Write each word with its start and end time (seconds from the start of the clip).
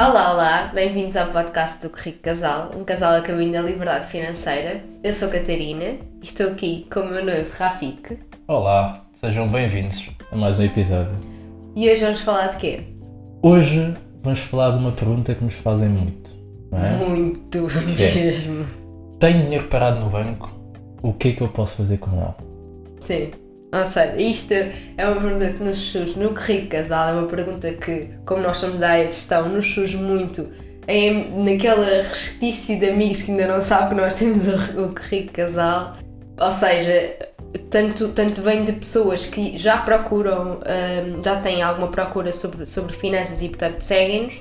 Olá, 0.00 0.32
olá, 0.32 0.70
bem-vindos 0.72 1.16
ao 1.16 1.32
podcast 1.32 1.84
do 1.84 1.92
Rico 1.92 2.20
Casal, 2.20 2.70
um 2.76 2.84
casal 2.84 3.14
a 3.14 3.20
caminho 3.20 3.52
da 3.52 3.60
liberdade 3.60 4.06
financeira. 4.06 4.80
Eu 5.02 5.12
sou 5.12 5.28
Catarina 5.28 5.84
e 5.86 5.98
estou 6.22 6.46
aqui 6.46 6.86
com 6.88 7.00
o 7.00 7.10
meu 7.10 7.24
noivo 7.24 7.50
Rafik. 7.58 8.16
Olá, 8.46 9.04
sejam 9.10 9.48
bem-vindos 9.48 10.08
a 10.30 10.36
mais 10.36 10.60
um 10.60 10.62
episódio. 10.62 11.16
E 11.74 11.90
hoje 11.90 12.04
vamos 12.04 12.20
falar 12.20 12.46
de 12.46 12.58
quê? 12.58 12.80
Hoje 13.42 13.92
vamos 14.22 14.38
falar 14.38 14.70
de 14.70 14.78
uma 14.78 14.92
pergunta 14.92 15.34
que 15.34 15.42
nos 15.42 15.54
fazem 15.54 15.88
muito, 15.88 16.30
não 16.70 16.78
é? 16.78 16.90
Muito 16.92 17.66
é? 17.98 18.14
mesmo. 18.14 18.66
Tenho 19.18 19.42
dinheiro 19.42 19.66
parado 19.66 19.98
no 19.98 20.10
banco, 20.10 20.54
o 21.02 21.12
que 21.12 21.30
é 21.30 21.32
que 21.32 21.40
eu 21.40 21.48
posso 21.48 21.76
fazer 21.76 21.98
com 21.98 22.12
ele? 22.12 22.34
Sim. 23.00 23.47
Ou 23.70 23.84
seja, 23.84 24.16
isto 24.16 24.54
é 24.54 25.06
uma 25.06 25.20
pergunta 25.20 25.52
que 25.52 25.62
nos 25.62 25.76
surge 25.76 26.18
no 26.18 26.32
Rico 26.32 26.68
Casal, 26.68 27.10
é 27.10 27.12
uma 27.12 27.28
pergunta 27.28 27.70
que, 27.72 28.08
como 28.24 28.42
nós 28.42 28.56
somos 28.56 28.80
da 28.80 28.90
área 28.90 29.06
de 29.06 29.14
gestão, 29.14 29.48
nos 29.48 29.66
surge 29.74 29.96
muito 29.96 30.48
em, 30.86 31.44
naquele 31.44 32.02
resquício 32.02 32.78
de 32.78 32.88
amigos 32.88 33.22
que 33.22 33.30
ainda 33.30 33.46
não 33.46 33.60
sabem 33.60 33.90
que 33.90 33.94
nós 33.96 34.14
temos 34.14 34.46
o, 34.46 34.80
o 34.80 34.94
Rico 34.94 35.34
Casal. 35.34 35.98
Ou 36.40 36.52
seja, 36.52 37.14
tanto, 37.68 38.08
tanto 38.08 38.40
vem 38.40 38.64
de 38.64 38.72
pessoas 38.72 39.26
que 39.26 39.58
já 39.58 39.78
procuram, 39.78 40.60
hum, 40.60 41.22
já 41.22 41.40
têm 41.40 41.60
alguma 41.62 41.88
procura 41.88 42.32
sobre, 42.32 42.64
sobre 42.64 42.94
finanças 42.94 43.42
e, 43.42 43.48
portanto, 43.48 43.82
seguem-nos, 43.82 44.40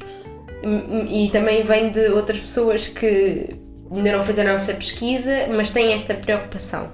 e, 1.09 1.25
e 1.25 1.29
também 1.31 1.63
vem 1.63 1.89
de 1.91 2.07
outras 2.09 2.39
pessoas 2.39 2.87
que 2.87 3.55
ainda 3.91 4.11
não 4.13 4.23
fizeram 4.23 4.51
essa 4.51 4.73
pesquisa, 4.73 5.47
mas 5.49 5.69
têm 5.69 5.93
esta 5.93 6.13
preocupação. 6.13 6.91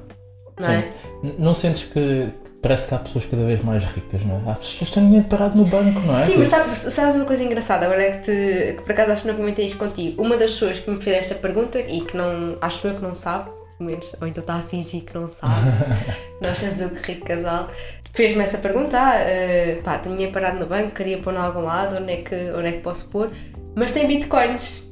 Não 0.59 0.69
é? 0.69 0.89
Não 1.37 1.53
sentes 1.53 1.83
que 1.83 2.31
parece 2.63 2.87
que 2.87 2.95
há 2.95 2.97
pessoas 2.97 3.25
cada 3.25 3.43
vez 3.43 3.61
mais 3.61 3.83
ricas, 3.83 4.23
não 4.23 4.37
é? 4.37 4.51
Há 4.51 4.55
pessoas 4.55 4.89
que 4.89 4.95
têm 4.95 5.05
dinheiro 5.05 5.27
parado 5.27 5.59
no 5.59 5.65
banco, 5.65 5.99
não 5.99 6.17
é? 6.17 6.25
Sim, 6.25 6.37
mas 6.37 6.47
sabes, 6.47 6.77
sabes 6.79 7.15
uma 7.15 7.25
coisa 7.25 7.43
engraçada, 7.43 7.85
agora 7.85 8.01
é 8.01 8.11
que, 8.11 8.23
te, 8.23 8.75
que 8.77 8.81
por 8.81 8.91
acaso 8.93 9.11
acho 9.11 9.21
que 9.23 9.27
não 9.27 9.35
comentei 9.35 9.65
isto 9.65 9.77
contigo. 9.77 10.21
Uma 10.21 10.37
das 10.37 10.51
pessoas 10.51 10.79
que 10.79 10.89
me 10.89 11.01
fez 11.01 11.17
esta 11.17 11.35
pergunta 11.35 11.77
e 11.79 12.01
que 12.01 12.15
não, 12.15 12.55
acho 12.61 12.87
eu 12.87 12.95
que 12.95 13.01
não 13.01 13.13
sabe, 13.13 13.49
pelo 13.77 13.89
menos, 13.89 14.15
ou 14.19 14.27
então 14.27 14.41
está 14.41 14.55
a 14.55 14.61
fingir 14.61 15.03
que 15.03 15.13
não 15.13 15.27
sabe, 15.27 15.53
nós 16.41 16.57
temos 16.57 16.79
o 16.79 16.89
que 16.89 17.11
rico 17.11 17.25
casal, 17.25 17.67
fez-me 18.13 18.41
essa 18.43 18.59
pergunta, 18.59 18.97
ah, 18.97 19.19
eh, 19.19 19.81
pá, 19.83 19.97
tenho 19.97 20.15
dinheiro 20.15 20.33
parado 20.33 20.57
no 20.57 20.65
banco, 20.65 20.91
queria 20.91 21.17
pôr 21.17 21.33
em 21.33 21.37
algum 21.37 21.61
lado, 21.61 21.97
onde 21.97 22.13
é 22.13 22.17
que, 22.17 22.35
onde 22.55 22.67
é 22.67 22.71
que 22.71 22.79
posso 22.79 23.09
pôr? 23.09 23.29
Mas 23.75 23.91
tem 23.91 24.07
bitcoins. 24.07 24.83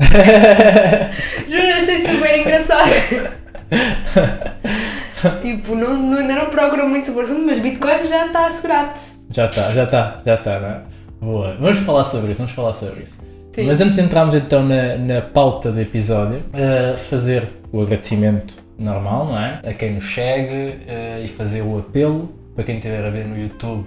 Juro, 1.46 1.72
achei 1.76 2.06
super 2.06 2.38
engraçado. 2.38 2.88
tipo, 5.42 5.74
não, 5.74 5.96
não, 5.96 6.18
ainda 6.18 6.34
não 6.34 6.46
procuro 6.46 6.88
muito 6.88 7.06
sobre 7.06 7.22
o 7.22 7.24
assunto, 7.24 7.46
mas 7.46 7.58
bitcoin 7.58 8.06
já 8.06 8.26
está 8.26 8.46
assegurado. 8.46 8.98
Já 9.30 9.46
está, 9.46 9.72
já 9.72 9.84
está, 9.84 10.22
já 10.24 10.34
está, 10.34 10.60
não 10.60 10.68
é? 10.68 10.80
Boa. 11.20 11.56
Vamos 11.58 11.78
falar 11.78 12.04
sobre 12.04 12.30
isso, 12.30 12.38
vamos 12.38 12.52
falar 12.52 12.72
sobre 12.72 13.02
isso. 13.02 13.18
Sim. 13.52 13.66
Mas 13.66 13.80
antes 13.80 13.96
de 13.96 14.02
entrarmos 14.02 14.34
então 14.34 14.62
na, 14.64 14.96
na 14.96 15.20
pauta 15.20 15.72
do 15.72 15.80
episódio, 15.80 16.44
eh, 16.52 16.94
fazer 16.96 17.48
o 17.72 17.82
agradecimento 17.82 18.54
normal, 18.78 19.26
não 19.26 19.38
é? 19.38 19.60
A 19.66 19.74
quem 19.74 19.94
nos 19.94 20.14
segue 20.14 20.80
eh, 20.86 21.22
e 21.24 21.28
fazer 21.28 21.62
o 21.62 21.78
apelo 21.78 22.32
para 22.54 22.62
quem 22.64 22.76
estiver 22.76 23.04
a 23.04 23.10
ver 23.10 23.26
no 23.26 23.36
YouTube 23.36 23.84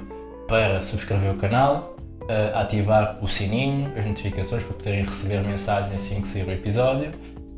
para 0.48 0.82
subscrever 0.82 1.32
o 1.32 1.36
canal, 1.36 1.96
eh, 2.28 2.52
ativar 2.54 3.18
o 3.22 3.28
sininho, 3.28 3.92
as 3.98 4.06
notificações 4.06 4.64
para 4.64 4.74
poderem 4.74 5.04
receber 5.04 5.42
mensagem 5.42 5.94
assim 5.94 6.20
que 6.20 6.28
sair 6.28 6.46
o 6.46 6.52
episódio. 6.52 7.12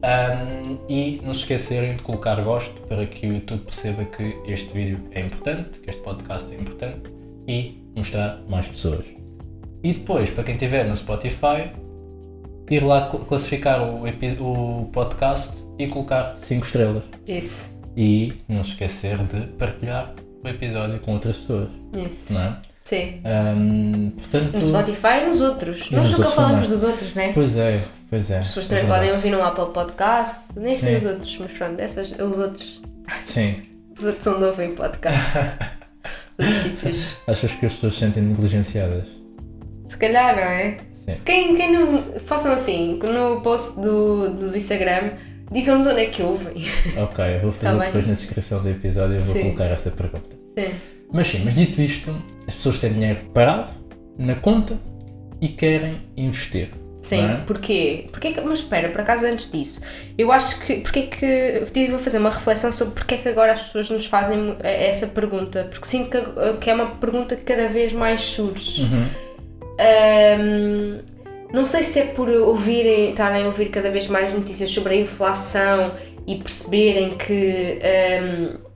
Ahm, 0.03 0.77
e 0.89 1.21
não 1.23 1.33
se 1.33 1.41
esquecerem 1.41 1.95
de 1.95 2.03
colocar 2.03 2.35
gosto 2.43 2.81
para 2.81 3.05
que 3.05 3.25
o 3.27 3.33
YouTube 3.33 3.61
perceba 3.61 4.03
que 4.03 4.35
este 4.45 4.73
vídeo 4.73 4.99
é 5.11 5.21
importante, 5.21 5.79
que 5.79 5.89
este 5.89 6.01
podcast 6.01 6.53
é 6.53 6.59
importante 6.59 7.09
e 7.47 7.81
mostrar 7.95 8.41
mais 8.49 8.67
pessoas. 8.67 9.13
E 9.81 9.93
depois, 9.93 10.29
para 10.29 10.43
quem 10.43 10.55
estiver 10.55 10.85
no 10.85 10.95
Spotify, 10.95 11.71
ir 12.69 12.83
lá 12.83 13.09
cl- 13.09 13.23
classificar 13.25 13.81
o, 13.81 14.03
o 14.41 14.85
podcast 14.87 15.63
e 15.79 15.87
colocar 15.87 16.35
5 16.35 16.65
estrelas. 16.65 17.03
Isso, 17.27 17.69
E 17.95 18.33
não 18.47 18.61
se 18.63 18.71
esquecer 18.71 19.17
de 19.23 19.47
partilhar 19.57 20.13
o 20.43 20.47
episódio 20.49 20.99
com 20.99 21.13
outras 21.13 21.37
pessoas, 21.37 21.69
isso. 21.95 22.33
não 22.33 22.41
é? 22.41 22.57
Sim. 22.83 23.21
Ahm, 23.23 24.09
portanto, 24.11 24.57
No 24.59 24.63
Spotify 24.65 25.23
e 25.23 25.27
nos 25.27 25.41
outros. 25.41 25.87
E 25.89 25.95
Nós 25.95 26.09
nos 26.09 26.11
nunca 26.11 26.21
outros 26.29 26.33
falamos 26.35 26.55
também. 26.67 26.69
dos 26.69 26.83
outros, 26.83 27.13
né? 27.13 27.31
pois 27.33 27.57
é, 27.57 27.81
pois 28.09 28.31
é. 28.31 28.37
As 28.39 28.47
pessoas 28.47 28.65
é 28.71 28.75
também 28.75 28.91
podem 28.93 29.11
ouvir 29.13 29.29
no 29.31 29.41
Apple 29.41 29.73
Podcast, 29.73 30.41
nem 30.55 30.75
sei 30.75 30.97
os 30.97 31.05
outros, 31.05 31.37
mas 31.39 31.51
pronto, 31.53 31.79
essas, 31.79 32.11
os 32.11 32.37
outros. 32.37 32.81
Sim. 33.23 33.61
Os 33.97 34.03
outros 34.03 34.25
não 34.25 34.47
ouvem 34.47 34.75
podcast. 34.75 35.19
Achas 37.27 37.51
que 37.53 37.65
as 37.65 37.73
pessoas 37.73 37.93
se 37.93 37.99
sentem 37.99 38.23
negligenciadas? 38.23 39.07
Se 39.87 39.97
calhar, 39.97 40.35
não 40.35 40.43
é? 40.43 40.77
Sim. 40.93 41.15
Quem, 41.25 41.55
quem 41.55 41.71
não. 41.73 42.01
Façam 42.25 42.51
assim, 42.53 42.99
no 43.03 43.41
post 43.41 43.79
do, 43.79 44.29
do 44.33 44.57
Instagram, 44.57 45.11
digam-nos 45.51 45.85
onde 45.87 46.01
é 46.01 46.05
que 46.07 46.21
ouvem. 46.23 46.65
Ok, 46.97 47.35
eu 47.35 47.39
vou 47.39 47.51
fazer 47.53 47.71
Tá 47.71 47.77
bem. 47.77 47.85
depois 47.87 48.05
na 48.07 48.13
descrição 48.13 48.63
do 48.63 48.69
episódio 48.69 49.15
eu 49.17 49.21
vou 49.21 49.33
Sim. 49.35 49.41
colocar 49.43 49.65
essa 49.65 49.91
pergunta. 49.91 50.35
Sim. 50.57 50.71
Mas 51.13 51.27
sim, 51.27 51.41
mas 51.45 51.55
dito 51.55 51.79
isto, 51.79 52.13
as 52.47 52.55
pessoas 52.55 52.79
têm 52.79 52.91
dinheiro 52.91 53.19
parado 53.33 53.69
na 54.17 54.35
conta 54.35 54.77
e 55.39 55.47
querem 55.47 56.01
investir. 56.17 56.69
Sim, 57.01 57.21
é? 57.21 57.35
porquê? 57.45 58.07
porquê 58.11 58.31
que, 58.31 58.39
mas 58.41 58.59
espera, 58.59 58.89
por 58.89 59.01
acaso 59.01 59.25
antes 59.25 59.51
disso, 59.51 59.81
eu 60.17 60.31
acho 60.31 60.59
que. 60.61 60.75
Porquê 60.77 61.03
que. 61.03 61.25
Eu 61.25 61.65
tive 61.65 61.95
a 61.95 61.99
fazer 61.99 62.17
uma 62.17 62.29
reflexão 62.29 62.71
sobre 62.71 62.95
porque 62.95 63.15
é 63.15 63.17
que 63.17 63.27
agora 63.27 63.51
as 63.51 63.61
pessoas 63.61 63.89
nos 63.89 64.05
fazem 64.05 64.55
eh, 64.61 64.87
essa 64.87 65.05
pergunta, 65.05 65.67
porque 65.69 65.85
sinto 65.85 66.09
que, 66.09 66.57
que 66.61 66.69
é 66.69 66.73
uma 66.73 66.95
pergunta 66.95 67.35
que 67.35 67.43
cada 67.43 67.67
vez 67.67 67.91
mais 67.91 68.21
surge. 68.21 68.83
Uhum. 68.83 69.05
Ahm, 69.79 70.99
não 71.51 71.65
sei 71.65 71.83
se 71.83 71.99
é 71.99 72.05
por 72.05 72.29
ouvirem, 72.29 73.09
estarem 73.09 73.43
a 73.43 73.45
ouvir 73.47 73.67
cada 73.67 73.91
vez 73.91 74.07
mais 74.07 74.33
notícias 74.33 74.69
sobre 74.69 74.93
a 74.93 74.97
inflação 74.97 75.93
e 76.25 76.37
perceberem 76.37 77.17
que 77.17 77.79
ahm, 77.83 78.72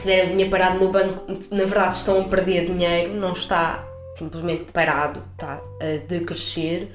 se 0.00 0.08
tiver 0.08 0.26
dinheiro 0.26 0.50
parado 0.50 0.84
no 0.84 0.90
banco, 0.90 1.26
na 1.50 1.64
verdade 1.64 1.96
estão 1.96 2.20
a 2.20 2.24
perder 2.24 2.72
dinheiro, 2.72 3.14
não 3.14 3.32
está 3.32 3.84
simplesmente 4.14 4.64
parado, 4.72 5.22
está 5.32 5.60
a 5.80 6.06
decrescer. 6.08 6.88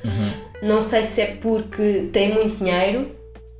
Não 0.61 0.81
sei 0.81 1.03
se 1.03 1.21
é 1.21 1.25
porque 1.35 2.09
tem 2.11 2.33
muito 2.33 2.63
dinheiro, 2.63 3.11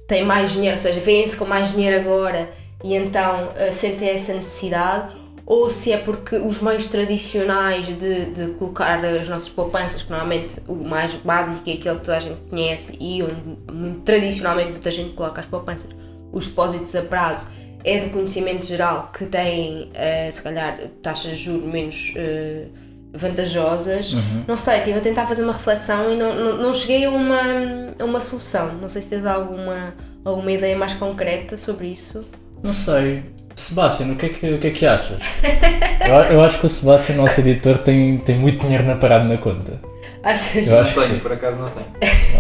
tem 0.08 0.24
mais 0.24 0.52
dinheiro, 0.52 0.74
ou 0.74 0.78
seja, 0.78 1.00
vêem-se 1.00 1.38
com 1.38 1.46
mais 1.46 1.72
dinheiro 1.72 1.98
agora 1.98 2.50
e 2.84 2.96
então 2.96 3.54
ah, 3.56 3.72
sentem 3.72 4.10
essa 4.10 4.34
necessidade, 4.34 5.16
ou 5.46 5.70
se 5.70 5.92
é 5.92 5.98
porque 5.98 6.38
os 6.38 6.60
meios 6.60 6.88
tradicionais 6.88 7.86
de, 7.86 8.26
de 8.34 8.48
colocar 8.54 9.04
as 9.06 9.30
nossas 9.30 9.50
poupanças, 9.50 10.02
que 10.02 10.10
normalmente 10.10 10.60
o 10.68 10.74
mais 10.74 11.14
básico 11.14 11.70
é 11.70 11.74
aquele 11.74 11.96
que 11.98 12.06
toda 12.06 12.18
a 12.18 12.20
gente 12.20 12.40
conhece 12.50 12.98
e 13.00 13.22
onde 13.22 14.00
tradicionalmente 14.04 14.72
muita 14.72 14.90
gente 14.90 15.12
coloca 15.14 15.40
as 15.40 15.46
poupanças, 15.46 15.90
os 16.32 16.48
depósitos 16.48 16.96
a 16.96 17.04
prazo, 17.04 17.48
é 17.86 18.00
do 18.00 18.10
conhecimento 18.10 18.66
geral 18.66 19.12
que 19.18 19.26
têm, 19.26 19.92
ah, 19.96 20.32
se 20.32 20.42
calhar, 20.42 20.80
taxas 21.02 21.38
de 21.38 21.44
juros 21.44 21.72
menos. 21.72 22.14
ah, 22.18 22.86
vantajosas. 23.18 24.14
Não 24.48 24.58
sei, 24.58 24.80
estive 24.80 24.98
a 24.98 25.02
tentar 25.02 25.26
fazer 25.26 25.44
uma 25.44 25.54
reflexão 25.54 26.12
e 26.12 26.16
não, 26.16 26.36
não, 26.36 26.58
não 26.58 26.74
cheguei 26.74 27.06
a 27.06 27.10
uma, 27.10 27.42
a 27.98 28.04
uma 28.04 28.20
solução. 28.20 28.74
Não 28.74 28.90
sei 28.90 29.02
se 29.02 29.10
tens 29.10 29.26
alguma, 29.26 29.94
alguma 30.24 30.52
ideia 30.52 30.78
mais 30.78 30.94
concreta 30.94 31.58
sobre 31.58 31.88
isso. 31.88 32.24
Não 32.64 32.74
sei. 32.74 33.24
Sebastião, 33.56 34.12
o 34.12 34.16
que 34.18 34.26
é 34.26 34.30
que, 34.30 34.54
o 34.54 34.60
que, 34.60 34.68
é 34.68 34.72
que 34.72 34.86
achas? 34.86 35.22
eu, 36.06 36.36
eu 36.36 36.44
acho 36.44 36.60
que 36.60 36.66
o 36.66 36.70
Sebastião, 36.70 37.18
nosso 37.18 37.40
editor, 37.40 37.78
tem, 37.78 38.18
tem 38.18 38.38
muito 38.38 38.60
dinheiro 38.60 38.84
na 38.84 38.96
parado 38.96 39.30
na 39.30 39.38
conta. 39.38 39.80
Achas? 40.22 40.68
Eu 40.68 40.82
acho 40.82 40.94
que 40.94 41.00
tenho, 41.00 41.14
sim. 41.14 41.20
por 41.20 41.32
acaso 41.32 41.60
não 41.60 41.70
tenho. 41.70 41.88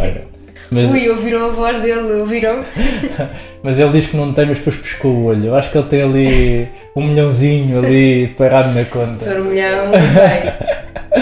Olha. 0.02 0.28
Mas, 0.72 0.90
Ui, 0.92 1.10
ouviram 1.10 1.46
a 1.46 1.50
voz 1.50 1.82
dele, 1.82 2.14
ouviram? 2.14 2.62
mas 3.62 3.80
ele 3.80 3.92
diz 3.92 4.08
que 4.08 4.18
não 4.18 4.34
tem, 4.34 4.46
mas 4.46 4.58
depois 4.58 4.76
pescou 4.78 5.12
o 5.12 5.24
olho. 5.26 5.46
Eu 5.48 5.56
acho 5.56 5.72
que 5.72 5.78
ele 5.78 5.88
tem 5.88 6.02
ali 6.02 6.68
um 6.96 7.04
milhãozinho 7.04 7.80
ali 7.80 8.28
parado 8.30 8.74
na 8.74 8.86
conta. 8.86 9.16
Senhor 9.16 9.44
Milhão, 9.46 9.92
bem. 9.92 11.22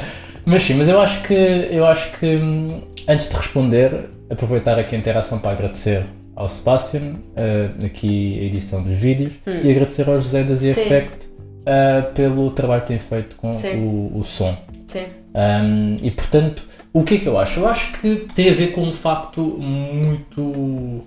Mas 0.44 0.62
sim, 0.62 0.74
mas 0.74 0.88
eu 0.88 1.00
acho 1.00 1.22
que, 1.22 1.68
eu 1.70 1.86
acho 1.86 2.10
que 2.18 2.26
hum, 2.26 2.82
antes 3.06 3.28
de 3.28 3.36
responder, 3.36 4.10
aproveitar 4.28 4.78
aqui 4.80 4.96
a 4.96 4.98
interação 4.98 5.38
para 5.38 5.52
agradecer 5.52 6.04
ao 6.34 6.48
Sebastian, 6.48 7.16
eh, 7.36 7.68
aqui 7.84 8.38
a 8.40 8.44
edição 8.44 8.82
dos 8.82 8.96
vídeos, 8.96 9.34
e 9.46 9.70
agradecer 9.70 10.08
ao 10.08 10.14
José 10.14 10.42
da 10.42 10.54
Z 10.54 10.72
Sim. 10.72 10.80
Effect 10.80 11.28
eh, 11.66 12.02
pelo 12.14 12.50
trabalho 12.50 12.80
que 12.80 12.88
tem 12.88 12.98
feito 12.98 13.36
com 13.36 13.52
o, 13.52 14.18
o 14.18 14.22
som. 14.22 14.56
Sim. 14.86 15.04
Um, 15.34 15.96
e 16.02 16.10
portanto, 16.10 16.64
o 16.92 17.04
que 17.04 17.14
é 17.14 17.18
que 17.18 17.26
eu 17.28 17.38
acho? 17.38 17.60
Eu 17.60 17.68
acho 17.68 17.92
que 18.00 18.28
tem 18.34 18.50
a 18.50 18.54
ver 18.54 18.72
com 18.72 18.82
um 18.82 18.92
facto 18.92 19.40
muito, 19.40 21.04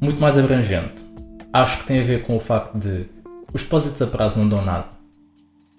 muito 0.00 0.20
mais 0.20 0.38
abrangente. 0.38 1.04
Acho 1.52 1.78
que 1.78 1.86
tem 1.86 2.00
a 2.00 2.04
ver 2.04 2.22
com 2.22 2.36
o 2.36 2.40
facto 2.40 2.76
de 2.78 3.06
os 3.52 3.62
depósitos 3.62 4.00
a 4.02 4.06
prazo 4.06 4.38
não 4.38 4.48
dão 4.48 4.64
nada. 4.64 4.86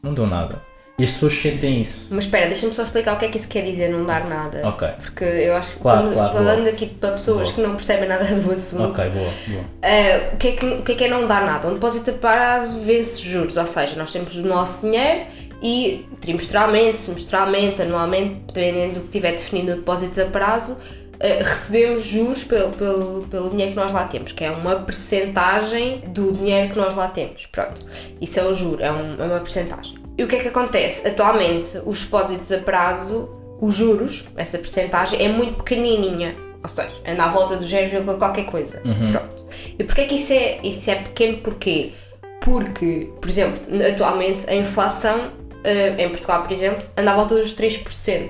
Não 0.01 0.13
dão 0.13 0.25
nada. 0.27 0.61
E 0.97 1.03
as 1.03 1.11
pessoas 1.11 1.33
sentem 1.33 1.79
isso. 1.79 2.07
Mas 2.11 2.25
espera, 2.25 2.47
deixa-me 2.47 2.73
só 2.73 2.83
explicar 2.83 3.15
o 3.15 3.19
que 3.19 3.23
é 3.25 3.29
que 3.29 3.37
isso 3.37 3.47
quer 3.47 3.61
dizer, 3.63 3.89
não 3.89 4.05
dar 4.05 4.25
nada. 4.27 4.67
Ok. 4.67 4.85
Porque 5.01 5.23
eu 5.23 5.55
acho 5.55 5.75
que 5.75 5.81
Claro, 5.81 5.97
estamos 6.09 6.15
claro, 6.15 6.33
falando 6.33 6.59
boa. 6.59 6.69
aqui 6.71 6.85
para 6.87 7.11
pessoas 7.11 7.43
Boa. 7.43 7.53
que 7.53 7.61
não 7.61 7.75
percebem 7.75 8.09
nada 8.09 8.25
do 8.25 8.51
assunto. 8.51 8.89
Ok, 8.89 9.09
boa, 9.11 9.29
boa. 9.47 9.61
Uh, 9.61 10.33
o, 10.33 10.37
que 10.37 10.47
é 10.49 10.51
que, 10.51 10.65
o 10.65 10.81
que 10.83 10.91
é 10.91 10.95
que 10.95 11.03
é 11.05 11.07
não 11.09 11.25
dar 11.25 11.45
nada? 11.45 11.69
Um 11.69 11.75
depósito 11.75 12.09
a 12.09 12.13
prazo 12.13 12.81
vence 12.81 13.21
juros, 13.21 13.55
ou 13.55 13.65
seja, 13.65 13.95
nós 13.95 14.11
temos 14.11 14.35
o 14.35 14.41
nosso 14.45 14.85
dinheiro 14.85 15.21
e 15.61 16.07
trimestralmente, 16.21 16.97
semestralmente, 16.97 17.81
anualmente, 17.81 18.41
dependendo 18.47 18.95
do 18.95 19.01
que 19.01 19.09
tiver 19.09 19.31
definido 19.31 19.71
no 19.71 19.77
depósito 19.77 20.21
a 20.21 20.25
prazo, 20.25 20.73
uh, 20.73 21.43
recebemos 21.43 22.03
juros 22.03 22.43
pelo, 22.43 22.71
pelo, 22.71 23.27
pelo 23.27 23.49
dinheiro 23.49 23.71
que 23.71 23.77
nós 23.77 23.91
lá 23.91 24.07
temos, 24.07 24.31
que 24.31 24.43
é 24.43 24.51
uma 24.51 24.75
percentagem 24.77 26.01
do 26.07 26.31
dinheiro 26.33 26.71
que 26.71 26.77
nós 26.77 26.95
lá 26.95 27.07
temos. 27.09 27.45
Pronto, 27.47 27.85
isso 28.21 28.39
é 28.39 28.43
o 28.43 28.53
juro, 28.53 28.83
é, 28.83 28.91
um, 28.91 29.21
é 29.21 29.25
uma 29.25 29.39
percentagem. 29.39 29.97
E 30.17 30.23
o 30.23 30.27
que 30.27 30.35
é 30.35 30.39
que 30.39 30.47
acontece? 30.49 31.07
Atualmente, 31.07 31.79
os 31.85 32.03
depósitos 32.03 32.51
a 32.51 32.57
prazo, 32.57 33.29
os 33.61 33.75
juros, 33.75 34.25
essa 34.35 34.57
percentagem, 34.57 35.23
é 35.23 35.29
muito 35.29 35.63
pequenininha. 35.63 36.35
Ou 36.61 36.67
seja, 36.67 36.91
anda 37.07 37.23
à 37.23 37.29
volta 37.29 37.55
do 37.55 37.65
0, 37.65 38.17
qualquer 38.17 38.45
coisa. 38.45 38.81
Uhum. 38.83 39.11
Pronto. 39.11 39.45
E 39.77 39.83
porquê 39.83 40.01
é 40.01 40.05
que 40.05 40.15
isso 40.15 40.33
é, 40.33 40.59
isso 40.61 40.91
é 40.91 40.95
pequeno? 40.95 41.37
Porquê? 41.37 41.93
Porque, 42.41 43.09
por 43.21 43.29
exemplo, 43.29 43.59
atualmente 43.87 44.49
a 44.49 44.55
inflação 44.55 45.31
uh, 45.59 46.01
em 46.01 46.09
Portugal, 46.09 46.43
por 46.43 46.51
exemplo, 46.51 46.83
anda 46.95 47.11
à 47.11 47.15
volta 47.15 47.35
dos 47.35 47.53
3%. 47.53 48.29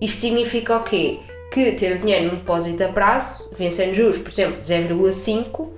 Isto 0.00 0.20
significa 0.20 0.76
o 0.76 0.82
quê? 0.82 1.20
Que 1.52 1.72
ter 1.72 1.96
o 1.96 1.98
dinheiro 1.98 2.26
num 2.26 2.36
depósito 2.36 2.84
a 2.84 2.88
prazo, 2.88 3.50
vencendo 3.58 3.94
juros, 3.94 4.18
por 4.18 4.30
exemplo, 4.30 4.58
de 4.58 4.64
0,5%, 4.64 5.68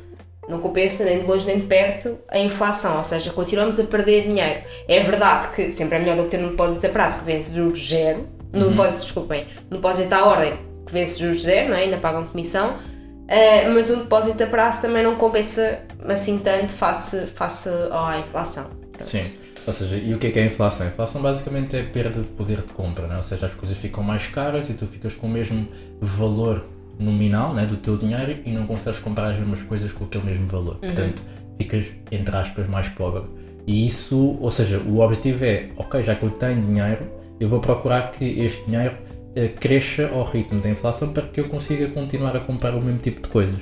não 0.48 0.58
compensa 0.58 1.04
nem 1.04 1.20
de 1.20 1.26
longe 1.26 1.46
nem 1.46 1.60
de 1.60 1.66
perto 1.66 2.18
a 2.28 2.38
inflação, 2.38 2.98
ou 2.98 3.04
seja, 3.04 3.30
continuamos 3.32 3.78
a 3.78 3.84
perder 3.84 4.26
dinheiro. 4.26 4.62
É 4.88 5.00
verdade 5.00 5.54
que 5.54 5.70
sempre 5.70 5.96
é 5.96 6.00
melhor 6.00 6.16
do 6.16 6.24
que 6.24 6.30
ter 6.30 6.38
num 6.38 6.50
depósito 6.50 6.86
a 6.86 6.90
prazo 6.90 7.20
que 7.20 7.24
vence 7.24 7.54
juros 7.54 7.88
zero, 7.88 8.28
no 8.52 8.64
uhum. 8.64 8.70
depósito, 8.72 9.02
desculpem, 9.02 9.46
no 9.70 9.76
depósito 9.76 10.12
à 10.12 10.24
ordem 10.24 10.58
que 10.84 10.92
vence 10.92 11.20
juros 11.20 11.42
zero, 11.42 11.70
não 11.70 11.76
é? 11.76 11.82
ainda 11.82 11.98
pagam 11.98 12.26
comissão, 12.26 12.70
uh, 12.72 13.72
mas 13.72 13.90
um 13.90 14.00
depósito 14.00 14.42
a 14.42 14.46
prazo 14.46 14.82
também 14.82 15.04
não 15.04 15.14
compensa 15.14 15.80
assim 16.08 16.38
tanto 16.38 16.72
face, 16.72 17.26
face 17.28 17.68
à 17.92 18.18
inflação. 18.18 18.70
Sim. 19.04 19.22
Ou 19.70 19.74
seja, 19.74 19.96
e 19.96 20.12
o 20.12 20.18
que 20.18 20.26
é, 20.26 20.30
que 20.30 20.38
é 20.38 20.42
a 20.42 20.46
inflação? 20.46 20.84
A 20.84 20.90
inflação 20.90 21.22
basicamente 21.22 21.76
é 21.76 21.80
a 21.80 21.84
perda 21.84 22.22
de 22.22 22.28
poder 22.30 22.58
de 22.58 22.72
compra, 22.72 23.06
né? 23.06 23.14
ou 23.16 23.22
seja, 23.22 23.46
as 23.46 23.54
coisas 23.54 23.78
ficam 23.78 24.02
mais 24.02 24.26
caras 24.26 24.68
e 24.68 24.74
tu 24.74 24.84
ficas 24.84 25.14
com 25.14 25.28
o 25.28 25.30
mesmo 25.30 25.68
valor 26.00 26.66
nominal 26.98 27.54
né, 27.54 27.64
do 27.66 27.76
teu 27.76 27.96
dinheiro 27.96 28.38
e 28.44 28.50
não 28.50 28.66
consegues 28.66 28.98
comprar 28.98 29.30
as 29.30 29.38
mesmas 29.38 29.62
coisas 29.62 29.92
com 29.92 30.04
aquele 30.04 30.24
mesmo 30.24 30.48
valor. 30.48 30.74
Uhum. 30.74 30.80
Portanto, 30.80 31.22
ficas, 31.56 31.86
entre 32.10 32.36
aspas, 32.36 32.68
mais 32.68 32.88
pobre. 32.88 33.22
E 33.64 33.86
isso, 33.86 34.36
ou 34.40 34.50
seja, 34.50 34.78
o 34.78 34.98
objetivo 34.98 35.44
é, 35.44 35.68
ok, 35.76 36.02
já 36.02 36.16
que 36.16 36.24
eu 36.24 36.30
tenho 36.30 36.60
dinheiro, 36.62 37.08
eu 37.38 37.46
vou 37.46 37.60
procurar 37.60 38.10
que 38.10 38.24
este 38.40 38.64
dinheiro 38.66 38.96
uh, 38.96 39.60
cresça 39.60 40.08
ao 40.12 40.24
ritmo 40.24 40.60
da 40.60 40.68
inflação 40.68 41.12
para 41.12 41.22
que 41.28 41.38
eu 41.38 41.48
consiga 41.48 41.86
continuar 41.88 42.36
a 42.36 42.40
comprar 42.40 42.74
o 42.74 42.82
mesmo 42.82 42.98
tipo 42.98 43.22
de 43.22 43.28
coisas. 43.28 43.60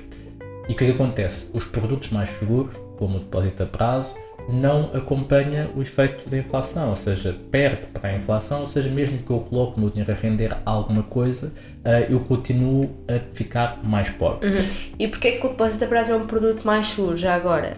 E 0.68 0.72
o 0.72 0.74
que 0.74 0.84
é 0.84 0.86
que 0.88 0.94
acontece? 0.94 1.50
Os 1.52 1.64
produtos 1.64 2.10
mais 2.10 2.30
seguros, 2.30 2.74
como 2.96 3.18
o 3.18 3.20
depósito 3.20 3.62
a 3.62 3.66
prazo, 3.66 4.14
não 4.48 4.90
acompanha 4.94 5.68
o 5.76 5.82
efeito 5.82 6.28
da 6.28 6.38
inflação, 6.38 6.88
ou 6.88 6.96
seja, 6.96 7.36
perde 7.50 7.86
para 7.88 8.08
a 8.08 8.14
inflação, 8.14 8.60
ou 8.60 8.66
seja, 8.66 8.88
mesmo 8.88 9.18
que 9.18 9.30
eu 9.30 9.40
coloque 9.40 9.76
o 9.76 9.80
meu 9.80 9.90
dinheiro 9.90 10.10
a 10.10 10.14
render 10.14 10.56
alguma 10.64 11.02
coisa, 11.02 11.52
uh, 11.84 12.10
eu 12.10 12.18
continuo 12.20 12.90
a 13.06 13.20
ficar 13.34 13.78
mais 13.82 14.08
pobre. 14.08 14.48
Uhum. 14.48 14.56
E 14.98 15.06
porquê 15.06 15.32
que 15.32 15.46
o 15.46 15.50
depósito 15.50 15.84
a 15.84 15.86
prazo 15.86 16.12
é 16.12 16.16
um 16.16 16.26
produto 16.26 16.64
mais 16.64 16.86
seguro, 16.86 17.16
já 17.16 17.34
agora? 17.34 17.76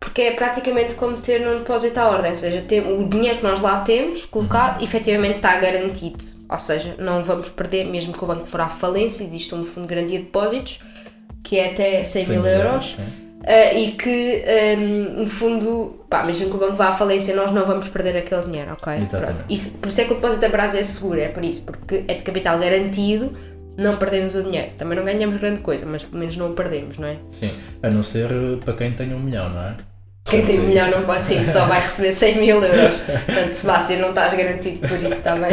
Porque 0.00 0.22
é 0.22 0.32
praticamente 0.32 0.94
como 0.96 1.18
ter 1.18 1.40
num 1.40 1.58
depósito 1.58 2.00
à 2.00 2.08
ordem, 2.08 2.32
ou 2.32 2.36
seja, 2.36 2.60
ter, 2.62 2.80
o 2.80 3.08
dinheiro 3.08 3.38
que 3.38 3.44
nós 3.44 3.60
lá 3.60 3.80
temos 3.82 4.26
colocado 4.26 4.78
uhum. 4.78 4.84
efetivamente 4.84 5.36
está 5.36 5.56
garantido. 5.60 6.24
Ou 6.48 6.58
seja, 6.58 6.96
não 6.98 7.24
vamos 7.24 7.48
perder, 7.48 7.84
mesmo 7.84 8.12
que 8.12 8.22
o 8.22 8.26
banco 8.26 8.46
for 8.46 8.60
à 8.60 8.68
falência, 8.68 9.22
existe 9.24 9.54
um 9.54 9.64
fundo 9.64 9.86
de 9.86 9.94
garantia 9.94 10.18
de 10.18 10.24
depósitos 10.24 10.80
que 11.42 11.58
é 11.58 11.70
até 11.70 12.02
100, 12.02 12.24
100 12.24 12.34
mil 12.34 12.46
euros. 12.46 12.96
euros 12.98 13.25
Uh, 13.46 13.78
e 13.78 13.92
que, 13.92 14.44
um, 14.76 15.20
no 15.20 15.26
fundo, 15.26 16.04
pá, 16.10 16.24
mesmo 16.24 16.50
que 16.50 16.56
o 16.56 16.58
banco 16.58 16.74
vá 16.74 16.88
à 16.88 16.92
falência, 16.92 17.34
nós 17.36 17.52
não 17.52 17.64
vamos 17.64 17.86
perder 17.86 18.16
aquele 18.16 18.42
dinheiro, 18.42 18.72
ok? 18.72 18.94
Isso, 19.48 19.78
por 19.78 19.86
isso 19.86 20.00
é 20.00 20.04
que 20.04 20.12
o 20.12 20.14
depósito 20.16 20.44
a 20.44 20.50
prazo 20.50 20.76
é 20.76 20.82
seguro, 20.82 21.20
é 21.20 21.28
por 21.28 21.44
isso, 21.44 21.62
porque 21.64 22.02
é 22.08 22.14
de 22.14 22.24
capital 22.24 22.58
garantido, 22.58 23.36
não 23.76 23.98
perdemos 23.98 24.34
o 24.34 24.42
dinheiro. 24.42 24.70
Também 24.76 24.98
não 24.98 25.04
ganhamos 25.04 25.36
grande 25.36 25.60
coisa, 25.60 25.86
mas 25.86 26.02
pelo 26.02 26.18
menos 26.18 26.36
não 26.36 26.50
o 26.50 26.54
perdemos, 26.54 26.98
não 26.98 27.06
é? 27.06 27.18
Sim, 27.28 27.50
a 27.82 27.88
não 27.88 28.02
ser 28.02 28.28
para 28.64 28.74
quem 28.74 28.90
tem 28.92 29.14
um 29.14 29.20
milhão, 29.20 29.48
não 29.48 29.62
é? 29.62 29.76
Quem 30.26 30.44
tem 30.44 30.58
um 30.58 30.64
milhão 30.64 30.90
não 30.90 31.04
pode 31.04 31.22
sim, 31.22 31.44
só 31.44 31.66
vai 31.66 31.80
receber 31.80 32.10
100 32.10 32.40
mil 32.40 32.62
euros. 32.62 32.98
Portanto, 32.98 33.52
Sebastião, 33.52 34.00
não 34.00 34.08
estás 34.08 34.34
garantido 34.34 34.80
por 34.80 35.00
isso, 35.00 35.14
está 35.14 35.36
bem? 35.36 35.50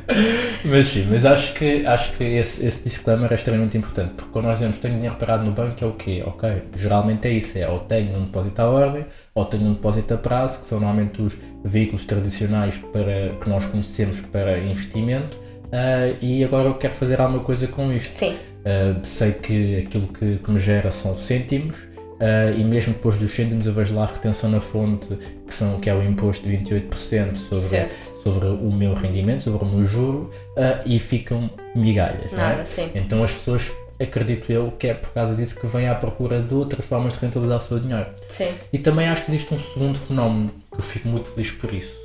mas 0.64 0.86
sim, 0.86 1.06
mas 1.10 1.26
acho 1.26 1.52
que, 1.52 1.84
acho 1.86 2.12
que 2.12 2.24
esse, 2.24 2.66
esse 2.66 2.82
disclaimer 2.84 3.30
é 3.30 3.34
extremamente 3.34 3.76
importante, 3.76 4.14
porque 4.14 4.32
quando 4.32 4.46
nós 4.46 4.58
dizemos 4.58 4.78
tenho 4.78 4.94
dinheiro 4.94 5.16
parado 5.16 5.44
no 5.44 5.50
banco 5.50 5.84
é 5.84 5.86
o 5.86 5.92
quê? 5.92 6.22
Ok, 6.26 6.62
geralmente 6.74 7.28
é 7.28 7.32
isso, 7.32 7.58
é 7.58 7.68
ou 7.68 7.80
tenho 7.80 8.16
um 8.16 8.24
depósito 8.24 8.62
à 8.62 8.70
ordem, 8.70 9.04
ou 9.34 9.44
tenho 9.44 9.64
um 9.64 9.74
depósito 9.74 10.14
a 10.14 10.16
prazo, 10.16 10.60
que 10.60 10.66
são 10.66 10.80
normalmente 10.80 11.20
os 11.20 11.36
veículos 11.62 12.06
tradicionais 12.06 12.78
para, 12.78 13.34
que 13.38 13.48
nós 13.48 13.66
conhecemos 13.66 14.22
para 14.22 14.58
investimento, 14.58 15.36
uh, 15.36 16.16
e 16.22 16.42
agora 16.42 16.68
eu 16.68 16.74
quero 16.74 16.94
fazer 16.94 17.20
alguma 17.20 17.44
coisa 17.44 17.66
com 17.66 17.92
isto. 17.92 18.10
Sim. 18.10 18.36
Uh, 18.60 19.04
sei 19.04 19.32
que 19.32 19.84
aquilo 19.86 20.08
que, 20.08 20.38
que 20.38 20.50
me 20.50 20.58
gera 20.58 20.90
são 20.90 21.14
cêntimos, 21.14 21.76
Uh, 22.18 22.58
e 22.58 22.64
mesmo 22.64 22.94
depois 22.94 23.16
dos 23.16 23.30
cêntimos 23.30 23.66
eu 23.66 23.72
vejo 23.72 23.94
lá 23.94 24.02
a 24.02 24.06
retenção 24.06 24.50
na 24.50 24.60
fonte, 24.60 25.14
que, 25.46 25.54
são, 25.54 25.78
que 25.78 25.88
é 25.88 25.94
o 25.94 26.02
imposto 26.02 26.46
de 26.46 26.56
28% 26.56 27.36
sobre, 27.36 27.88
sobre 28.24 28.46
o 28.48 28.72
meu 28.72 28.92
rendimento, 28.92 29.42
sobre 29.42 29.64
o 29.64 29.68
meu 29.68 29.84
juro, 29.84 30.28
uh, 30.56 30.82
e 30.84 30.98
ficam 30.98 31.48
migalhas. 31.76 32.32
Nada, 32.32 32.62
é? 32.62 32.64
sim. 32.64 32.90
Então 32.94 33.22
as 33.22 33.32
pessoas, 33.32 33.70
acredito 34.00 34.50
eu, 34.50 34.72
que 34.72 34.88
é 34.88 34.94
por 34.94 35.10
causa 35.10 35.34
disso 35.34 35.60
que 35.60 35.66
vêm 35.68 35.88
à 35.88 35.94
procura 35.94 36.42
de 36.42 36.54
outras 36.54 36.86
formas 36.86 37.12
de 37.12 37.20
rentabilizar 37.20 37.58
o 37.58 37.60
seu 37.60 37.78
dinheiro. 37.78 38.08
Sim. 38.26 38.52
E 38.72 38.78
também 38.78 39.08
acho 39.08 39.24
que 39.24 39.30
existe 39.30 39.54
um 39.54 39.58
segundo 39.58 39.98
fenómeno, 39.98 40.50
que 40.72 40.78
eu 40.78 40.82
fico 40.82 41.08
muito 41.08 41.28
feliz 41.28 41.52
por 41.52 41.72
isso, 41.72 41.96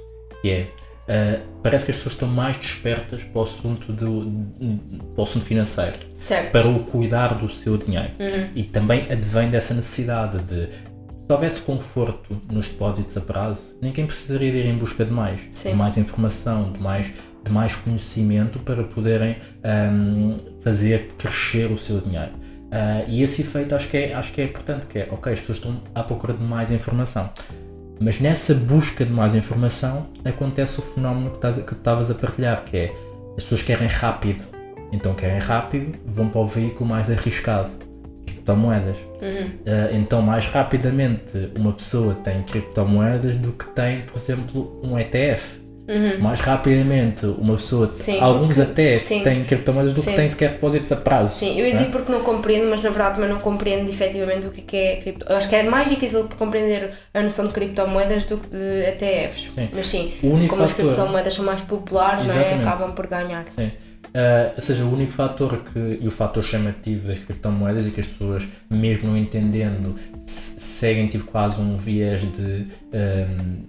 que 0.43 0.51
é 0.51 0.67
Uh, 1.03 1.43
parece 1.61 1.85
que 1.85 1.91
as 1.91 1.97
pessoas 1.97 2.13
estão 2.13 2.27
mais 2.29 2.55
despertas 2.55 3.23
para 3.23 3.39
o 3.39 3.43
assunto, 3.43 3.91
do, 3.91 4.31
para 5.13 5.19
o 5.19 5.23
assunto 5.23 5.43
financeiro, 5.43 5.97
certo. 6.15 6.51
para 6.51 6.67
o 6.67 6.79
cuidar 6.79 7.35
do 7.35 7.49
seu 7.49 7.77
dinheiro. 7.77 8.11
Uhum. 8.19 8.49
E 8.55 8.63
também 8.63 9.11
advém 9.11 9.49
dessa 9.49 9.73
necessidade 9.73 10.39
de, 10.39 10.69
se 10.71 11.31
houvesse 11.33 11.61
conforto 11.61 12.41
nos 12.49 12.69
depósitos 12.69 13.15
a 13.17 13.21
prazo, 13.21 13.75
ninguém 13.81 14.05
precisaria 14.05 14.51
de 14.51 14.59
ir 14.59 14.65
em 14.65 14.77
busca 14.77 15.03
de 15.03 15.11
mais, 15.11 15.41
Sim. 15.53 15.71
de 15.71 15.75
mais 15.75 15.97
informação, 15.97 16.71
de 16.71 16.81
mais, 16.81 17.11
de 17.43 17.51
mais 17.51 17.75
conhecimento 17.75 18.59
para 18.59 18.83
poderem 18.83 19.37
um, 19.63 20.37
fazer 20.61 21.13
crescer 21.17 21.71
o 21.71 21.77
seu 21.77 21.99
dinheiro. 21.99 22.31
Uh, 22.73 23.07
e 23.07 23.21
esse 23.21 23.41
efeito 23.41 23.75
acho 23.75 23.87
que, 23.87 23.97
é, 23.97 24.13
acho 24.13 24.33
que 24.33 24.41
é 24.41 24.45
importante, 24.45 24.87
que 24.87 24.99
é, 24.99 25.07
ok, 25.11 25.31
as 25.31 25.39
pessoas 25.39 25.59
estão 25.59 25.81
à 25.93 26.03
procura 26.03 26.33
de 26.33 26.43
mais 26.43 26.71
informação. 26.71 27.29
Mas 28.03 28.19
nessa 28.19 28.53
busca 28.53 29.05
de 29.05 29.13
mais 29.13 29.33
informação 29.33 30.07
acontece 30.25 30.79
o 30.79 30.81
fenómeno 30.81 31.31
que 31.31 31.73
estavas 31.73 32.11
a 32.11 32.13
partilhar, 32.13 32.63
que 32.65 32.75
é 32.75 32.93
as 33.37 33.45
pessoas 33.45 33.63
querem 33.63 33.87
rápido, 33.87 34.43
então 34.91 35.13
querem 35.13 35.39
rápido, 35.39 35.97
vão 36.05 36.27
para 36.27 36.41
o 36.41 36.45
veículo 36.45 36.89
mais 36.89 37.09
arriscado, 37.09 37.69
criptomoedas. 38.25 38.97
Uhum. 39.21 39.45
Uh, 39.45 39.95
então 39.95 40.21
mais 40.21 40.45
rapidamente 40.45 41.51
uma 41.55 41.71
pessoa 41.71 42.13
tem 42.13 42.43
criptomoedas 42.43 43.37
do 43.37 43.53
que 43.53 43.65
tem, 43.67 44.01
por 44.01 44.17
exemplo, 44.17 44.81
um 44.83 44.99
ETF. 44.99 45.62
Uhum. 45.87 46.21
Mais 46.21 46.39
rapidamente 46.39 47.25
uma 47.25 47.55
pessoa, 47.55 47.91
sim, 47.91 48.17
alguns 48.19 48.55
porque, 48.55 48.61
até 48.61 48.99
sim. 48.99 49.21
têm 49.21 49.43
criptomoedas 49.43 49.91
do 49.91 50.01
sim. 50.01 50.11
que 50.11 50.15
têm 50.15 50.29
sequer 50.29 50.51
depósitos 50.51 50.91
a 50.93 50.95
prazo. 50.95 51.37
Sim, 51.37 51.59
eu 51.59 51.65
ia 51.65 51.73
dizer 51.73 51.85
é? 51.85 51.89
porque 51.89 52.09
não 52.09 52.21
compreendo, 52.21 52.69
mas 52.69 52.81
na 52.81 52.89
verdade 52.89 53.15
também 53.15 53.29
não 53.29 53.39
compreendo 53.39 53.89
efetivamente 53.89 54.47
o 54.47 54.51
que 54.51 54.77
é, 54.77 54.99
é 54.99 55.01
cripto. 55.01 55.25
Eu 55.27 55.35
acho 55.35 55.49
que 55.49 55.55
é 55.55 55.63
mais 55.63 55.89
difícil 55.89 56.29
compreender 56.37 56.91
a 57.13 57.21
noção 57.21 57.47
de 57.47 57.53
criptomoedas 57.53 58.23
do 58.23 58.37
que 58.37 58.47
de 58.47 58.83
ETFs. 58.87 59.51
Sim. 59.53 59.69
Mas 59.73 59.85
sim, 59.85 60.13
como 60.21 60.47
fator... 60.47 60.63
as 60.63 60.73
criptomoedas 60.73 61.33
são 61.33 61.45
mais 61.45 61.61
populares, 61.61 62.25
não 62.25 62.33
é? 62.33 62.53
acabam 62.53 62.93
por 62.93 63.07
ganhar. 63.07 63.45
Sim. 63.47 63.69
Uh, 64.13 64.53
ou 64.55 64.61
seja, 64.61 64.83
o 64.83 64.93
único 64.93 65.11
fator 65.11 65.63
que, 65.63 65.97
e 65.99 66.07
o 66.07 66.11
fator 66.11 66.43
chamativo 66.43 67.07
das 67.07 67.17
criptomoedas 67.17 67.87
e 67.87 67.91
que 67.91 67.99
as 67.99 68.05
pessoas, 68.05 68.47
mesmo 68.69 69.09
não 69.09 69.17
entendendo, 69.17 69.95
seguem 70.19 71.07
tipo 71.07 71.25
quase 71.25 71.59
um 71.59 71.75
viés 71.75 72.21
de 72.21 72.67
um, 72.93 73.63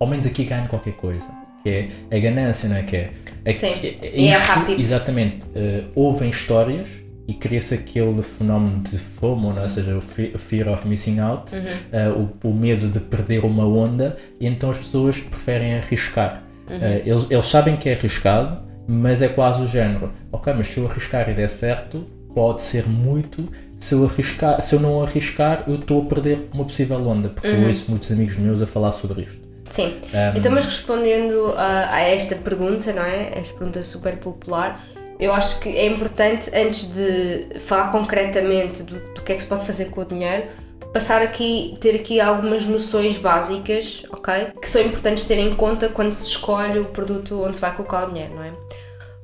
ao 0.00 0.08
menos 0.08 0.26
aqui 0.26 0.44
ganho 0.44 0.66
qualquer 0.66 0.94
coisa 0.94 1.30
que 1.62 1.68
é 1.68 2.16
a 2.16 2.18
ganância, 2.18 2.68
não 2.68 2.76
é? 2.76 2.82
Que 2.82 2.96
é, 2.96 3.10
é 3.44 3.52
Sim, 3.52 3.66
é, 3.66 3.98
é, 4.02 4.26
é 4.28 4.36
rápido. 4.36 4.80
Exatamente. 4.80 5.44
Uh, 5.44 5.84
ouvem 5.94 6.30
histórias 6.30 6.88
e 7.28 7.34
cria-se 7.34 7.74
aquele 7.74 8.22
fenómeno 8.22 8.82
de 8.82 8.96
FOMO, 8.96 9.52
não 9.52 9.58
é? 9.58 9.62
ou 9.62 9.68
seja, 9.68 9.96
o 9.96 10.00
Fear 10.00 10.68
of 10.68 10.88
Missing 10.88 11.20
Out, 11.20 11.54
uhum. 11.54 11.62
uh, 11.62 12.30
o, 12.42 12.48
o, 12.48 12.54
medo 12.54 12.88
de 12.88 12.98
perder 12.98 13.44
uma 13.44 13.66
onda, 13.66 14.16
e 14.40 14.46
então 14.46 14.70
as 14.70 14.78
pessoas 14.78 15.18
preferem 15.20 15.74
arriscar. 15.74 16.42
Uhum. 16.68 16.76
Uh, 16.76 17.02
eles, 17.04 17.26
eles 17.30 17.44
sabem 17.44 17.76
que 17.76 17.88
é 17.88 17.94
arriscado, 17.94 18.62
mas 18.88 19.22
é 19.22 19.28
quase 19.28 19.62
o 19.62 19.66
género, 19.66 20.10
ok, 20.32 20.52
mas 20.54 20.68
se 20.68 20.78
eu 20.78 20.88
arriscar 20.88 21.28
e 21.28 21.34
der 21.34 21.48
certo, 21.48 22.04
pode 22.34 22.62
ser 22.62 22.88
muito, 22.88 23.48
se 23.76 23.94
eu, 23.94 24.04
arriscar, 24.04 24.60
se 24.60 24.74
eu 24.74 24.80
não 24.80 25.02
arriscar, 25.02 25.64
eu 25.68 25.76
estou 25.76 26.02
a 26.02 26.04
perder 26.06 26.48
uma 26.52 26.64
possível 26.64 27.06
onda, 27.06 27.28
porque 27.28 27.46
uhum. 27.46 27.60
eu 27.60 27.66
ouço 27.66 27.84
muitos 27.90 28.10
amigos 28.10 28.36
meus 28.36 28.62
a 28.62 28.66
falar 28.66 28.90
sobre 28.92 29.22
isto. 29.22 29.49
Sim. 29.70 30.00
Um... 30.12 30.36
Então, 30.36 30.52
mas 30.52 30.64
respondendo 30.64 31.54
a, 31.56 31.94
a, 31.94 32.00
esta 32.00 32.34
pergunta, 32.34 32.92
não 32.92 33.04
é? 33.04 33.38
Esta 33.38 33.54
pergunta 33.54 33.82
super 33.82 34.16
popular, 34.16 34.84
eu 35.18 35.32
acho 35.32 35.60
que 35.60 35.68
é 35.68 35.86
importante, 35.86 36.50
antes 36.52 36.92
de 36.92 37.60
falar 37.60 37.92
concretamente 37.92 38.82
do, 38.82 38.98
do 39.14 39.22
que 39.22 39.32
é 39.32 39.36
que 39.36 39.42
se 39.42 39.48
pode 39.48 39.64
fazer 39.64 39.86
com 39.86 40.00
o 40.00 40.04
dinheiro, 40.04 40.48
passar 40.92 41.22
aqui, 41.22 41.74
ter 41.80 41.94
aqui 41.94 42.20
algumas 42.20 42.64
noções 42.66 43.16
básicas, 43.16 44.02
ok? 44.10 44.48
Que 44.60 44.68
são 44.68 44.82
importantes 44.82 45.24
ter 45.24 45.38
em 45.38 45.54
conta 45.54 45.88
quando 45.88 46.12
se 46.12 46.26
escolhe 46.26 46.80
o 46.80 46.86
produto 46.86 47.42
onde 47.44 47.56
se 47.56 47.60
vai 47.60 47.74
colocar 47.74 48.04
o 48.04 48.10
dinheiro, 48.10 48.34
não 48.34 48.42
é? 48.42 48.52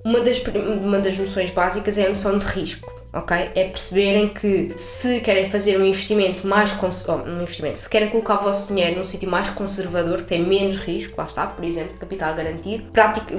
Uma 0.05 0.21
das, 0.21 0.41
uma 0.81 1.01
das 1.01 1.19
noções 1.19 1.51
básicas 1.51 1.99
é 1.99 2.07
a 2.07 2.09
noção 2.09 2.39
de 2.39 2.47
risco, 2.47 2.96
ok? 3.17 3.51
É 3.55 3.65
perceberem 3.65 4.29
que 4.29 4.73
se 4.77 5.21
querem 5.21 5.51
fazer 5.51 5.79
um 5.81 5.85
investimento 5.85 6.47
mais 6.47 6.73
um 6.73 7.43
investimento, 7.43 7.79
se 7.79 7.89
querem 7.89 8.09
colocar 8.09 8.41
o 8.41 8.45
vosso 8.45 8.69
dinheiro 8.69 8.97
num 8.97 9.05
sítio 9.05 9.29
mais 9.29 9.51
conservador, 9.51 10.19
que 10.19 10.25
tem 10.25 10.43
menos 10.45 10.77
risco, 10.77 11.15
lá 11.17 11.27
está, 11.27 11.47
por 11.47 11.65
exemplo, 11.65 11.97
capital 11.99 12.35
garantido, 12.35 12.85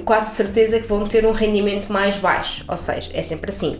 quase 0.04 0.36
certeza 0.36 0.80
que 0.80 0.88
vão 0.88 1.08
ter 1.08 1.26
um 1.26 1.32
rendimento 1.32 1.92
mais 1.92 2.18
baixo, 2.18 2.66
ou 2.68 2.78
seja, 2.78 3.12
é 3.14 3.22
sempre 3.22 3.50
assim 3.50 3.80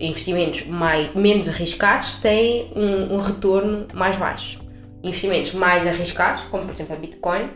investimentos 0.00 0.66
mais, 0.66 1.14
menos 1.14 1.48
arriscados 1.48 2.14
têm 2.16 2.70
um, 2.74 3.14
um, 3.14 3.18
retorno 3.18 3.86
mais 3.92 4.16
baixo. 4.16 4.60
Investimentos 5.02 5.52
mais 5.52 5.86
arriscados, 5.86 6.44
como 6.44 6.64
por 6.64 6.72
exemplo 6.72 6.94
a 6.94 6.98
Bitcoin, 6.98 7.50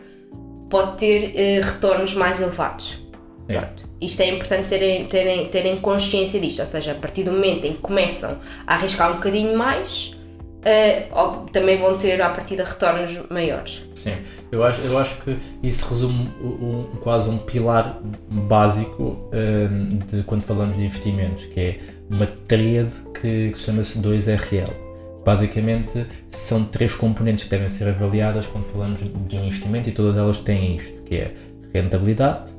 pode 0.68 0.98
ter 0.98 1.28
uh, 1.28 1.64
retornos 1.64 2.14
mais 2.14 2.40
elevados. 2.40 2.98
Pronto. 3.60 3.88
Isto 4.00 4.22
é 4.22 4.28
importante 4.28 4.68
terem, 4.68 5.06
terem, 5.06 5.48
terem 5.48 5.76
consciência 5.76 6.40
disto, 6.40 6.60
ou 6.60 6.66
seja, 6.66 6.92
a 6.92 6.94
partir 6.94 7.24
do 7.24 7.32
momento 7.32 7.64
em 7.64 7.72
que 7.72 7.78
começam 7.78 8.38
a 8.66 8.74
arriscar 8.74 9.12
um 9.12 9.16
bocadinho 9.16 9.56
mais, 9.56 10.16
uh, 10.62 11.46
também 11.50 11.78
vão 11.78 11.96
ter 11.98 12.20
à 12.20 12.30
partida 12.30 12.64
retornos 12.64 13.18
maiores. 13.30 13.82
Sim, 13.92 14.14
eu 14.50 14.64
acho, 14.64 14.80
eu 14.82 14.98
acho 14.98 15.16
que 15.22 15.36
isso 15.62 15.86
resume 15.88 16.30
um, 16.40 16.84
quase 17.00 17.28
um 17.28 17.38
pilar 17.38 17.98
básico 18.30 19.28
um, 19.32 19.88
de 19.88 20.22
quando 20.24 20.42
falamos 20.42 20.76
de 20.76 20.84
investimentos, 20.84 21.44
que 21.46 21.60
é 21.60 21.78
uma 22.10 22.26
tríade 22.26 23.02
que, 23.20 23.50
que 23.50 23.58
chama-se 23.58 23.98
2RL. 24.00 24.70
Basicamente, 25.24 26.04
são 26.26 26.64
três 26.64 26.94
componentes 26.96 27.44
que 27.44 27.50
devem 27.50 27.68
ser 27.68 27.88
avaliadas 27.88 28.46
quando 28.48 28.64
falamos 28.64 28.98
de 28.98 29.36
um 29.36 29.44
investimento 29.44 29.88
e 29.88 29.92
todas 29.92 30.16
elas 30.16 30.40
têm 30.40 30.76
isto, 30.76 31.00
que 31.02 31.14
é 31.14 31.32
rentabilidade, 31.72 32.52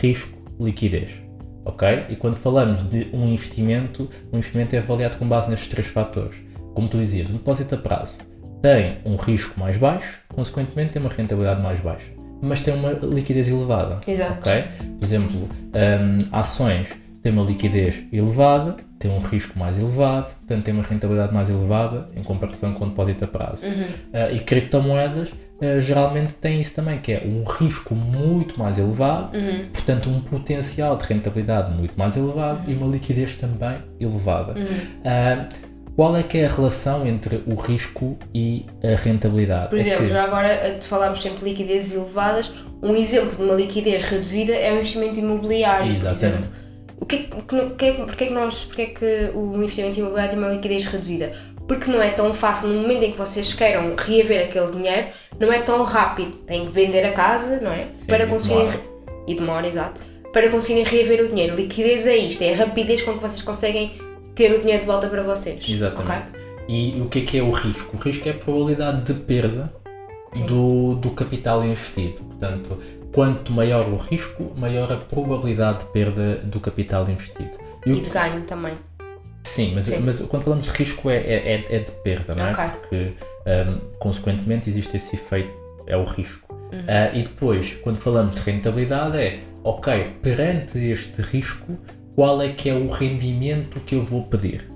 risco, 0.00 0.36
liquidez. 0.60 1.22
Ok? 1.64 2.06
E 2.08 2.16
quando 2.16 2.36
falamos 2.36 2.80
de 2.80 3.08
um 3.12 3.28
investimento, 3.28 4.08
um 4.32 4.38
investimento 4.38 4.74
é 4.74 4.78
avaliado 4.78 5.18
com 5.18 5.28
base 5.28 5.50
nestes 5.50 5.68
três 5.68 5.86
fatores. 5.86 6.36
Como 6.74 6.88
tu 6.88 6.96
dizias, 6.96 7.28
o 7.28 7.32
depósito 7.32 7.74
a 7.74 7.78
prazo 7.78 8.18
tem 8.62 8.98
um 9.04 9.16
risco 9.16 9.58
mais 9.58 9.76
baixo, 9.76 10.20
consequentemente 10.28 10.92
tem 10.92 11.02
uma 11.02 11.10
rentabilidade 11.10 11.62
mais 11.62 11.80
baixa, 11.80 12.10
mas 12.42 12.60
tem 12.60 12.74
uma 12.74 12.90
liquidez 12.92 13.48
elevada. 13.48 14.00
Exato. 14.06 14.38
Ok? 14.40 14.64
Por 14.98 15.04
exemplo, 15.04 15.40
um, 15.42 16.28
ações 16.32 16.88
tem 17.22 17.32
uma 17.32 17.44
liquidez 17.44 18.04
elevada, 18.12 18.76
tem 18.98 19.10
um 19.10 19.18
risco 19.18 19.58
mais 19.58 19.78
elevado, 19.78 20.34
portanto 20.36 20.64
tem 20.64 20.74
uma 20.74 20.82
rentabilidade 20.82 21.34
mais 21.34 21.50
elevada 21.50 22.08
em 22.16 22.22
comparação 22.22 22.72
com 22.72 22.84
o 22.84 22.88
depósito 22.88 23.24
a 23.24 23.28
prazo. 23.28 23.66
Uhum. 23.66 23.72
Uh, 23.72 24.36
e 24.36 24.40
criptomoedas 24.40 25.32
uh, 25.62 25.80
geralmente 25.80 26.34
têm 26.34 26.60
isso 26.60 26.74
também, 26.74 26.98
que 26.98 27.12
é 27.12 27.22
um 27.24 27.44
risco 27.44 27.94
muito 27.94 28.58
mais 28.58 28.78
elevado, 28.78 29.36
uhum. 29.36 29.66
portanto 29.72 30.08
um 30.08 30.20
potencial 30.20 30.96
de 30.96 31.04
rentabilidade 31.04 31.72
muito 31.72 31.98
mais 31.98 32.16
elevado 32.16 32.64
uhum. 32.64 32.72
e 32.72 32.76
uma 32.76 32.86
liquidez 32.86 33.36
também 33.36 33.78
elevada. 34.00 34.54
Uh, 34.54 35.68
qual 35.94 36.16
é 36.16 36.22
que 36.22 36.38
é 36.38 36.46
a 36.46 36.48
relação 36.48 37.04
entre 37.04 37.42
o 37.44 37.56
risco 37.56 38.16
e 38.32 38.66
a 38.84 38.94
rentabilidade? 38.94 39.70
Por 39.70 39.78
exemplo, 39.78 40.04
é 40.04 40.06
que... 40.06 40.12
já 40.12 40.24
agora 40.24 40.78
falámos 40.80 41.20
sempre 41.20 41.40
de 41.40 41.44
liquidezes 41.46 41.92
elevadas, 41.92 42.52
um 42.80 42.94
exemplo 42.94 43.36
de 43.36 43.42
uma 43.42 43.54
liquidez 43.54 44.04
reduzida 44.04 44.54
é 44.54 44.70
o 44.72 44.76
investimento 44.76 45.18
imobiliário. 45.18 45.90
Exatamente 45.90 46.48
o 47.00 47.06
que, 47.06 47.18
que, 47.24 47.70
que, 47.76 47.92
porque 47.92 48.24
é 48.24 48.26
que 48.26 48.32
nós, 48.32 48.64
porque 48.64 48.82
é 48.82 48.86
que 48.86 49.30
o 49.34 49.56
investimento 49.56 49.98
imobiliário 49.98 50.30
tem 50.30 50.38
uma 50.38 50.48
liquidez 50.48 50.84
reduzida? 50.84 51.32
Porque 51.68 51.90
não 51.90 52.02
é 52.02 52.08
tão 52.08 52.32
fácil, 52.32 52.68
no 52.68 52.80
momento 52.80 53.02
em 53.02 53.12
que 53.12 53.18
vocês 53.18 53.52
queiram 53.52 53.94
reaver 53.94 54.46
aquele 54.46 54.72
dinheiro, 54.72 55.08
não 55.38 55.52
é 55.52 55.60
tão 55.60 55.84
rápido. 55.84 56.38
Têm 56.38 56.64
que 56.64 56.72
vender 56.72 57.04
a 57.04 57.12
casa, 57.12 57.60
não 57.60 57.70
é? 57.70 57.88
Sim, 57.94 58.06
para 58.06 58.26
conseguirem. 58.26 58.70
Demora. 58.70 58.84
E 59.26 59.34
demora, 59.34 59.66
exato. 59.66 60.00
Para 60.32 60.48
conseguirem 60.48 60.82
reaver 60.82 61.26
o 61.26 61.28
dinheiro. 61.28 61.54
Liquidez 61.54 62.06
é 62.06 62.16
isto, 62.16 62.42
é 62.42 62.54
a 62.54 62.56
rapidez 62.56 63.02
com 63.02 63.12
que 63.12 63.18
vocês 63.20 63.42
conseguem 63.42 63.92
ter 64.34 64.50
o 64.52 64.60
dinheiro 64.60 64.80
de 64.80 64.86
volta 64.86 65.08
para 65.08 65.22
vocês. 65.22 65.62
Exatamente. 65.68 66.30
Okay? 66.30 66.48
E 66.68 67.00
o 67.00 67.08
que 67.08 67.18
é 67.18 67.22
que 67.22 67.38
é 67.38 67.42
o 67.42 67.50
risco? 67.50 67.96
O 67.96 68.00
risco 68.00 68.26
é 68.28 68.32
a 68.32 68.34
probabilidade 68.34 69.12
de 69.12 69.20
perda 69.20 69.72
do, 70.46 70.94
do 70.94 71.10
capital 71.10 71.62
investido. 71.64 72.20
Portanto, 72.20 72.78
quanto 73.12 73.52
maior 73.52 73.86
o 73.88 73.96
risco, 73.96 74.52
maior 74.56 74.90
a 74.90 74.96
probabilidade 74.96 75.80
de 75.80 75.84
perda 75.86 76.36
do 76.36 76.60
capital 76.60 77.08
investido. 77.08 77.58
E, 77.84 77.92
e 77.92 78.00
de 78.00 78.10
ganho 78.10 78.42
também. 78.42 78.74
Sim, 79.48 79.72
mas, 79.74 79.86
Sim. 79.86 80.00
mas 80.04 80.20
quando 80.20 80.42
falamos 80.42 80.66
de 80.66 80.70
risco 80.72 81.08
é, 81.08 81.16
é, 81.16 81.54
é, 81.54 81.76
é 81.76 81.78
de 81.78 81.90
perda, 81.90 82.34
não 82.34 82.46
é? 82.46 82.52
Okay. 82.52 82.66
Porque, 82.68 83.12
um, 83.46 83.98
consequentemente, 83.98 84.68
existe 84.68 84.96
esse 84.96 85.16
efeito, 85.16 85.50
é 85.86 85.96
o 85.96 86.04
risco. 86.04 86.54
Uhum. 86.72 86.80
Uh, 86.80 87.16
e 87.16 87.22
depois, 87.22 87.74
quando 87.82 87.96
falamos 87.96 88.34
de 88.34 88.42
rentabilidade, 88.42 89.16
é 89.16 89.40
ok, 89.64 90.12
perante 90.22 90.78
este 90.78 91.22
risco, 91.22 91.78
qual 92.14 92.42
é 92.42 92.50
que 92.50 92.68
é 92.68 92.74
o 92.74 92.88
rendimento 92.88 93.80
que 93.80 93.94
eu 93.94 94.02
vou 94.02 94.24
pedir? 94.24 94.70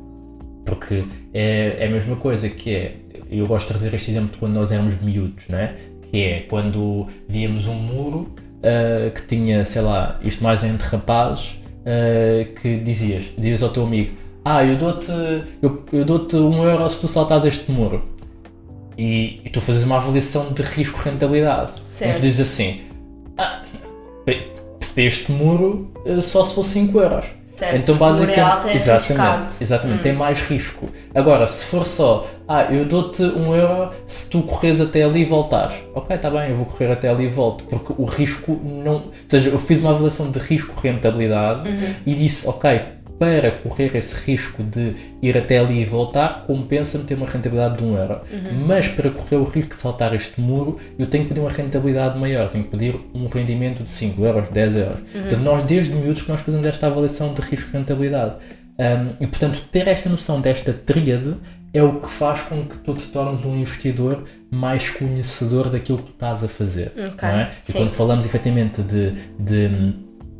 Porque 0.64 1.04
é, 1.34 1.76
é 1.80 1.86
a 1.86 1.90
mesma 1.90 2.16
coisa 2.16 2.48
que 2.48 2.74
é, 2.74 2.96
eu 3.30 3.46
gosto 3.46 3.66
de 3.66 3.72
trazer 3.74 3.94
este 3.94 4.10
exemplo 4.10 4.30
de 4.30 4.38
quando 4.38 4.54
nós 4.54 4.72
éramos 4.72 4.98
miúdos, 5.00 5.48
não 5.48 5.58
é? 5.58 5.74
que 6.02 6.22
é 6.22 6.40
quando 6.40 7.06
víamos 7.26 7.66
um 7.66 7.74
muro 7.74 8.34
uh, 8.58 9.10
que 9.14 9.22
tinha, 9.26 9.64
sei 9.64 9.82
lá, 9.82 10.18
isto 10.22 10.42
mais 10.44 10.62
entre 10.62 10.86
rapazes, 10.86 11.58
uh, 11.80 12.54
que 12.60 12.76
dizias, 12.76 13.32
dizias 13.36 13.62
ao 13.62 13.70
teu 13.70 13.84
amigo, 13.84 14.12
ah, 14.44 14.64
eu 14.64 14.76
dou-te 14.76 15.10
eu, 15.60 15.84
eu 15.92 16.04
dou 16.04 16.50
um 16.50 16.64
euro 16.64 16.88
se 16.88 16.98
tu 16.98 17.08
saltares 17.08 17.44
este 17.44 17.70
muro. 17.70 18.02
E, 18.96 19.40
e 19.44 19.50
tu 19.50 19.60
fazes 19.60 19.84
uma 19.84 19.96
avaliação 19.96 20.52
de 20.52 20.62
risco-rentabilidade. 20.62 21.72
E 22.02 22.12
tu 22.12 22.20
dizes 22.20 22.40
assim, 22.40 22.80
ah, 23.38 23.62
para 24.24 25.02
este 25.02 25.32
muro 25.32 25.90
eh, 26.04 26.20
só 26.20 26.44
se 26.44 26.54
for 26.54 26.64
5 26.64 27.00
euros. 27.00 27.26
Certo, 27.56 27.76
então 27.76 27.96
basicamente, 27.96 28.68
é 28.68 28.74
exatamente, 28.74 29.62
exatamente 29.62 30.00
hum. 30.00 30.02
tem 30.02 30.12
mais 30.12 30.40
risco. 30.40 30.88
Agora, 31.14 31.46
se 31.46 31.66
for 31.66 31.84
só, 31.84 32.26
ah, 32.48 32.64
eu 32.64 32.84
dou-te 32.84 33.22
um 33.22 33.54
euro 33.54 33.90
se 34.04 34.28
tu 34.28 34.42
corres 34.42 34.80
até 34.80 35.04
ali 35.04 35.20
e 35.20 35.24
voltares. 35.24 35.76
Ok, 35.94 36.16
está 36.16 36.30
bem, 36.30 36.50
eu 36.50 36.56
vou 36.56 36.66
correr 36.66 36.90
até 36.90 37.08
ali 37.08 37.24
e 37.24 37.28
volto, 37.28 37.64
porque 37.64 37.94
o 37.96 38.04
risco 38.04 38.60
não. 38.64 38.94
Ou 38.94 39.12
seja, 39.28 39.50
eu 39.50 39.58
fiz 39.58 39.78
uma 39.78 39.90
avaliação 39.90 40.30
de 40.30 40.38
risco-rentabilidade 40.38 41.68
uhum. 41.68 41.94
e 42.04 42.14
disse, 42.14 42.48
ok, 42.48 42.80
para 43.22 43.52
correr 43.52 43.94
esse 43.94 44.16
risco 44.28 44.64
de 44.64 44.94
ir 45.22 45.38
até 45.38 45.60
ali 45.60 45.80
e 45.80 45.84
voltar, 45.84 46.42
compensa-me 46.44 47.04
ter 47.04 47.14
uma 47.14 47.28
rentabilidade 47.28 47.76
de 47.76 47.84
1 47.84 47.96
euro. 47.96 48.20
Uhum. 48.32 48.66
Mas 48.66 48.88
para 48.88 49.10
correr 49.10 49.36
o 49.36 49.44
risco 49.44 49.76
de 49.76 49.80
saltar 49.80 50.12
este 50.12 50.40
muro, 50.40 50.76
eu 50.98 51.06
tenho 51.06 51.22
que 51.22 51.28
pedir 51.28 51.40
uma 51.40 51.50
rentabilidade 51.50 52.18
maior, 52.18 52.48
tenho 52.48 52.64
que 52.64 52.70
pedir 52.70 52.98
um 53.14 53.28
rendimento 53.28 53.84
de 53.84 53.90
5 53.90 54.24
euros, 54.24 54.48
10 54.48 54.74
euros. 54.76 55.00
Uhum. 55.14 55.20
Então, 55.24 55.38
nós, 55.38 55.62
desde 55.62 55.94
miúdos, 55.94 56.22
que 56.22 56.32
nós 56.32 56.40
fazemos 56.40 56.66
esta 56.66 56.88
avaliação 56.88 57.32
de 57.32 57.40
risco-rentabilidade. 57.42 58.38
Um, 58.76 59.22
e, 59.22 59.26
portanto, 59.28 59.62
ter 59.70 59.86
esta 59.86 60.08
noção 60.08 60.40
desta 60.40 60.72
tríade 60.72 61.36
é 61.72 61.80
o 61.80 62.00
que 62.00 62.10
faz 62.10 62.42
com 62.42 62.66
que 62.66 62.76
tu 62.78 62.92
te 62.94 63.06
tornes 63.06 63.44
um 63.44 63.54
investidor 63.54 64.24
mais 64.50 64.90
conhecedor 64.90 65.70
daquilo 65.70 65.98
que 65.98 66.06
tu 66.06 66.12
estás 66.12 66.42
a 66.42 66.48
fazer. 66.48 66.92
Okay. 67.14 67.28
É? 67.28 67.50
E 67.68 67.72
quando 67.72 67.90
falamos 67.90 68.26
efetivamente 68.26 68.82
de, 68.82 69.12
de 69.38 69.94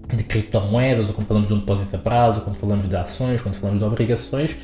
de 0.08 0.24
criptomoedas, 0.24 1.08
ou 1.08 1.14
quando 1.14 1.26
falamos 1.26 1.48
de 1.48 1.54
um 1.54 1.58
depósito 1.58 1.96
a 1.96 1.98
prazo, 1.98 2.40
ou 2.40 2.44
quando 2.44 2.56
falamos 2.56 2.88
de 2.88 2.96
ações, 2.96 3.40
quando 3.40 3.54
falamos 3.54 3.80
de 3.80 3.84
obrigações, 3.84 4.56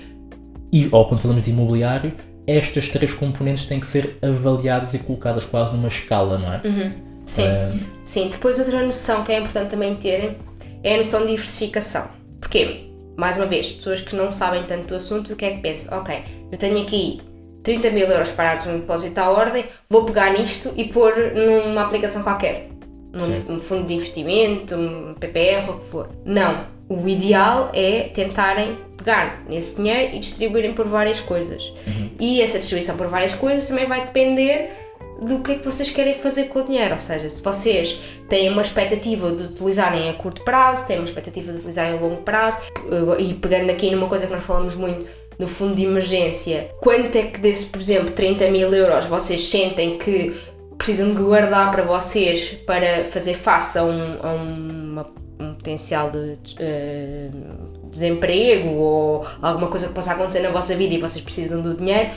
e, 0.73 0.89
ou 0.93 1.07
quando 1.07 1.21
falamos 1.21 1.43
de 1.43 1.51
imobiliário, 1.51 2.13
estas 2.47 2.89
três 2.89 3.13
componentes 3.13 3.65
têm 3.65 3.79
que 3.79 3.87
ser 3.87 4.19
avaliadas 4.23 4.95
e 4.95 4.99
colocadas 4.99 5.45
quase 5.45 5.73
numa 5.73 5.89
escala, 5.89 6.39
não 6.39 6.53
é? 6.53 6.61
Uhum. 6.65 6.91
Sim, 7.25 7.43
uh... 7.43 7.81
sim. 8.03 8.29
Depois 8.31 8.59
outra 8.59 8.83
noção 8.83 9.23
que 9.23 9.33
é 9.33 9.39
importante 9.39 9.71
também 9.71 9.95
terem 9.97 10.37
é 10.83 10.95
a 10.95 10.97
noção 10.99 11.21
de 11.21 11.29
diversificação. 11.29 12.09
Porquê? 12.41 12.91
Mais 13.17 13.37
uma 13.37 13.47
vez, 13.47 13.73
pessoas 13.73 14.01
que 14.01 14.15
não 14.17 14.31
sabem 14.31 14.63
tanto 14.63 14.89
do 14.89 14.95
assunto, 14.95 15.33
o 15.33 15.37
que 15.37 15.45
é 15.45 15.51
que 15.57 15.61
pensam? 15.61 15.99
Ok, 15.99 16.25
eu 16.51 16.57
tenho 16.57 16.81
aqui 16.81 17.21
30 17.63 17.91
mil 17.91 18.07
euros 18.07 18.31
parados 18.31 18.67
no 18.67 18.79
depósito 18.79 19.21
à 19.21 19.29
ordem, 19.29 19.67
vou 19.91 20.05
pegar 20.05 20.33
nisto 20.33 20.73
e 20.77 20.85
pôr 20.85 21.13
numa 21.35 21.83
aplicação 21.83 22.23
qualquer 22.23 22.71
num, 23.19 23.57
um 23.57 23.61
fundo 23.61 23.87
de 23.87 23.95
investimento, 23.95 24.75
um 24.75 25.15
PPR, 25.15 25.69
ou 25.69 25.75
o 25.75 25.79
que 25.79 25.85
for. 25.85 26.09
Não. 26.25 26.67
O 26.89 27.07
ideal 27.07 27.71
é 27.75 28.05
tentarem 28.15 28.79
pegar 28.97 29.45
nesse 29.49 29.77
dinheiro 29.77 30.17
e 30.17 30.19
distribuírem 30.19 30.73
por 30.73 30.87
várias 30.87 31.21
coisas. 31.21 31.73
Uhum. 31.87 32.11
E 32.19 32.41
essa 32.41 32.59
distribuição 32.59 32.97
por 32.97 33.09
várias 33.09 33.35
coisas 33.35 33.69
também 33.69 33.87
vai 33.87 34.07
depender 34.07 34.73
do 35.21 35.41
que 35.41 35.53
é 35.53 35.55
que 35.57 35.65
vocês 35.65 35.91
querem 35.91 36.15
fazer 36.15 36.45
com 36.45 36.61
o 36.61 36.65
dinheiro. 36.65 36.95
Ou 36.95 37.01
seja, 37.01 37.29
se 37.29 37.43
vocês 37.43 38.01
têm 38.29 38.51
uma 38.51 38.63
expectativa 38.63 39.31
de 39.33 39.45
utilizarem 39.45 40.09
a 40.09 40.15
curto 40.15 40.43
prazo, 40.43 40.87
têm 40.87 40.99
uma 40.99 41.05
expectativa 41.05 41.51
de 41.51 41.59
utilizarem 41.59 41.99
a 41.99 42.01
longo 42.01 42.23
prazo, 42.23 42.63
e 43.19 43.35
pegando 43.35 43.71
aqui 43.71 43.91
numa 43.91 44.09
coisa 44.09 44.27
que 44.27 44.33
nós 44.33 44.45
falamos 44.45 44.75
muito 44.75 45.07
no 45.39 45.47
fundo 45.47 45.77
de 45.77 45.85
emergência, 45.85 46.71
quanto 46.81 47.17
é 47.17 47.23
que 47.23 47.39
desse, 47.39 47.67
por 47.67 47.81
exemplo, 47.81 48.11
30 48.11 48.51
mil 48.51 48.75
euros 48.75 49.07
vocês 49.07 49.49
sentem 49.49 49.97
que 49.97 50.35
precisam 50.79 51.13
de 51.13 51.21
guardar 51.21 51.71
para 51.73 51.83
vocês 51.83 52.53
para 52.67 53.05
fazer 53.05 53.35
face 53.35 53.77
a 53.77 53.85
um, 53.85 54.19
a 54.23 54.33
uma, 54.33 55.07
um 55.39 55.53
potencial 55.55 56.11
de 56.11 56.39
uh, 56.55 57.89
desemprego 57.91 58.69
ou 58.69 59.27
alguma 59.43 59.67
coisa 59.67 59.89
que 59.89 59.93
possa 59.93 60.13
acontecer 60.13 60.41
na 60.41 60.51
vossa 60.51 60.75
vida 60.77 60.95
e 60.95 60.99
vocês 60.99 61.23
precisam 61.23 61.61
do 61.61 61.77
dinheiro, 61.77 62.13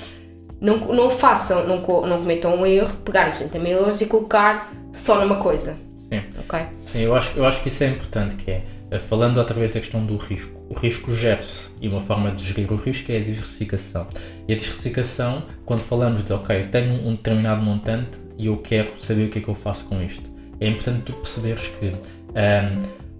não, 0.61 0.77
não 0.77 1.09
façam, 1.09 1.67
não, 1.67 1.77
não 1.77 2.19
cometam 2.19 2.55
um 2.55 2.65
erro 2.65 2.91
de 2.91 2.97
pegar 2.97 3.29
os 3.29 3.37
30 3.39 3.59
mil 3.59 3.79
euros 3.79 3.99
e 3.99 4.05
colocar 4.05 4.71
só 4.93 5.19
numa 5.19 5.37
coisa. 5.37 5.75
Sim. 6.11 6.21
Ok? 6.39 6.59
Sim, 6.85 6.99
eu 6.99 7.15
acho, 7.15 7.37
eu 7.37 7.45
acho 7.45 7.61
que 7.61 7.69
isso 7.69 7.83
é 7.83 7.87
importante, 7.87 8.35
que 8.35 8.51
é, 8.51 8.63
eh, 8.91 8.99
falando 8.99 9.39
através 9.39 9.71
da 9.71 9.79
questão 9.79 10.05
do 10.05 10.17
risco, 10.17 10.51
o 10.69 10.73
risco 10.73 11.13
gera-se 11.13 11.71
e 11.81 11.87
uma 11.87 12.01
forma 12.01 12.31
de 12.31 12.43
gerir 12.43 12.71
o 12.71 12.75
risco 12.75 13.11
é 13.11 13.17
a 13.17 13.23
diversificação. 13.23 14.07
E 14.47 14.53
a 14.53 14.55
diversificação, 14.55 15.43
quando 15.65 15.79
falamos 15.79 16.23
de, 16.23 16.33
ok, 16.33 16.67
tenho 16.69 17.07
um 17.07 17.15
determinado 17.15 17.63
montante 17.63 18.19
e 18.41 18.47
eu 18.47 18.57
quero 18.57 18.91
saber 18.97 19.25
o 19.25 19.29
que 19.29 19.37
é 19.37 19.41
que 19.43 19.47
eu 19.47 19.53
faço 19.53 19.85
com 19.85 20.01
isto, 20.01 20.27
é 20.59 20.67
importante 20.67 21.03
tu 21.03 21.13
perceberes 21.13 21.67
que, 21.67 21.85
um, 21.85 22.79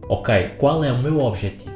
ok, 0.10 0.56
qual 0.58 0.84
é 0.84 0.92
o 0.92 0.98
meu 0.98 1.20
objetivo? 1.20 1.70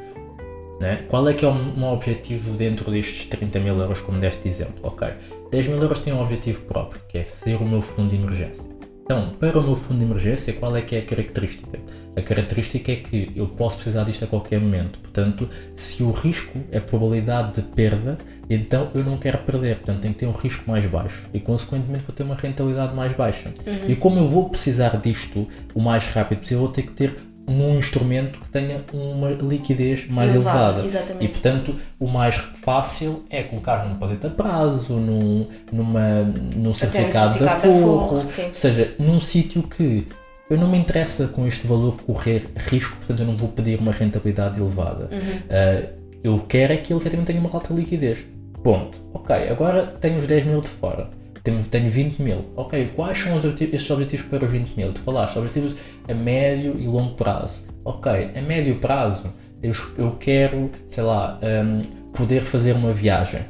Né? 0.80 1.04
Qual 1.08 1.26
é 1.28 1.32
que 1.32 1.44
é 1.44 1.48
o 1.48 1.54
meu 1.54 1.90
objetivo 1.90 2.56
dentro 2.56 2.90
destes 2.90 3.26
30 3.26 3.60
mil 3.60 3.78
euros, 3.78 4.00
como 4.00 4.18
deste 4.18 4.48
exemplo? 4.48 4.74
Ok, 4.82 5.08
10 5.52 5.68
mil 5.68 5.80
euros 5.80 6.00
tem 6.00 6.12
um 6.12 6.20
objetivo 6.20 6.62
próprio, 6.62 7.00
que 7.08 7.18
é 7.18 7.24
ser 7.24 7.54
o 7.54 7.64
meu 7.64 7.80
fundo 7.80 8.10
de 8.10 8.16
emergência. 8.16 8.75
Então, 9.06 9.30
para 9.38 9.56
o 9.56 9.62
meu 9.62 9.76
fundo 9.76 10.00
de 10.00 10.04
emergência, 10.04 10.52
qual 10.52 10.76
é 10.76 10.82
que 10.82 10.96
é 10.96 10.98
a 10.98 11.06
característica? 11.06 11.78
A 12.16 12.20
característica 12.20 12.90
é 12.90 12.96
que 12.96 13.30
eu 13.36 13.46
posso 13.46 13.76
precisar 13.76 14.02
disto 14.02 14.24
a 14.24 14.26
qualquer 14.26 14.60
momento. 14.60 14.98
Portanto, 14.98 15.48
se 15.76 16.02
o 16.02 16.10
risco 16.10 16.58
é 16.72 16.80
probabilidade 16.80 17.54
de 17.54 17.62
perda, 17.62 18.18
então 18.50 18.90
eu 18.94 19.04
não 19.04 19.16
quero 19.16 19.38
perder. 19.38 19.76
Portanto, 19.76 20.00
tem 20.00 20.12
que 20.12 20.18
ter 20.18 20.26
um 20.26 20.32
risco 20.32 20.68
mais 20.68 20.84
baixo 20.86 21.28
e, 21.32 21.38
consequentemente, 21.38 22.02
vou 22.02 22.12
ter 22.16 22.24
uma 22.24 22.34
rentabilidade 22.34 22.96
mais 22.96 23.12
baixa. 23.12 23.52
Uhum. 23.64 23.88
E 23.88 23.94
como 23.94 24.18
eu 24.18 24.28
vou 24.28 24.48
precisar 24.48 25.00
disto 25.00 25.46
o 25.72 25.80
mais 25.80 26.04
rápido 26.08 26.40
possível, 26.40 26.64
vou 26.64 26.72
ter 26.72 26.82
que 26.82 26.92
ter 26.92 27.14
num 27.46 27.78
instrumento 27.78 28.40
que 28.40 28.48
tenha 28.48 28.84
uma 28.92 29.30
liquidez 29.30 30.08
mais 30.08 30.34
elevada. 30.34 30.84
Exatamente. 30.84 31.24
E 31.24 31.28
portanto, 31.28 31.74
o 31.98 32.06
mais 32.08 32.36
fácil 32.36 33.24
é 33.30 33.42
colocar 33.42 33.84
num 33.84 33.94
depósito 33.94 34.26
a 34.26 34.30
prazo, 34.30 34.94
num, 34.94 35.46
numa, 35.70 36.22
num 36.56 36.72
certificado, 36.72 37.38
da 37.38 37.48
forro, 37.50 38.16
ou 38.16 38.20
seja, 38.20 38.94
num 38.98 39.20
sítio 39.20 39.62
que 39.62 40.06
eu 40.50 40.56
não 40.56 40.68
me 40.68 40.78
interessa 40.78 41.28
com 41.28 41.46
este 41.46 41.66
valor 41.66 41.96
correr 42.02 42.48
risco, 42.56 42.96
portanto 42.98 43.20
eu 43.20 43.26
não 43.26 43.36
vou 43.36 43.48
pedir 43.48 43.78
uma 43.78 43.92
rentabilidade 43.92 44.60
elevada. 44.60 45.08
Uhum. 45.12 45.18
Uh, 45.18 46.06
eu 46.22 46.38
quero 46.48 46.72
é 46.72 46.76
que 46.76 46.92
ele 46.92 47.00
efetivamente 47.00 47.28
tenha 47.28 47.40
uma 47.40 47.50
alta 47.52 47.72
liquidez. 47.72 48.24
Ponto. 48.62 49.00
Ok, 49.12 49.48
agora 49.48 49.86
tenho 49.86 50.18
os 50.18 50.26
10 50.26 50.44
mil 50.44 50.60
de 50.60 50.68
fora 50.68 51.08
tenho, 51.46 51.62
tenho 51.64 51.88
20 51.88 52.22
mil. 52.22 52.44
Ok, 52.56 52.90
quais 52.94 53.18
são 53.18 53.36
os 53.36 53.44
objetivos, 53.44 53.74
estes 53.74 53.90
objetivos 53.90 54.26
para 54.26 54.44
os 54.44 54.50
20 54.50 54.76
mil? 54.76 54.92
Tu 54.92 55.00
falaste 55.00 55.38
objetivos 55.38 55.76
a 56.08 56.14
médio 56.14 56.76
e 56.78 56.86
longo 56.86 57.14
prazo. 57.14 57.64
Ok, 57.84 58.30
a 58.34 58.40
médio 58.42 58.76
prazo 58.76 59.32
eu, 59.62 59.72
eu 59.96 60.16
quero, 60.18 60.70
sei 60.86 61.04
lá, 61.04 61.38
um, 61.42 61.82
poder 62.12 62.42
fazer 62.42 62.72
uma 62.72 62.92
viagem. 62.92 63.40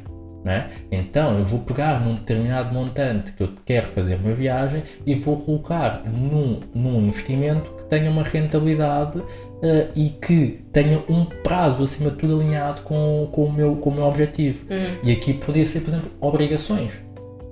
Né? 0.45 0.67
Então 0.89 1.39
eu 1.39 1.43
vou 1.43 1.59
pegar 1.59 1.99
num 1.99 2.15
determinado 2.15 2.73
montante 2.73 3.33
que 3.33 3.43
eu 3.43 3.49
quero 3.65 3.87
fazer 3.87 4.15
uma 4.15 4.33
viagem 4.33 4.81
e 5.05 5.13
vou 5.15 5.41
colocar 5.41 6.03
num, 6.05 6.61
num 6.73 7.01
investimento 7.01 7.71
que 7.71 7.83
tenha 7.85 8.09
uma 8.09 8.23
rentabilidade 8.23 9.17
uh, 9.17 9.25
e 9.93 10.09
que 10.09 10.63
tenha 10.71 11.03
um 11.09 11.25
prazo 11.25 11.83
acima 11.83 12.11
de 12.11 12.17
tudo 12.17 12.39
alinhado 12.39 12.81
com, 12.83 13.27
com, 13.29 13.45
o, 13.45 13.51
meu, 13.51 13.75
com 13.77 13.89
o 13.89 13.93
meu 13.93 14.05
objetivo. 14.05 14.65
Uhum. 14.71 14.99
E 15.03 15.11
aqui 15.11 15.33
poderia 15.33 15.65
ser, 15.65 15.81
por 15.81 15.89
exemplo, 15.89 16.11
obrigações. 16.21 17.06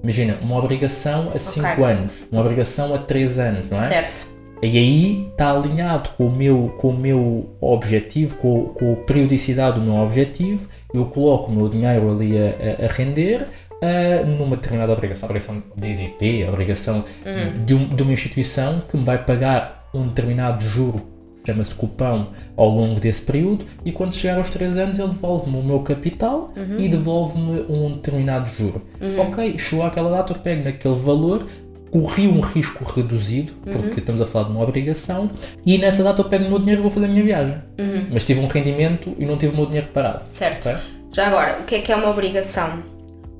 Imagina, 0.05 0.37
uma 0.39 0.55
obrigação 0.57 1.31
a 1.33 1.39
5 1.39 1.67
okay. 1.67 1.83
anos, 1.83 2.27
uma 2.31 2.39
obrigação 2.41 2.93
a 2.93 2.99
3 2.99 3.39
anos, 3.39 3.69
não 3.71 3.77
é? 3.77 3.79
Certo. 3.79 4.27
E 4.61 4.77
aí 4.77 5.27
está 5.31 5.51
alinhado 5.51 6.11
com 6.11 6.27
o 6.27 6.31
meu, 6.31 6.75
com 6.77 6.89
o 6.89 6.95
meu 6.95 7.49
objetivo, 7.59 8.35
com, 8.35 8.65
com 8.65 8.93
a 8.93 8.95
periodicidade 8.97 9.79
do 9.79 9.85
meu 9.85 9.95
objetivo, 9.95 10.67
eu 10.93 11.05
coloco 11.05 11.49
o 11.49 11.55
meu 11.55 11.67
dinheiro 11.67 12.11
ali 12.11 12.37
a, 12.37 12.85
a, 12.85 12.87
render 12.87 13.47
uh, 13.71 14.25
numa 14.27 14.55
determinada 14.55 14.93
obrigação, 14.93 15.25
obrigação 15.25 15.63
de 15.75 15.87
EDP, 15.87 16.47
obrigação 16.47 17.03
uhum. 17.25 17.65
de, 17.65 17.73
um, 17.73 17.87
de 17.87 18.03
uma 18.03 18.13
instituição 18.13 18.83
que 18.87 18.95
me 18.95 19.03
vai 19.03 19.17
pagar 19.17 19.89
um 19.91 20.07
determinado 20.07 20.63
juro 20.63 21.14
chama-se 21.45 21.75
cupão 21.75 22.29
ao 22.55 22.69
longo 22.69 22.99
desse 22.99 23.21
período 23.21 23.65
e 23.83 23.91
quando 23.91 24.13
chegar 24.13 24.37
aos 24.37 24.49
3 24.49 24.77
anos 24.77 24.99
ele 24.99 25.09
devolve-me 25.09 25.57
o 25.57 25.63
meu 25.63 25.79
capital 25.79 26.53
uhum. 26.55 26.79
e 26.79 26.89
devolve-me 26.89 27.63
um 27.69 27.91
determinado 27.93 28.49
juro. 28.49 28.81
Uhum. 28.99 29.19
Ok, 29.19 29.57
chegou 29.57 29.85
àquela 29.85 30.09
data, 30.09 30.33
eu 30.33 30.39
pego 30.39 30.63
naquele 30.63 30.95
valor, 30.95 31.45
corri 31.91 32.27
um 32.27 32.41
risco 32.41 32.83
reduzido, 32.83 33.53
porque 33.63 33.77
uhum. 33.77 33.97
estamos 33.97 34.21
a 34.21 34.25
falar 34.25 34.45
de 34.45 34.51
uma 34.51 34.63
obrigação, 34.63 35.29
e 35.65 35.77
nessa 35.77 36.03
data 36.03 36.21
eu 36.21 36.25
pego 36.25 36.45
o 36.45 36.49
meu 36.49 36.59
dinheiro 36.59 36.81
e 36.81 36.83
vou 36.83 36.91
fazer 36.91 37.05
a 37.05 37.09
minha 37.09 37.23
viagem. 37.23 37.55
Uhum. 37.79 38.07
Mas 38.11 38.23
tive 38.23 38.39
um 38.39 38.47
rendimento 38.47 39.15
e 39.17 39.25
não 39.25 39.37
tive 39.37 39.53
o 39.53 39.55
meu 39.55 39.65
dinheiro 39.65 39.87
parado. 39.93 40.23
Certo. 40.29 40.69
Okay? 40.69 40.81
Já 41.13 41.27
agora, 41.27 41.59
o 41.61 41.63
que 41.63 41.75
é 41.75 41.81
que 41.81 41.91
é 41.91 41.95
uma 41.95 42.09
obrigação? 42.09 42.83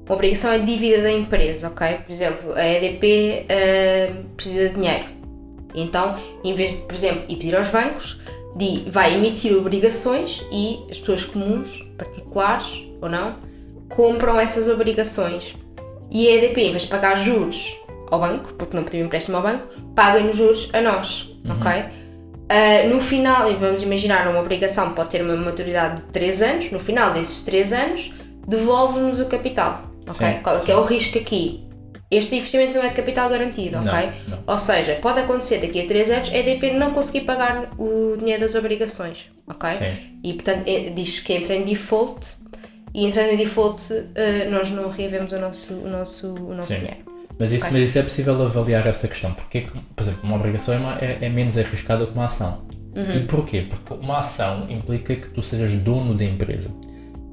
Uma 0.05 0.15
obrigação 0.15 0.51
é 0.51 0.59
dívida 0.59 1.01
da 1.01 1.11
empresa, 1.11 1.67
ok? 1.67 1.97
Por 2.05 2.13
exemplo, 2.13 2.53
a 2.53 2.65
EDP 2.65 3.05
uh, 3.05 3.45
eh, 3.49 4.13
precisa 4.37 4.69
de 4.69 4.75
dinheiro 4.75 5.15
então, 5.75 6.15
em 6.43 6.53
vez 6.53 6.71
de, 6.71 6.77
por 6.77 6.93
exemplo, 6.93 7.23
ir 7.29 7.35
pedir 7.35 7.55
aos 7.55 7.69
bancos, 7.69 8.19
vai 8.87 9.15
emitir 9.15 9.55
obrigações 9.55 10.45
e 10.51 10.79
as 10.89 10.97
pessoas 10.97 11.25
comuns, 11.25 11.83
particulares 11.97 12.83
ou 13.01 13.09
não, 13.09 13.35
compram 13.89 14.39
essas 14.39 14.67
obrigações. 14.69 15.55
E 16.09 16.27
a 16.27 16.35
EDP, 16.35 16.61
em 16.61 16.71
vez 16.71 16.83
de 16.83 16.87
pagar 16.89 17.15
juros 17.15 17.77
ao 18.09 18.19
banco, 18.19 18.53
porque 18.53 18.75
não 18.75 18.83
pediu 18.83 19.05
empréstimo 19.05 19.37
ao 19.37 19.43
banco, 19.43 19.67
paga-nos 19.93 20.37
juros 20.37 20.69
a 20.73 20.81
nós, 20.81 21.35
uhum. 21.43 21.57
ok? 21.59 22.05
Uh, 22.45 22.89
no 22.93 22.99
final, 22.99 23.51
e 23.51 23.55
vamos 23.55 23.81
imaginar, 23.81 24.27
uma 24.27 24.39
obrigação 24.39 24.93
pode 24.93 25.09
ter 25.09 25.21
uma 25.21 25.35
maturidade 25.35 26.01
de 26.01 26.07
3 26.09 26.41
anos, 26.43 26.71
no 26.71 26.79
final 26.79 27.11
desses 27.11 27.43
3 27.43 27.73
anos, 27.73 28.13
devolve-nos 28.47 29.19
o 29.19 29.25
capital, 29.25 29.91
ok? 30.07 30.27
Sim, 30.27 30.39
Qual 30.43 30.55
é, 30.55 30.71
é 30.71 30.77
o 30.77 30.83
risco 30.83 31.17
aqui? 31.17 31.65
Este 32.09 32.35
investimento 32.35 32.75
não 32.75 32.83
é 32.83 32.89
de 32.89 32.93
capital 32.93 33.29
garantido, 33.29 33.77
ok? 33.77 34.11
Não, 34.27 34.37
não. 34.37 34.43
Ou 34.45 34.57
seja, 34.57 34.95
pode 35.01 35.19
acontecer 35.19 35.57
daqui 35.57 35.81
a 35.81 35.87
3 35.87 36.11
anos 36.11 36.29
a 36.29 36.37
EDP 36.37 36.71
não 36.71 36.91
conseguir 36.91 37.21
pagar 37.21 37.71
o 37.79 38.15
dinheiro 38.17 38.41
das 38.41 38.53
obrigações, 38.53 39.31
ok? 39.47 39.71
Sim. 39.71 40.19
E 40.23 40.33
portanto 40.33 40.67
é, 40.67 40.89
diz 40.91 41.19
que 41.19 41.33
entra 41.33 41.55
em 41.55 41.63
default 41.63 42.37
e 42.93 43.05
entrando 43.05 43.31
em 43.31 43.37
default 43.37 43.91
uh, 43.91 44.05
nós 44.51 44.69
não 44.69 44.89
reavemos 44.89 45.31
o 45.31 45.39
nosso, 45.41 45.73
o 45.73 45.89
nosso, 45.89 46.33
o 46.33 46.53
nosso 46.53 46.69
Sim. 46.69 46.79
dinheiro. 46.79 47.15
Mas 47.37 47.51
isso, 47.51 47.65
okay. 47.65 47.79
mas 47.79 47.89
isso 47.89 47.99
é 47.99 48.03
possível 48.03 48.41
avaliar 48.41 48.87
essa 48.87 49.07
questão, 49.07 49.33
porque, 49.33 49.67
por 49.93 50.01
exemplo, 50.01 50.21
uma 50.23 50.37
obrigação 50.37 50.73
é, 50.73 50.77
uma, 50.77 50.97
é, 50.99 51.17
é 51.21 51.29
menos 51.29 51.57
arriscada 51.57 52.05
que 52.05 52.13
uma 52.13 52.25
ação. 52.25 52.65
Uhum. 52.95 53.17
E 53.17 53.19
porquê? 53.25 53.65
Porque 53.67 53.93
uma 53.93 54.19
ação 54.19 54.67
implica 54.69 55.13
que 55.15 55.27
tu 55.27 55.41
sejas 55.41 55.75
dono 55.75 56.13
da 56.13 56.23
empresa. 56.23 56.71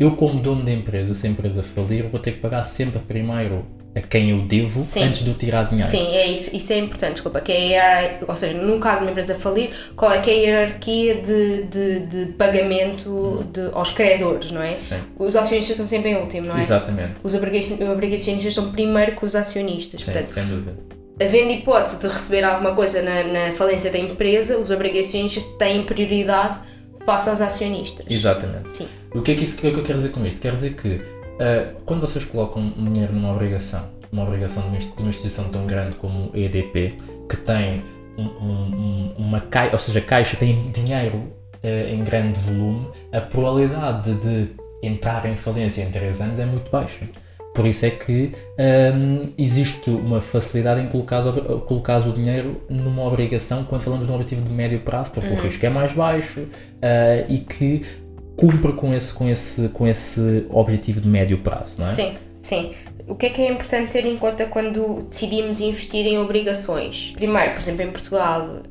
Eu, 0.00 0.16
como 0.16 0.40
dono 0.40 0.64
da 0.64 0.72
empresa, 0.72 1.14
se 1.14 1.26
a 1.28 1.30
empresa 1.30 1.62
falir, 1.62 2.08
vou 2.08 2.18
ter 2.18 2.32
que 2.32 2.40
pagar 2.40 2.64
sempre 2.64 2.98
primeiro 2.98 3.64
a 3.94 4.00
quem 4.00 4.31
eu 4.31 4.40
devo 4.42 4.81
Sim. 4.81 5.05
antes 5.05 5.22
de 5.22 5.31
eu 5.31 5.35
tirar 5.35 5.64
dinheiro. 5.68 5.90
Sim, 5.90 6.14
é 6.14 6.26
isso, 6.26 6.55
isso 6.57 6.72
é 6.72 6.78
importante, 6.78 7.14
desculpa, 7.14 7.40
que 7.40 7.52
é 7.52 8.18
ou 8.26 8.35
seja, 8.35 8.57
no 8.57 8.78
caso 8.78 8.98
de 8.98 9.05
uma 9.05 9.11
empresa 9.11 9.35
falir, 9.35 9.70
qual 9.94 10.12
é 10.12 10.20
que 10.20 10.31
é 10.31 10.33
a 10.33 10.37
hierarquia 10.37 11.14
de, 11.16 11.64
de, 11.64 12.00
de 12.07 12.33
pagamento 12.33 13.46
de, 13.52 13.70
aos 13.72 13.90
credores, 13.90 14.50
não 14.50 14.62
é? 14.62 14.74
Sim. 14.74 14.96
Os 15.18 15.37
acionistas 15.37 15.72
estão 15.72 15.87
sempre 15.87 16.11
em 16.11 16.16
último, 16.16 16.46
não 16.46 16.57
é? 16.57 16.62
Exatamente. 16.62 17.14
Os 17.22 17.35
obrigacionistas 17.35 18.44
estão 18.44 18.72
primeiro 18.72 19.14
que 19.16 19.26
os 19.26 19.37
acionistas. 19.37 20.00
Sim, 20.00 20.12
portanto, 20.12 20.26
sem 20.26 20.46
dúvida. 20.46 20.76
Havendo 21.20 21.52
hipótese 21.52 21.98
de 21.98 22.09
receber 22.09 22.42
alguma 22.42 22.74
coisa 22.74 23.02
na, 23.02 23.24
na 23.24 23.52
falência 23.52 23.90
da 23.90 23.98
empresa, 23.98 24.59
os 24.59 24.70
obrigacionistas 24.70 25.44
têm 25.59 25.85
prioridade 25.85 26.61
face 27.05 27.28
aos 27.28 27.40
acionistas. 27.40 28.07
Exatamente. 28.09 28.74
Sim. 28.74 28.88
O 29.14 29.20
que 29.20 29.33
é 29.33 29.35
que, 29.35 29.44
isso, 29.44 29.59
o 29.59 29.61
que, 29.61 29.66
é 29.66 29.70
que 29.70 29.78
eu 29.78 29.85
quero 29.85 29.98
dizer 29.98 30.11
com 30.11 30.24
isto? 30.24 30.40
Quer 30.40 30.52
dizer 30.55 30.74
que 30.74 31.21
Uh, 31.35 31.83
quando 31.85 32.01
vocês 32.03 32.25
colocam 32.25 32.73
dinheiro 32.77 33.12
numa 33.12 33.33
obrigação, 33.33 33.88
uma 34.12 34.25
obrigação 34.25 34.62
de 34.62 34.87
uma 34.99 35.09
instituição 35.09 35.49
tão 35.49 35.66
grande 35.66 35.97
como 35.97 36.31
a 36.35 36.38
EDP, 36.38 36.97
que 37.29 37.37
tem 37.38 37.83
um, 38.18 38.25
um, 38.25 39.14
uma 39.16 39.40
caixa, 39.40 39.73
ou 39.73 39.79
seja, 39.79 39.99
a 39.99 40.03
caixa 40.03 40.37
tem 40.37 40.71
dinheiro 40.71 41.16
uh, 41.16 41.88
em 41.90 42.05
grande 42.05 42.38
volume, 42.40 42.88
a 43.11 43.21
probabilidade 43.21 44.14
de 44.14 44.49
entrar 44.83 45.25
em 45.27 45.37
falência 45.37 45.83
em 45.83 45.90
3 45.90 46.21
anos 46.21 46.38
é 46.38 46.45
muito 46.45 46.71
baixa. 46.71 47.09
Por 47.55 47.66
isso 47.66 47.85
é 47.85 47.90
que 47.90 48.33
um, 48.95 49.31
existe 49.37 49.90
uma 49.90 50.23
facilidade 50.23 50.81
em 50.81 50.88
colocar, 50.88 51.23
colocar 51.66 51.99
o 51.99 52.12
dinheiro 52.12 52.62
numa 52.68 53.03
obrigação 53.05 53.64
quando 53.64 53.83
falamos 53.83 54.07
de 54.07 54.12
um 54.12 54.14
objetivo 54.14 54.42
de 54.42 54.53
médio 54.53 54.81
prazo, 54.81 55.11
porque 55.11 55.29
uhum. 55.29 55.37
o 55.37 55.40
risco 55.40 55.64
é 55.64 55.68
mais 55.68 55.92
baixo 55.92 56.40
uh, 56.40 56.49
e 57.29 57.38
que 57.38 57.83
cumpre 58.42 58.72
com 58.72 58.92
esse, 58.92 59.12
com, 59.14 59.28
esse, 59.28 59.68
com 59.68 59.87
esse 59.87 60.46
objetivo 60.50 61.00
de 61.00 61.09
médio 61.09 61.38
prazo, 61.38 61.76
não 61.78 61.87
é? 61.88 61.92
Sim, 61.92 62.14
sim. 62.40 62.74
O 63.07 63.14
que 63.14 63.26
é 63.26 63.31
que 63.31 63.40
é 63.40 63.48
importante 63.48 63.92
ter 63.92 64.05
em 64.05 64.16
conta 64.16 64.46
quando 64.46 65.07
decidimos 65.09 65.61
investir 65.61 66.05
em 66.07 66.18
obrigações? 66.18 67.12
Primeiro, 67.14 67.52
por 67.52 67.61
exemplo, 67.61 67.83
em 67.83 67.90
Portugal, 67.92 68.62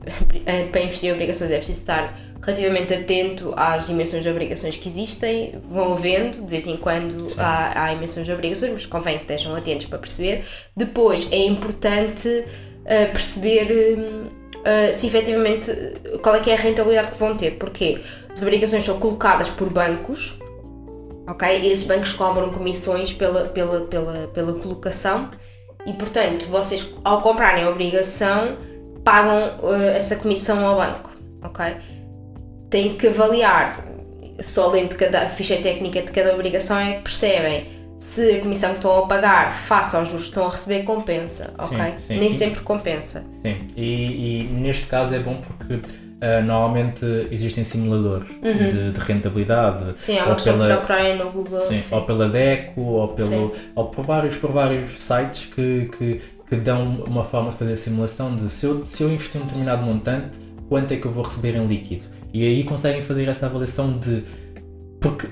para 0.71 0.81
investir 0.81 1.09
em 1.09 1.13
obrigações 1.13 1.51
é 1.51 1.57
preciso 1.57 1.79
estar 1.79 2.19
relativamente 2.43 2.93
atento 2.93 3.53
às 3.55 3.87
dimensões 3.87 4.23
de 4.23 4.29
obrigações 4.29 4.75
que 4.75 4.89
existem, 4.89 5.53
vão 5.69 5.93
havendo, 5.93 6.43
de 6.43 6.51
vez 6.51 6.67
em 6.67 6.75
quando 6.75 7.27
há, 7.37 7.85
há 7.85 7.93
emissões 7.93 8.25
de 8.25 8.33
obrigações, 8.33 8.73
mas 8.73 8.85
convém 8.85 9.17
que 9.17 9.23
estejam 9.23 9.55
atentos 9.55 9.85
para 9.85 9.99
perceber. 9.99 10.43
Depois, 10.75 11.27
é 11.31 11.45
importante 11.45 12.27
uh, 12.27 13.11
perceber 13.13 13.71
uh, 13.71 14.93
se 14.93 15.07
efetivamente 15.07 15.71
qual 16.21 16.35
é 16.35 16.39
que 16.39 16.49
é 16.49 16.55
a 16.55 16.57
rentabilidade 16.57 17.11
que 17.11 17.17
vão 17.17 17.37
ter, 17.37 17.51
porque 17.51 17.99
as 18.33 18.41
obrigações 18.41 18.83
são 18.85 18.99
colocadas 18.99 19.49
por 19.49 19.69
bancos 19.69 20.39
Ok? 21.27 21.47
Esses 21.47 21.87
bancos 21.87 22.13
cobram 22.13 22.49
comissões 22.51 23.13
pela, 23.13 23.45
pela, 23.45 23.81
pela, 23.81 24.27
pela 24.27 24.53
colocação 24.53 25.29
e, 25.85 25.93
portanto, 25.93 26.45
vocês, 26.45 26.93
ao 27.03 27.21
comprarem 27.21 27.63
a 27.63 27.69
obrigação, 27.69 28.57
pagam 29.03 29.57
uh, 29.61 29.89
essa 29.95 30.17
comissão 30.17 30.65
ao 30.65 30.75
banco. 30.75 31.11
Ok? 31.43 31.65
Têm 32.69 32.95
que 32.95 33.07
avaliar, 33.07 33.83
só 34.39 34.69
lendo 34.69 34.95
cada, 34.95 35.25
ficha 35.27 35.57
técnica 35.57 36.01
de 36.01 36.11
cada 36.11 36.33
obrigação 36.33 36.77
é 36.77 36.93
que 36.93 37.03
percebem 37.03 37.81
se 37.99 38.37
a 38.37 38.41
comissão 38.41 38.71
que 38.71 38.77
estão 38.77 39.03
a 39.03 39.07
pagar 39.07 39.51
face 39.51 39.95
aos 39.95 40.07
juros 40.07 40.23
que 40.23 40.29
estão 40.29 40.47
a 40.47 40.49
receber 40.49 40.83
compensa, 40.83 41.53
ok? 41.57 41.77
Sim, 41.77 41.99
sim. 41.99 42.19
Nem 42.19 42.31
sempre 42.31 42.61
compensa. 42.61 43.23
Sim, 43.29 43.67
e, 43.75 44.41
e, 44.41 44.43
neste 44.53 44.87
caso 44.87 45.13
é 45.13 45.19
bom 45.19 45.35
porque 45.35 45.81
uh, 46.21 46.43
normalmente 46.45 47.05
existem 47.31 47.63
simuladores 47.63 48.29
uhum. 48.29 48.67
de, 48.67 48.91
de, 48.91 48.99
rentabilidade. 48.99 49.93
Sim, 49.95 50.19
há 50.19 50.25
uma 50.25 50.35
questão 50.35 50.53
pela, 50.57 50.77
procurarem 50.77 51.17
no 51.17 51.31
Google. 51.31 51.59
Sim, 51.61 51.81
sim, 51.81 51.95
ou 51.95 52.01
pela 52.03 52.29
DECO, 52.29 52.81
ou, 52.81 53.07
pelo, 53.09 53.51
ou 53.75 53.85
por, 53.85 54.05
vários, 54.05 54.35
por 54.37 54.51
vários 54.51 55.01
sites 55.01 55.45
que, 55.45 55.89
que, 55.97 56.21
que 56.47 56.55
dão 56.55 57.03
uma 57.05 57.23
forma 57.23 57.49
de 57.49 57.55
fazer 57.55 57.73
a 57.73 57.75
simulação 57.75 58.35
de 58.35 58.49
se 58.49 58.65
eu, 58.65 58.85
se 58.85 59.03
eu 59.03 59.11
investir 59.11 59.41
um 59.41 59.45
determinado 59.45 59.85
montante, 59.85 60.37
quanto 60.69 60.93
é 60.93 60.97
que 60.97 61.05
eu 61.05 61.11
vou 61.11 61.23
receber 61.23 61.55
em 61.55 61.65
líquido. 61.65 62.03
E 62.33 62.45
aí 62.45 62.63
conseguem 62.63 63.01
fazer 63.01 63.27
essa 63.27 63.47
avaliação 63.47 63.97
de. 63.97 64.23
Porque 64.99 65.27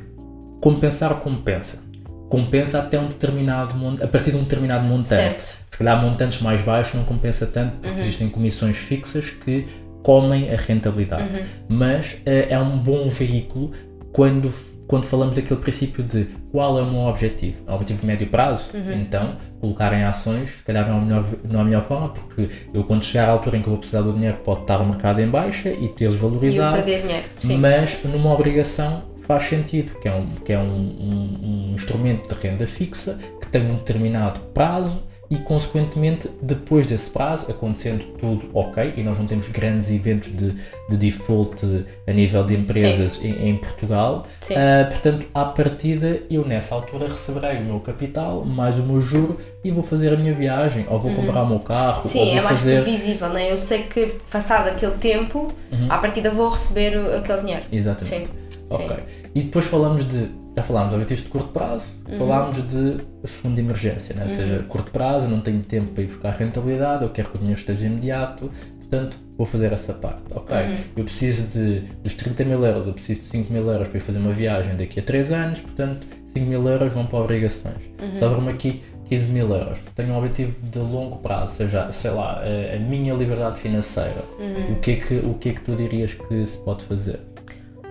compensar 0.60 1.13
compensa 1.15 1.88
compensa 2.30 2.80
até 2.80 2.99
um 2.99 3.08
determinado 3.08 3.75
a 4.02 4.08
partir 4.08 4.32
de 4.32 4.38
um 4.38 4.43
determinado 4.43 4.86
montante. 4.86 5.08
Certo. 5.08 5.58
Se 5.67 5.78
calhar 5.78 6.02
montantes 6.02 6.41
mais 6.41 6.62
baixos 6.62 6.93
não 6.93 7.04
compensa 7.04 7.45
tanto 7.47 7.78
porque 7.78 7.89
uhum. 7.89 7.99
existem 7.99 8.30
comissões 8.30 8.78
fixas 8.78 9.30
que 9.30 9.65
comem 10.10 10.52
a 10.52 10.56
rentabilidade. 10.56 11.39
Uhum. 11.39 11.45
Mas 11.69 12.13
uh, 12.13 12.19
é 12.26 12.58
um 12.58 12.80
bom 12.80 13.08
veículo 13.08 13.69
quando, 14.12 14.52
quando 14.88 15.06
falamos 15.06 15.36
daquele 15.36 15.60
princípio 15.60 16.04
de 16.04 16.26
qual 16.52 16.80
é 16.80 16.82
o 16.82 16.89
meu 16.89 17.02
objetivo. 17.02 17.63
É 17.67 17.72
um 17.72 17.76
objetivo 17.76 18.02
de 18.02 18.08
médio 18.08 18.26
prazo, 18.26 18.76
uhum. 18.76 18.91
então 18.91 19.36
colocar 19.62 19.93
em 19.93 20.04
ações, 20.04 20.50
se 20.50 20.63
calhar 20.63 20.89
não 20.89 20.95
é, 20.95 20.98
a 20.98 21.02
melhor, 21.02 21.26
não 21.43 21.60
é 21.60 21.62
a 21.62 21.65
melhor 21.65 21.84
forma, 21.84 22.10
porque 22.10 22.50
eu 22.74 22.84
quando 22.86 23.04
chegar 23.04 23.30
à 23.30 23.34
altura 23.34 23.58
em 23.58 23.62
que 23.62 23.67
eu 23.67 23.72
vou 23.72 23.78
precisar 23.78 24.02
do 24.02 24.12
dinheiro 24.12 24.39
pode 24.43 24.62
estar 24.62 24.82
o 24.82 24.86
mercado 24.88 25.22
em 25.22 25.28
baixa 25.28 25.69
e 25.69 25.88
tê-los 25.89 26.15
valorizado. 26.15 26.76
E 26.76 26.82
perder 26.82 27.02
dinheiro. 27.04 27.26
Sim. 27.39 27.58
Mas 27.58 28.04
numa 28.06 28.34
obrigação 28.34 29.04
faz 29.28 29.43
sentido, 29.43 29.91
que 30.00 30.08
é, 30.08 30.12
um, 30.15 30.26
que 30.43 30.52
é 30.52 30.58
um, 30.58 30.63
um, 30.63 31.39
um 31.43 31.76
instrumento 31.76 32.34
de 32.34 32.41
renda 32.41 32.65
fixa 32.65 33.19
que 33.39 33.48
tem 33.48 33.62
um 33.62 33.76
determinado 33.76 34.39
prazo 34.56 35.04
e, 35.30 35.38
consequentemente, 35.38 36.30
depois 36.42 36.88
desse 36.88 37.10
prazo, 37.10 37.50
acontecendo 37.50 38.04
tudo 38.18 38.50
ok, 38.54 38.94
e 38.98 39.04
nós 39.04 39.18
não 39.18 39.28
temos 39.28 39.48
grandes 39.48 39.92
eventos 39.92 40.36
de, 40.36 40.54
de 40.89 40.98
default 40.98 41.86
a 42.08 42.12
nível 42.12 42.44
de 42.44 42.56
empresas 42.56 43.24
em, 43.24 43.50
em, 43.50 43.58
Portugal, 43.58 44.26
uh, 44.26 44.89
portanto, 44.89 45.28
à 45.34 45.46
partida, 45.46 46.22
eu 46.30 46.46
nessa 46.46 46.74
altura 46.74 47.08
receberei 47.08 47.58
o 47.58 47.63
meu 47.63 47.80
capital, 47.80 48.44
mais 48.44 48.80
o 48.80 48.84
meu 48.84 49.00
juro, 49.00 49.38
e 49.63 49.70
vou 49.70 49.84
fazer 49.84 50.13
a 50.13 50.18
minha 50.18 50.34
viagem, 50.34 50.86
ou 50.89 50.98
vou 50.98 51.12
uhum. 51.12 51.18
comprar 51.18 51.44
o 51.44 51.48
meu 51.48 51.60
carro, 51.60 52.08
Sim, 52.08 52.20
ou 52.20 52.26
vou 52.26 52.34
é 52.38 52.42
mais 52.42 52.60
fazer... 52.60 52.82
previsível, 52.82 53.30
né? 53.30 53.52
eu 53.52 53.58
sei 53.58 53.84
que, 53.84 54.15
passado 54.32 54.68
aquele 54.68 54.96
tempo, 54.96 55.54
uhum. 55.72 55.92
à 55.92 55.98
partida 56.00 56.32
vou 56.32 56.50
receber 56.50 56.98
aquele 57.15 57.42
dinheiro. 57.42 57.63
Exatamente. 57.72 58.28
Sim. 58.28 58.50
Ok. 58.70 58.98
E 59.34 59.44
depois 59.44 59.65
falamos 59.65 60.06
de. 60.06 60.30
Já 60.55 60.63
falámos 60.63 60.89
de 60.89 60.95
objetivos 60.95 61.23
de 61.23 61.29
curto 61.29 61.49
prazo, 61.49 61.93
uhum. 62.09 62.17
falámos 62.17 62.57
de 62.67 62.97
fundo 63.27 63.55
de 63.55 63.62
emergência, 63.62 64.15
né? 64.15 64.23
ou 64.23 64.29
seja, 64.29 64.57
uhum. 64.57 64.63
curto 64.65 64.91
prazo, 64.91 65.25
eu 65.25 65.29
não 65.29 65.41
tenho 65.41 65.62
tempo 65.62 65.91
para 65.91 66.03
ir 66.03 66.07
buscar 66.07 66.31
rentabilidade, 66.31 67.03
eu 67.03 67.09
quero 67.09 67.29
que 67.29 67.35
o 67.35 67.39
dinheiro 67.39 67.59
esteja 67.59 67.85
imediato, 67.85 68.51
portanto 68.77 69.17
vou 69.38 69.45
fazer 69.45 69.71
essa 69.71 69.93
parte, 69.93 70.23
ok? 70.31 70.55
Uhum. 70.55 70.75
Eu 70.97 71.03
preciso 71.05 71.47
de, 71.57 71.81
dos 72.03 72.13
30 72.13 72.43
mil 72.45 72.65
euros, 72.65 72.88
eu 72.88 72.93
preciso 72.93 73.21
de 73.21 73.25
5 73.27 73.53
mil 73.53 73.65
euros 73.67 73.88
para 73.88 73.97
ir 73.97 74.01
fazer 74.01 74.19
uma 74.19 74.33
viagem 74.33 74.75
daqui 74.75 74.99
a 74.99 75.03
3 75.03 75.31
anos, 75.31 75.59
portanto 75.59 76.05
5 76.25 76.45
mil 76.45 76.67
euros 76.67 76.91
vão 76.91 77.05
para 77.05 77.19
obrigações. 77.19 77.77
Uhum. 78.01 78.19
Sobra-me 78.19 78.49
aqui 78.49 78.81
15 79.09 79.29
mil 79.29 79.49
euros. 79.49 79.79
Tenho 79.95 80.13
um 80.13 80.17
objetivo 80.17 80.55
de 80.67 80.79
longo 80.79 81.17
prazo, 81.17 81.55
seja, 81.55 81.91
sei 81.91 82.12
lá, 82.12 82.41
a, 82.41 82.75
a 82.75 82.79
minha 82.79 83.13
liberdade 83.13 83.59
financeira. 83.59 84.23
Uhum. 84.39 84.73
O, 84.73 84.79
que 84.79 84.91
é 84.91 84.95
que, 84.97 85.15
o 85.15 85.33
que 85.33 85.49
é 85.49 85.53
que 85.53 85.62
tu 85.62 85.75
dirias 85.75 86.13
que 86.13 86.45
se 86.45 86.57
pode 86.59 86.83
fazer? 86.83 87.19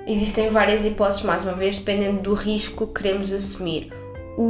Existem 0.08 0.48
várias 0.48 0.86
hipóteses, 0.86 1.22
mais 1.22 1.42
uma 1.42 1.52
vez, 1.52 1.76
dependendo 1.76 2.22
do 2.22 2.32
risco 2.32 2.86
que 2.86 3.02
queremos 3.02 3.30
assumir. 3.30 3.92
O, 4.38 4.42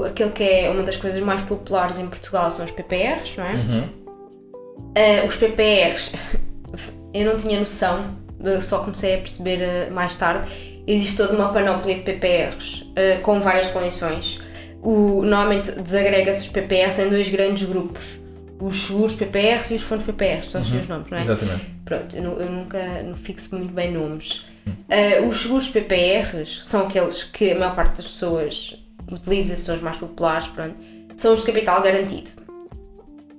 o, 0.00 0.04
aquele 0.04 0.30
que 0.32 0.42
é 0.42 0.68
uma 0.68 0.82
das 0.82 0.96
coisas 0.96 1.18
mais 1.22 1.40
populares 1.40 1.98
em 1.98 2.06
Portugal 2.06 2.50
são 2.50 2.62
os 2.62 2.70
PPRs, 2.70 3.34
não 3.38 3.44
é? 3.46 3.52
Uhum. 3.54 3.82
Uh, 3.82 5.26
os 5.26 5.36
PPRs, 5.36 6.12
eu 7.14 7.24
não 7.24 7.38
tinha 7.38 7.58
noção, 7.58 8.16
só 8.60 8.80
comecei 8.80 9.14
a 9.14 9.18
perceber 9.18 9.88
uh, 9.88 9.94
mais 9.94 10.14
tarde. 10.14 10.46
Existe 10.86 11.16
toda 11.16 11.32
uma 11.34 11.52
panóplia 11.54 11.94
de 11.94 12.02
PPRs 12.02 12.82
uh, 12.82 13.22
com 13.22 13.40
várias 13.40 13.70
condições. 13.70 14.40
O, 14.82 15.22
normalmente 15.22 15.72
desagrega-se 15.72 16.40
os 16.40 16.48
PPRs 16.48 17.00
em 17.00 17.08
dois 17.08 17.30
grandes 17.30 17.66
grupos: 17.66 18.18
os 18.60 18.76
seguros 18.76 19.14
PPRs 19.14 19.72
e 19.72 19.76
os 19.76 19.82
fundos 19.82 20.04
PPRs, 20.04 20.50
são 20.50 20.60
uhum. 20.60 20.78
os 20.78 20.86
nomes, 20.86 21.10
não 21.10 21.18
é? 21.18 21.22
Exatamente. 21.22 21.66
Pronto, 21.86 22.14
eu, 22.14 22.40
eu 22.40 22.50
nunca 22.50 23.02
não 23.02 23.16
fixo 23.16 23.56
muito 23.56 23.72
bem 23.72 23.90
nomes. 23.90 24.44
Uh, 24.70 25.28
os 25.28 25.40
seguros 25.40 25.68
PPRs 25.68 26.64
são 26.64 26.86
aqueles 26.86 27.24
que 27.24 27.52
a 27.52 27.58
maior 27.58 27.74
parte 27.74 27.96
das 27.96 28.06
pessoas 28.06 28.82
utiliza, 29.10 29.56
são 29.56 29.74
os 29.74 29.80
mais 29.80 29.96
populares, 29.96 30.48
pronto, 30.48 30.76
são 31.16 31.34
os 31.34 31.40
de 31.40 31.46
capital 31.46 31.82
garantido. 31.82 32.30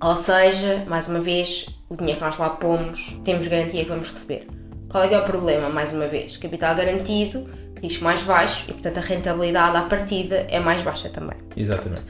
Ou 0.01 0.15
seja, 0.15 0.85
mais 0.87 1.07
uma 1.07 1.19
vez, 1.19 1.67
o 1.89 1.95
dinheiro 1.95 2.19
que 2.19 2.25
nós 2.25 2.37
lá 2.37 2.49
pomos, 2.51 3.19
temos 3.23 3.47
garantia 3.47 3.83
que 3.83 3.89
vamos 3.89 4.09
receber. 4.09 4.47
Qual 4.89 5.03
é, 5.03 5.07
que 5.07 5.13
é 5.13 5.19
o 5.19 5.23
problema, 5.23 5.69
mais 5.69 5.93
uma 5.93 6.07
vez? 6.07 6.37
Capital 6.37 6.75
garantido, 6.75 7.45
risco 7.81 8.03
mais 8.03 8.23
baixo 8.23 8.65
e, 8.69 8.73
portanto, 8.73 8.97
a 8.97 9.01
rentabilidade 9.01 9.77
à 9.77 9.81
partida 9.83 10.47
é 10.49 10.59
mais 10.59 10.81
baixa 10.81 11.09
também. 11.09 11.37
Exatamente. 11.55 12.03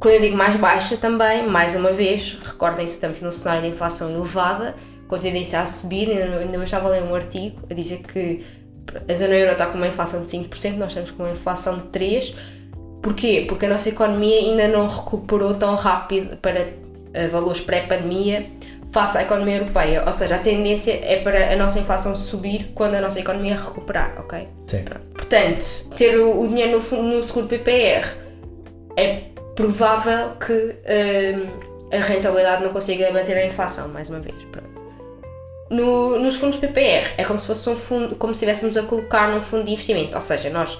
Quando 0.00 0.14
eu 0.14 0.20
digo 0.20 0.36
mais 0.36 0.54
baixa 0.56 0.96
também, 0.96 1.48
mais 1.48 1.74
uma 1.74 1.90
vez, 1.90 2.36
recordem-se, 2.44 2.96
estamos 2.96 3.20
num 3.20 3.32
cenário 3.32 3.62
de 3.62 3.68
inflação 3.68 4.10
elevada, 4.10 4.74
com 5.14 5.18
tendência 5.18 5.60
a 5.60 5.66
subir. 5.66 6.10
Ainda 6.10 6.56
hoje 6.56 6.64
estava 6.64 6.88
a 6.88 6.90
ler 6.90 7.02
um 7.04 7.14
artigo 7.14 7.60
a 7.70 7.74
dizer 7.74 7.98
que 7.98 8.44
a 9.08 9.14
zona 9.14 9.34
euro 9.34 9.52
está 9.52 9.66
com 9.66 9.78
uma 9.78 9.86
inflação 9.86 10.22
de 10.22 10.28
5%, 10.28 10.76
nós 10.76 10.88
estamos 10.88 11.10
com 11.12 11.22
uma 11.22 11.32
inflação 11.32 11.78
de 11.78 11.84
3%. 11.98 12.34
Porquê? 13.02 13.44
Porque 13.46 13.66
a 13.66 13.68
nossa 13.68 13.90
economia 13.90 14.38
ainda 14.38 14.66
não 14.66 14.88
recuperou 14.88 15.54
tão 15.54 15.74
rápido 15.74 16.38
para 16.38 16.62
uh, 16.62 17.28
valores 17.30 17.60
pré-pandemia 17.60 18.46
face 18.92 19.18
à 19.18 19.22
economia 19.22 19.56
europeia. 19.58 20.04
Ou 20.06 20.12
seja, 20.12 20.36
a 20.36 20.38
tendência 20.38 20.92
é 20.92 21.20
para 21.22 21.52
a 21.52 21.56
nossa 21.56 21.78
inflação 21.78 22.14
subir 22.14 22.72
quando 22.74 22.94
a 22.94 23.00
nossa 23.02 23.20
economia 23.20 23.56
recuperar, 23.56 24.14
ok? 24.18 24.48
Sim. 24.66 24.84
Portanto, 25.12 25.64
ter 25.96 26.16
o, 26.16 26.40
o 26.40 26.48
dinheiro 26.48 26.80
no, 26.80 27.02
no 27.02 27.22
seguro 27.22 27.46
PPR 27.46 28.08
é 28.96 29.24
provável 29.54 30.30
que 30.36 30.52
uh, 30.52 31.74
a 31.92 32.00
rentabilidade 32.00 32.64
não 32.64 32.72
consiga 32.72 33.12
manter 33.12 33.36
a 33.36 33.46
inflação, 33.46 33.88
mais 33.88 34.08
uma 34.08 34.20
vez. 34.20 34.34
Pronto. 34.50 34.73
No, 35.74 36.20
nos 36.20 36.36
fundos 36.36 36.56
PPR 36.56 37.14
é 37.16 37.24
como 37.24 37.36
se 37.36 37.48
fosse 37.48 37.68
um 37.68 37.74
fundo, 37.74 38.14
como 38.14 38.32
se 38.32 38.44
estivéssemos 38.44 38.76
a 38.76 38.82
colocar 38.84 39.34
num 39.34 39.42
fundo 39.42 39.64
de 39.64 39.72
investimento, 39.72 40.14
ou 40.14 40.20
seja, 40.20 40.48
nós, 40.48 40.78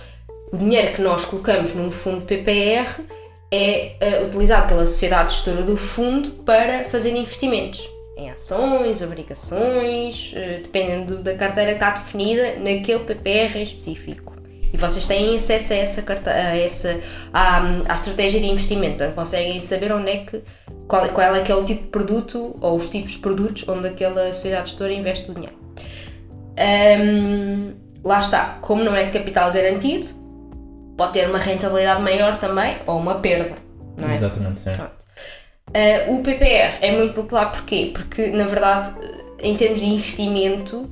o 0.53 0.57
dinheiro 0.57 0.95
que 0.95 1.03
nós 1.03 1.25
colocamos 1.25 1.75
num 1.75 1.91
fundo 1.91 2.25
PPR 2.25 3.03
é 3.51 3.97
uh, 4.01 4.27
utilizado 4.27 4.69
pela 4.69 4.87
sociedade 4.87 5.35
gestora 5.35 5.63
do 5.63 5.77
fundo 5.77 6.31
para 6.45 6.85
fazer 6.85 7.11
investimentos. 7.11 7.91
Em 8.17 8.31
ações, 8.31 9.03
obrigações, 9.03 10.33
uh, 10.33 10.63
dependendo 10.63 11.19
da 11.19 11.35
carteira 11.35 11.73
que 11.73 11.77
está 11.77 11.91
definida 11.91 12.55
naquele 12.61 13.01
PPR 13.01 13.59
em 13.59 13.63
específico. 13.65 14.34
E 14.75 14.77
vocês 14.77 15.07
têm 15.07 15.37
acesso 15.37 15.73
a 15.73 15.77
essa, 15.77 16.05
a 16.27 16.57
essa 16.57 17.01
à, 17.33 17.61
à 17.89 17.95
estratégia 17.95 18.41
de 18.41 18.47
investimento, 18.49 18.97
então 18.97 19.13
conseguem 19.13 19.63
saber 19.63 19.93
onde 19.93 20.11
é 20.11 20.17
que 20.25 20.43
qual, 20.89 21.09
qual 21.11 21.33
é 21.33 21.43
que 21.43 21.53
é 21.53 21.55
o 21.55 21.65
tipo 21.65 21.83
de 21.83 21.89
produto 21.91 22.57
ou 22.61 22.75
os 22.75 22.89
tipos 22.89 23.13
de 23.13 23.19
produtos 23.19 23.69
onde 23.69 23.87
aquela 23.87 24.33
sociedade 24.33 24.71
gestora 24.71 24.93
investe 24.93 25.31
o 25.31 25.35
dinheiro. 25.35 25.57
Um, 26.59 27.75
lá 28.03 28.19
está, 28.19 28.59
como 28.63 28.83
não 28.83 28.97
é 28.97 29.05
de 29.05 29.13
capital 29.13 29.53
garantido, 29.53 30.09
pode 30.99 31.13
ter 31.13 31.29
uma 31.29 31.39
rentabilidade 31.39 32.03
maior 32.03 32.37
também 32.41 32.77
ou 32.85 32.99
uma 32.99 33.15
perda. 33.21 33.55
Não 33.97 34.09
é? 34.09 34.15
Exatamente, 34.15 34.59
sim. 34.59 34.71
Uh, 34.73 36.17
o 36.17 36.21
PPR 36.21 36.79
é 36.81 36.97
muito 36.99 37.15
popular 37.15 37.53
porquê? 37.53 37.93
Porque, 37.95 38.27
na 38.27 38.45
verdade, 38.45 38.91
em 39.39 39.57
termos 39.57 39.79
de 39.79 39.87
investimento, 39.87 40.91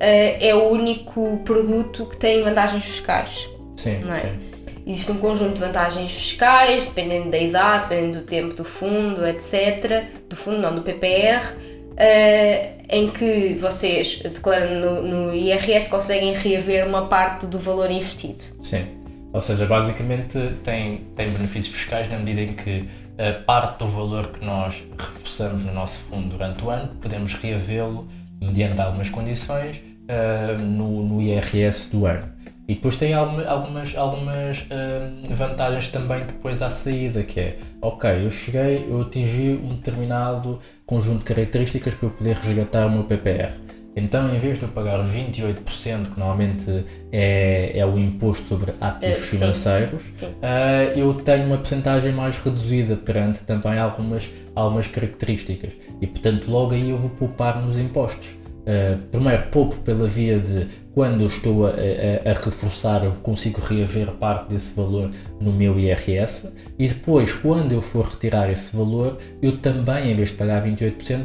é 0.00 0.54
o 0.54 0.68
único 0.70 1.38
produto 1.44 2.06
que 2.06 2.16
tem 2.16 2.42
vantagens 2.42 2.84
fiscais. 2.84 3.48
Sim, 3.76 3.98
é? 4.10 4.20
sim. 4.20 4.58
Existe 4.86 5.12
um 5.12 5.18
conjunto 5.18 5.54
de 5.54 5.60
vantagens 5.60 6.10
fiscais, 6.10 6.86
dependendo 6.86 7.30
da 7.30 7.38
idade, 7.38 7.88
dependendo 7.88 8.20
do 8.20 8.24
tempo 8.24 8.54
do 8.54 8.64
fundo, 8.64 9.26
etc. 9.26 10.04
Do 10.28 10.34
fundo, 10.34 10.58
não, 10.58 10.74
do 10.74 10.80
PPR, 10.80 11.54
eh, 11.94 12.70
em 12.88 13.08
que 13.10 13.54
vocês, 13.60 14.20
declarando 14.20 15.02
no, 15.02 15.02
no 15.02 15.34
IRS, 15.34 15.90
conseguem 15.90 16.32
reaver 16.32 16.86
uma 16.86 17.06
parte 17.06 17.46
do 17.46 17.58
valor 17.58 17.90
investido. 17.90 18.42
Sim. 18.62 18.86
Ou 19.30 19.42
seja, 19.42 19.66
basicamente 19.66 20.38
tem, 20.64 20.98
tem 21.14 21.28
benefícios 21.28 21.74
fiscais 21.74 22.10
na 22.10 22.18
medida 22.18 22.40
em 22.40 22.54
que 22.54 22.88
a 23.18 23.44
parte 23.44 23.80
do 23.80 23.88
valor 23.88 24.28
que 24.28 24.42
nós 24.42 24.82
reforçamos 24.98 25.64
no 25.64 25.72
nosso 25.74 26.02
fundo 26.02 26.30
durante 26.30 26.64
o 26.64 26.70
ano, 26.70 26.94
podemos 27.00 27.34
reavê-lo 27.34 28.08
mediante 28.40 28.80
algumas 28.80 29.10
condições 29.10 29.78
uh, 29.78 30.58
no, 30.58 31.04
no 31.04 31.22
IRS 31.22 31.90
do 31.90 32.06
ano. 32.06 32.38
E 32.68 32.74
depois 32.74 32.96
tem 32.96 33.14
algumas, 33.14 33.96
algumas 33.96 34.60
uh, 34.60 35.34
vantagens 35.34 35.88
também 35.88 36.26
depois 36.26 36.60
à 36.60 36.68
saída, 36.68 37.22
que 37.22 37.40
é, 37.40 37.56
ok, 37.80 38.26
eu 38.26 38.30
cheguei, 38.30 38.86
eu 38.86 39.00
atingi 39.00 39.58
um 39.62 39.76
determinado 39.76 40.58
conjunto 40.84 41.20
de 41.20 41.24
características 41.24 41.94
para 41.94 42.08
eu 42.08 42.10
poder 42.10 42.36
resgatar 42.36 42.86
o 42.86 42.90
meu 42.90 43.04
PPR. 43.04 43.67
Então, 43.96 44.32
em 44.32 44.38
vez 44.38 44.58
de 44.58 44.64
eu 44.64 44.68
pagar 44.68 45.00
os 45.00 45.08
28%, 45.08 46.10
que 46.14 46.18
normalmente 46.18 46.84
é, 47.10 47.78
é 47.78 47.84
o 47.84 47.98
imposto 47.98 48.46
sobre 48.46 48.72
ativos 48.80 49.18
uh, 49.18 49.36
financeiros, 49.36 50.02
sim. 50.12 50.26
Uh, 50.26 50.98
eu 50.98 51.14
tenho 51.14 51.46
uma 51.46 51.56
porcentagem 51.56 52.12
mais 52.12 52.36
reduzida 52.36 52.96
perante 52.96 53.40
também 53.40 53.78
algumas, 53.78 54.30
algumas 54.54 54.86
características. 54.86 55.72
E, 56.00 56.06
portanto, 56.06 56.48
logo 56.48 56.74
aí 56.74 56.90
eu 56.90 56.96
vou 56.96 57.10
poupar 57.10 57.60
nos 57.60 57.78
impostos. 57.78 58.36
Uh, 58.68 58.98
primeiro, 59.10 59.44
poupo 59.50 59.74
pela 59.76 60.06
via 60.06 60.38
de 60.38 60.66
quando 60.94 61.24
estou 61.24 61.66
a, 61.66 61.70
a, 61.70 62.30
a, 62.30 62.34
reforçar, 62.34 63.02
eu 63.02 63.12
consigo 63.12 63.62
reaver 63.62 64.10
parte 64.12 64.50
desse 64.50 64.74
valor 64.74 65.10
no 65.40 65.50
meu 65.50 65.78
IRS, 65.78 66.52
e 66.78 66.86
depois, 66.86 67.32
quando 67.32 67.72
eu 67.72 67.80
for 67.80 68.04
retirar 68.04 68.50
esse 68.50 68.76
valor, 68.76 69.16
eu 69.40 69.56
também, 69.56 70.12
em 70.12 70.14
vez 70.14 70.28
de 70.28 70.34
pagar 70.34 70.62
28%, 70.66 71.22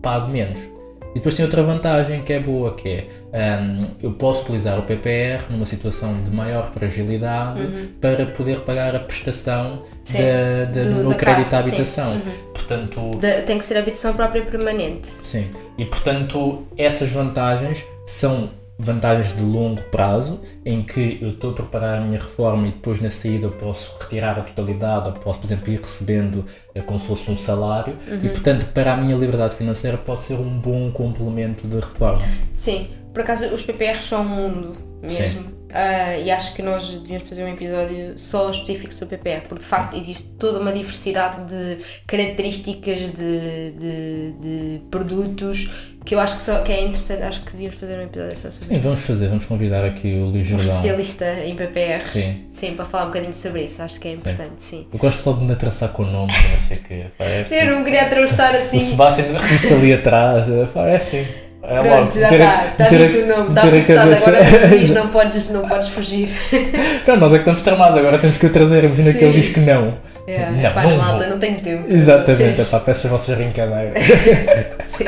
pago 0.00 0.30
menos. 0.30 0.73
E 1.14 1.18
depois 1.18 1.34
tem 1.34 1.44
outra 1.44 1.62
vantagem 1.62 2.22
que 2.22 2.32
é 2.32 2.40
boa, 2.40 2.74
que 2.74 2.88
é 3.32 3.58
um, 3.60 3.86
eu 4.02 4.12
posso 4.12 4.42
utilizar 4.42 4.78
o 4.78 4.82
PPR 4.82 5.44
numa 5.48 5.64
situação 5.64 6.20
de 6.22 6.30
maior 6.30 6.72
fragilidade 6.72 7.62
uhum. 7.62 7.88
para 8.00 8.26
poder 8.26 8.60
pagar 8.60 8.96
a 8.96 8.98
prestação 8.98 9.84
sim, 10.02 10.18
da, 10.18 10.64
da, 10.64 10.82
do, 10.82 11.02
do 11.02 11.08
meu 11.08 11.16
crédito 11.16 11.54
à 11.54 11.58
habitação. 11.58 12.14
Uhum. 12.14 12.52
Portanto, 12.52 13.10
de, 13.18 13.42
tem 13.42 13.58
que 13.58 13.64
ser 13.64 13.76
habitação 13.78 14.12
própria 14.14 14.42
permanente. 14.42 15.08
Sim, 15.22 15.48
e 15.78 15.84
portanto 15.84 16.66
essas 16.76 17.10
vantagens 17.10 17.84
são 18.04 18.50
vantagens 18.78 19.34
de 19.34 19.42
longo 19.42 19.82
prazo, 19.84 20.40
em 20.64 20.82
que 20.82 21.18
eu 21.20 21.30
estou 21.30 21.50
a 21.50 21.54
preparar 21.54 21.98
a 21.98 22.00
minha 22.00 22.18
reforma 22.18 22.66
e 22.68 22.72
depois 22.72 23.00
na 23.00 23.10
saída 23.10 23.46
eu 23.46 23.52
posso 23.52 23.96
retirar 24.00 24.38
a 24.38 24.42
totalidade, 24.42 25.08
ou 25.08 25.14
posso, 25.14 25.38
por 25.38 25.46
exemplo, 25.46 25.72
ir 25.72 25.78
recebendo 25.78 26.44
é, 26.74 26.80
como 26.80 26.98
se 26.98 27.06
fosse 27.06 27.30
um 27.30 27.36
salário, 27.36 27.96
uhum. 28.08 28.20
e 28.24 28.28
portanto, 28.28 28.66
para 28.72 28.94
a 28.94 28.96
minha 28.96 29.16
liberdade 29.16 29.54
financeira, 29.54 29.96
pode 29.96 30.20
ser 30.20 30.34
um 30.34 30.58
bom 30.58 30.90
complemento 30.90 31.66
de 31.68 31.76
reforma. 31.76 32.22
Sim, 32.50 32.88
por 33.12 33.22
acaso 33.22 33.46
os 33.46 33.62
PPRs 33.62 34.04
são 34.04 34.22
um 34.22 34.28
mundo 34.28 34.72
mesmo. 35.02 35.42
Sim. 35.42 35.53
Uh, 35.74 36.22
e 36.22 36.30
acho 36.30 36.54
que 36.54 36.62
nós 36.62 36.88
devíamos 36.88 37.28
fazer 37.28 37.42
um 37.42 37.48
episódio 37.48 38.16
só 38.16 38.48
específico 38.48 38.94
sobre 38.94 39.16
PPR, 39.16 39.48
porque 39.48 39.64
de 39.64 39.68
facto 39.68 39.96
existe 39.96 40.28
toda 40.38 40.60
uma 40.60 40.72
diversidade 40.72 41.52
de 41.52 41.78
características 42.06 43.10
de, 43.10 43.72
de, 43.72 44.32
de 44.40 44.80
produtos 44.88 45.68
que 46.04 46.14
eu 46.14 46.20
acho 46.20 46.36
que, 46.36 46.42
só, 46.42 46.62
que 46.62 46.70
é 46.70 46.82
interessante. 46.84 47.22
Acho 47.22 47.40
que 47.42 47.52
devíamos 47.52 47.76
fazer 47.76 47.98
um 47.98 48.02
episódio 48.02 48.36
só 48.36 48.50
sobre 48.50 48.68
Sim, 48.68 48.76
isso. 48.76 48.88
vamos 48.88 49.00
fazer, 49.00 49.28
vamos 49.28 49.44
convidar 49.46 49.84
aqui 49.84 50.14
o 50.14 50.26
Luís 50.26 50.46
Jordão. 50.46 50.68
Um 50.68 50.70
especialista 50.70 51.24
em 51.44 51.56
PPR. 51.56 52.00
Sim. 52.00 52.46
sim, 52.50 52.74
para 52.74 52.84
falar 52.84 53.04
um 53.04 53.06
bocadinho 53.06 53.34
sobre 53.34 53.64
isso, 53.64 53.82
acho 53.82 53.98
que 53.98 54.08
é 54.08 54.12
importante. 54.12 54.52
Sim. 54.58 54.82
sim. 54.82 54.88
Eu 54.92 54.98
gosto 54.98 55.26
logo 55.26 55.40
de 55.40 55.46
me 55.46 55.52
atravessar 55.52 55.88
com 55.88 56.02
o 56.02 56.06
nome, 56.06 56.32
não 56.50 56.58
sei 56.58 56.76
o 56.76 56.80
que. 56.82 56.94
É. 57.18 57.46
Eu 57.50 57.74
não 57.74 57.84
queria 57.84 58.02
atravessar 58.02 58.54
assim. 58.54 58.76
O 58.76 58.80
Sebastião 58.80 59.26
ri 59.38 59.74
ali 59.74 59.92
atrás, 59.94 60.48
é 60.48 60.94
assim. 60.94 61.26
É 61.66 61.80
Pronto, 61.80 61.88
logo, 61.88 62.10
já 62.12 62.28
está, 62.28 62.54
está 62.56 62.88
dito 62.88 63.18
o 63.18 63.26
nome, 63.26 63.48
está 63.48 63.70
fixado, 63.70 64.36
agora 64.36 64.68
diz, 64.68 64.90
não 64.92 65.08
podes, 65.08 65.50
não 65.50 65.66
podes 65.66 65.88
fugir. 65.88 66.28
Pronto, 67.04 67.20
nós 67.20 67.32
é 67.32 67.36
que 67.36 67.40
estamos 67.40 67.62
tramados, 67.62 67.96
agora 67.96 68.18
temos 68.18 68.36
que 68.36 68.44
o 68.44 68.50
trazer, 68.50 68.84
imagina 68.84 69.14
que 69.14 69.24
ele 69.24 69.32
diz 69.32 69.48
que 69.48 69.60
não. 69.60 69.94
É, 70.26 70.50
não, 70.50 70.72
pá, 70.72 70.82
não 70.82 70.96
malta, 70.98 71.18
vou. 71.18 71.28
não 71.28 71.38
tenho 71.38 71.60
tempo. 71.60 71.90
Exatamente, 71.90 72.60
epá, 72.60 72.80
peço 72.80 73.06
as 73.06 73.10
vossas 73.10 73.36
brincadeiras. 73.36 73.94
sim. 74.88 75.04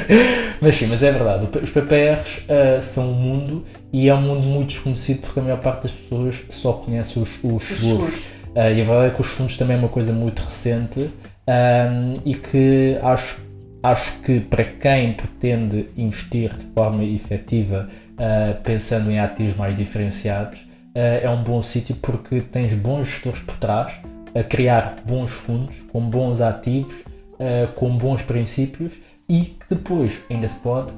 Mas 0.60 0.74
sim, 0.74 0.86
mas 0.86 1.02
é 1.02 1.10
verdade, 1.10 1.46
os 1.62 1.70
PPRs 1.70 2.38
uh, 2.38 2.80
são 2.80 3.10
um 3.10 3.14
mundo 3.14 3.64
e 3.92 4.08
é 4.08 4.14
um 4.14 4.22
mundo 4.22 4.46
muito 4.46 4.68
desconhecido 4.68 5.20
porque 5.20 5.38
a 5.40 5.42
maior 5.42 5.58
parte 5.58 5.82
das 5.82 5.90
pessoas 5.90 6.42
só 6.48 6.72
conhece 6.72 7.18
os, 7.18 7.38
os, 7.44 7.52
os 7.52 7.62
seguros. 7.62 8.14
Uh, 8.14 8.72
e 8.74 8.80
a 8.80 8.84
verdade 8.84 9.06
é 9.08 9.10
que 9.10 9.20
os 9.20 9.26
fundos 9.26 9.58
também 9.58 9.76
é 9.76 9.78
uma 9.78 9.88
coisa 9.88 10.14
muito 10.14 10.40
recente 10.40 11.00
um, 11.00 11.10
ehm, 11.46 12.12
e 12.24 12.34
que 12.34 12.98
acho 13.02 13.45
Acho 13.86 14.18
que 14.22 14.40
para 14.40 14.64
quem 14.64 15.12
pretende 15.12 15.88
investir 15.96 16.52
de 16.52 16.66
forma 16.74 17.04
efetiva, 17.04 17.86
uh, 18.14 18.60
pensando 18.64 19.12
em 19.12 19.20
ativos 19.20 19.54
mais 19.54 19.76
diferenciados, 19.76 20.62
uh, 20.62 21.22
é 21.22 21.30
um 21.30 21.40
bom 21.44 21.62
sítio 21.62 21.94
porque 22.02 22.40
tens 22.40 22.74
bons 22.74 23.06
gestores 23.06 23.38
por 23.38 23.56
trás 23.58 24.00
a 24.34 24.42
criar 24.42 24.96
bons 25.06 25.30
fundos 25.30 25.82
com 25.92 26.00
bons 26.00 26.40
ativos, 26.40 27.02
uh, 27.34 27.72
com 27.76 27.96
bons 27.96 28.22
princípios 28.22 28.98
e 29.28 29.42
que 29.42 29.72
depois 29.72 30.20
ainda 30.28 30.48
se 30.48 30.56
pode 30.56 30.92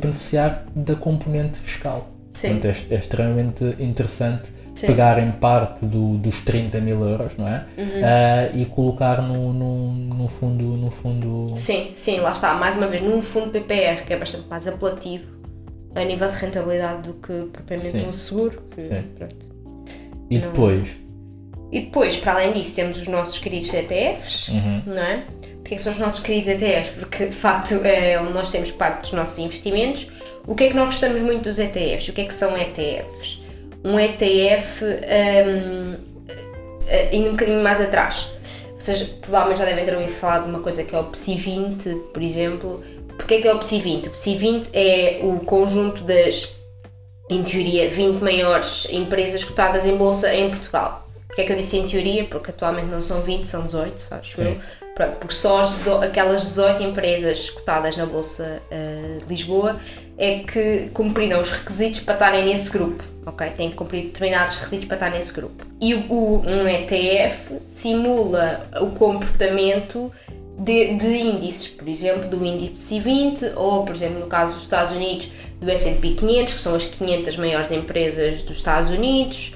beneficiar 0.00 0.64
da 0.74 0.94
componente 0.94 1.58
fiscal. 1.58 2.08
Sim. 2.32 2.54
Portanto, 2.54 2.86
é, 2.90 2.94
é 2.94 2.98
extremamente 2.98 3.64
interessante 3.78 4.50
Sim. 4.78 4.86
pegarem 4.86 5.32
parte 5.32 5.84
do, 5.84 6.16
dos 6.18 6.40
30 6.42 6.80
mil 6.80 7.02
euros, 7.02 7.36
não 7.36 7.48
é? 7.48 7.66
Uhum. 7.76 7.84
Uh, 7.84 8.58
e 8.58 8.64
colocar 8.66 9.20
no, 9.20 9.52
no, 9.52 9.92
no, 9.92 10.28
fundo, 10.28 10.62
no 10.64 10.88
fundo. 10.88 11.50
Sim, 11.56 11.90
sim, 11.92 12.20
lá 12.20 12.30
está, 12.30 12.54
mais 12.54 12.76
uma 12.76 12.86
vez, 12.86 13.02
num 13.02 13.20
fundo 13.20 13.50
PPR 13.50 14.04
que 14.06 14.12
é 14.12 14.16
bastante 14.16 14.46
mais 14.48 14.68
apelativo 14.68 15.36
a 15.96 16.04
nível 16.04 16.30
de 16.30 16.36
rentabilidade 16.36 17.02
do 17.02 17.14
que 17.14 17.48
propriamente 17.52 17.90
sim. 17.90 18.06
um 18.06 18.12
seguro. 18.12 18.62
Que, 18.70 18.82
sim. 18.82 19.04
E 20.30 20.38
não... 20.38 20.48
depois? 20.48 20.96
E 21.72 21.80
depois, 21.80 22.16
para 22.16 22.34
além 22.34 22.52
disso, 22.52 22.76
temos 22.76 23.00
os 23.00 23.08
nossos 23.08 23.36
queridos 23.40 23.74
ETFs, 23.74 24.46
uhum. 24.46 24.82
não 24.86 25.02
é? 25.02 25.24
Porquê 25.54 25.74
que 25.74 25.82
são 25.82 25.92
os 25.92 25.98
nossos 25.98 26.20
queridos 26.20 26.50
ETFs? 26.50 26.90
Porque 27.00 27.26
de 27.26 27.34
facto 27.34 27.84
é 27.84 28.20
onde 28.20 28.32
nós 28.32 28.52
temos 28.52 28.70
parte 28.70 29.00
dos 29.00 29.12
nossos 29.12 29.40
investimentos. 29.40 30.06
O 30.46 30.54
que 30.54 30.62
é 30.64 30.68
que 30.68 30.76
nós 30.76 30.86
gostamos 30.86 31.20
muito 31.20 31.42
dos 31.42 31.58
ETFs? 31.58 32.08
O 32.08 32.12
que 32.12 32.20
é 32.20 32.24
que 32.24 32.32
são 32.32 32.56
ETFs? 32.56 33.37
Um 33.84 33.98
ETF 33.98 34.84
um, 34.84 35.96
eh, 36.86 37.14
indo 37.14 37.28
um 37.28 37.32
bocadinho 37.32 37.62
mais 37.62 37.80
atrás. 37.80 38.30
Vocês 38.78 39.02
provavelmente 39.02 39.58
já 39.58 39.64
devem 39.64 39.84
ter 39.84 39.94
ouvido 39.94 40.12
falar 40.12 40.40
de 40.40 40.48
uma 40.48 40.60
coisa 40.60 40.84
que 40.84 40.94
é 40.94 40.98
o 40.98 41.04
PSI 41.04 41.34
20, 41.34 41.94
por 42.12 42.22
exemplo. 42.22 42.82
Porquê 43.16 43.34
é 43.34 43.40
que 43.42 43.48
é 43.48 43.54
o 43.54 43.58
PSI 43.58 43.80
20? 43.80 44.08
O 44.08 44.10
PSI 44.12 44.36
20 44.36 44.70
é 44.72 45.20
o 45.22 45.40
conjunto 45.40 46.02
das, 46.04 46.48
em 47.28 47.42
teoria, 47.42 47.90
20 47.90 48.22
maiores 48.22 48.86
empresas 48.90 49.44
cotadas 49.44 49.84
em 49.84 49.96
bolsa 49.96 50.32
em 50.32 50.50
Portugal. 50.50 51.06
Porquê 51.26 51.42
é 51.42 51.44
que 51.44 51.52
eu 51.52 51.56
disse 51.56 51.76
em 51.76 51.86
teoria? 51.86 52.24
Porque 52.24 52.50
atualmente 52.50 52.86
não 52.86 53.02
são 53.02 53.20
20, 53.20 53.44
são 53.44 53.66
18, 53.66 54.06
acho 54.12 54.40
eu. 54.40 54.58
Porque 55.20 55.34
só 55.34 55.60
as, 55.60 55.86
aquelas 56.02 56.42
18 56.42 56.82
empresas 56.82 57.50
cotadas 57.50 57.96
na 57.96 58.06
Bolsa 58.06 58.60
uh, 58.72 59.18
de 59.18 59.24
Lisboa 59.28 59.78
é 60.16 60.40
que 60.40 60.90
cumpriram 60.92 61.40
os 61.40 61.50
requisitos 61.50 62.00
para 62.00 62.14
estarem 62.14 62.44
nesse 62.44 62.70
grupo 62.70 63.04
ok? 63.28 63.50
Tem 63.50 63.70
que 63.70 63.76
cumprir 63.76 64.04
determinados 64.04 64.56
requisitos 64.56 64.86
para 64.86 64.96
estar 64.96 65.10
nesse 65.10 65.32
grupo. 65.32 65.64
E 65.80 65.94
o, 65.94 66.42
um 66.44 66.66
ETF 66.66 67.56
simula 67.60 68.68
o 68.80 68.88
comportamento 68.88 70.10
de, 70.58 70.96
de, 70.96 71.06
índices, 71.06 71.68
por 71.68 71.88
exemplo, 71.88 72.28
do 72.28 72.44
índice 72.44 72.98
20 72.98 73.52
ou, 73.54 73.84
por 73.84 73.94
exemplo, 73.94 74.18
no 74.18 74.26
caso 74.26 74.54
dos 74.54 74.62
Estados 74.62 74.92
Unidos, 74.92 75.30
do 75.60 75.70
S&P 75.70 76.10
500, 76.10 76.54
que 76.54 76.60
são 76.60 76.74
as 76.74 76.84
500 76.84 77.36
maiores 77.36 77.70
empresas 77.70 78.42
dos 78.42 78.56
Estados 78.56 78.88
Unidos. 78.88 79.54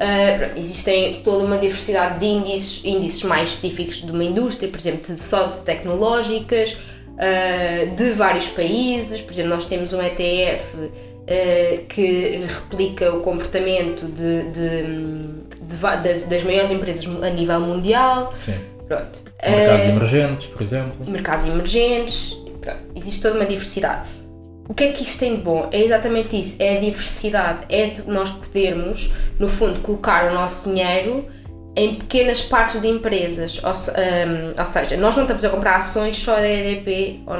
Uh, 0.00 0.58
existem 0.58 1.20
toda 1.22 1.44
uma 1.44 1.58
diversidade 1.58 2.20
de 2.20 2.26
índices, 2.26 2.82
índices 2.84 3.22
mais 3.22 3.50
específicos 3.50 3.96
de 3.96 4.10
uma 4.10 4.24
indústria, 4.24 4.68
por 4.68 4.78
exemplo, 4.78 5.02
de, 5.02 5.20
só 5.20 5.46
de 5.46 5.60
tecnológicas, 5.60 6.72
uh, 6.72 7.94
de 7.94 8.10
vários 8.12 8.48
países. 8.48 9.20
Por 9.20 9.32
exemplo, 9.32 9.50
nós 9.50 9.66
temos 9.66 9.92
um 9.92 10.02
ETF 10.02 10.90
uh, 11.30 11.86
que 11.86 12.44
replica 12.46 13.14
o 13.14 13.20
comportamento 13.20 14.06
de, 14.06 14.50
de, 14.50 14.82
de, 15.62 15.76
das, 16.02 16.24
das, 16.24 16.42
maiores 16.42 16.70
empresas 16.70 17.06
a 17.22 17.30
nível 17.30 17.60
mundial. 17.60 18.32
Sim. 18.36 18.54
Pronto. 18.88 19.22
Mercados 19.42 19.86
uh, 19.86 19.90
emergentes, 19.90 20.46
por 20.48 20.62
exemplo. 20.62 21.10
Mercados 21.10 21.46
emergentes. 21.46 22.36
Pronto. 22.60 22.80
Existe 22.94 23.22
toda 23.22 23.36
uma 23.36 23.46
diversidade. 23.46 24.08
O 24.68 24.74
que 24.74 24.84
é 24.84 24.92
que 24.92 25.02
isto 25.02 25.18
tem 25.18 25.36
de 25.36 25.42
bom? 25.42 25.68
É 25.72 25.82
exatamente 25.82 26.38
isso, 26.38 26.56
é 26.60 26.76
a 26.76 26.80
diversidade, 26.80 27.66
é 27.68 27.86
de 27.86 28.08
nós 28.08 28.30
podermos, 28.30 29.10
no 29.36 29.48
fundo, 29.48 29.80
colocar 29.80 30.30
o 30.30 30.34
nosso 30.34 30.68
dinheiro 30.68 31.26
em 31.76 31.94
pequenas 31.94 32.40
partes 32.42 32.80
de 32.80 32.88
empresas, 32.88 33.60
ou, 33.62 33.70
um, 33.70 34.58
ou, 34.58 34.64
seja, 34.64 34.96
nós 34.96 35.14
não 35.14 35.22
estamos 35.22 35.44
a 35.44 35.48
comprar 35.48 35.76
ações 35.76 36.16
só 36.16 36.34
da 36.34 36.48
EDP, 36.48 37.20
ou, 37.24 37.36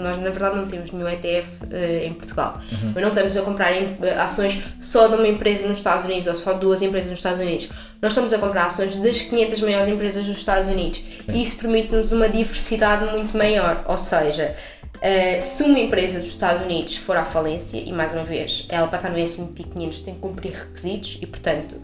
nós 0.00 0.16
na 0.18 0.30
verdade 0.30 0.56
não 0.56 0.66
temos 0.66 0.92
nenhum 0.92 1.08
ETF 1.08 1.48
uh, 1.64 1.66
eh, 1.72 2.06
em 2.06 2.14
Portugal, 2.14 2.60
uhum. 2.70 2.92
mas 2.94 3.02
não 3.02 3.08
estamos 3.08 3.36
a 3.36 3.42
comprar 3.42 3.72
em, 3.72 3.94
uh, 3.94 4.20
ações 4.20 4.62
só 4.78 5.08
de 5.08 5.16
uma 5.16 5.26
empresa 5.26 5.66
nos 5.66 5.78
Estados 5.78 6.04
Unidos 6.04 6.28
ou 6.28 6.34
só 6.36 6.52
duas 6.52 6.80
empresas 6.80 7.10
nos 7.10 7.18
Estados 7.18 7.40
Unidos, 7.40 7.70
nós 8.00 8.12
estamos 8.12 8.32
a 8.32 8.38
comprar 8.38 8.66
ações 8.66 8.94
das 8.96 9.20
500 9.20 9.60
maiores 9.60 9.88
empresas 9.88 10.24
dos 10.26 10.38
Estados 10.38 10.68
Unidos. 10.68 11.02
Sim. 11.26 11.32
e 11.32 11.42
isso 11.42 11.56
permite-nos 11.56 12.12
uma 12.12 12.28
diversidade 12.28 13.10
muito 13.10 13.36
maior, 13.36 13.84
ou 13.88 13.96
seja, 13.96 14.54
uh, 14.94 15.42
se 15.42 15.64
uma 15.64 15.80
empresa 15.80 16.20
dos 16.20 16.28
Estados 16.28 16.62
Unidos 16.62 16.96
for 16.96 17.16
à 17.16 17.24
falência, 17.24 17.78
e 17.78 17.90
mais 17.90 18.14
uma 18.14 18.24
vez, 18.24 18.64
ela 18.68 18.86
para 18.86 18.98
estar 18.98 19.10
no 19.10 19.18
S&P 19.18 19.64
500 19.64 20.00
tem 20.00 20.14
que 20.14 20.20
cumprir 20.20 20.52
requisitos 20.52 21.18
e 21.20 21.26
portanto, 21.26 21.82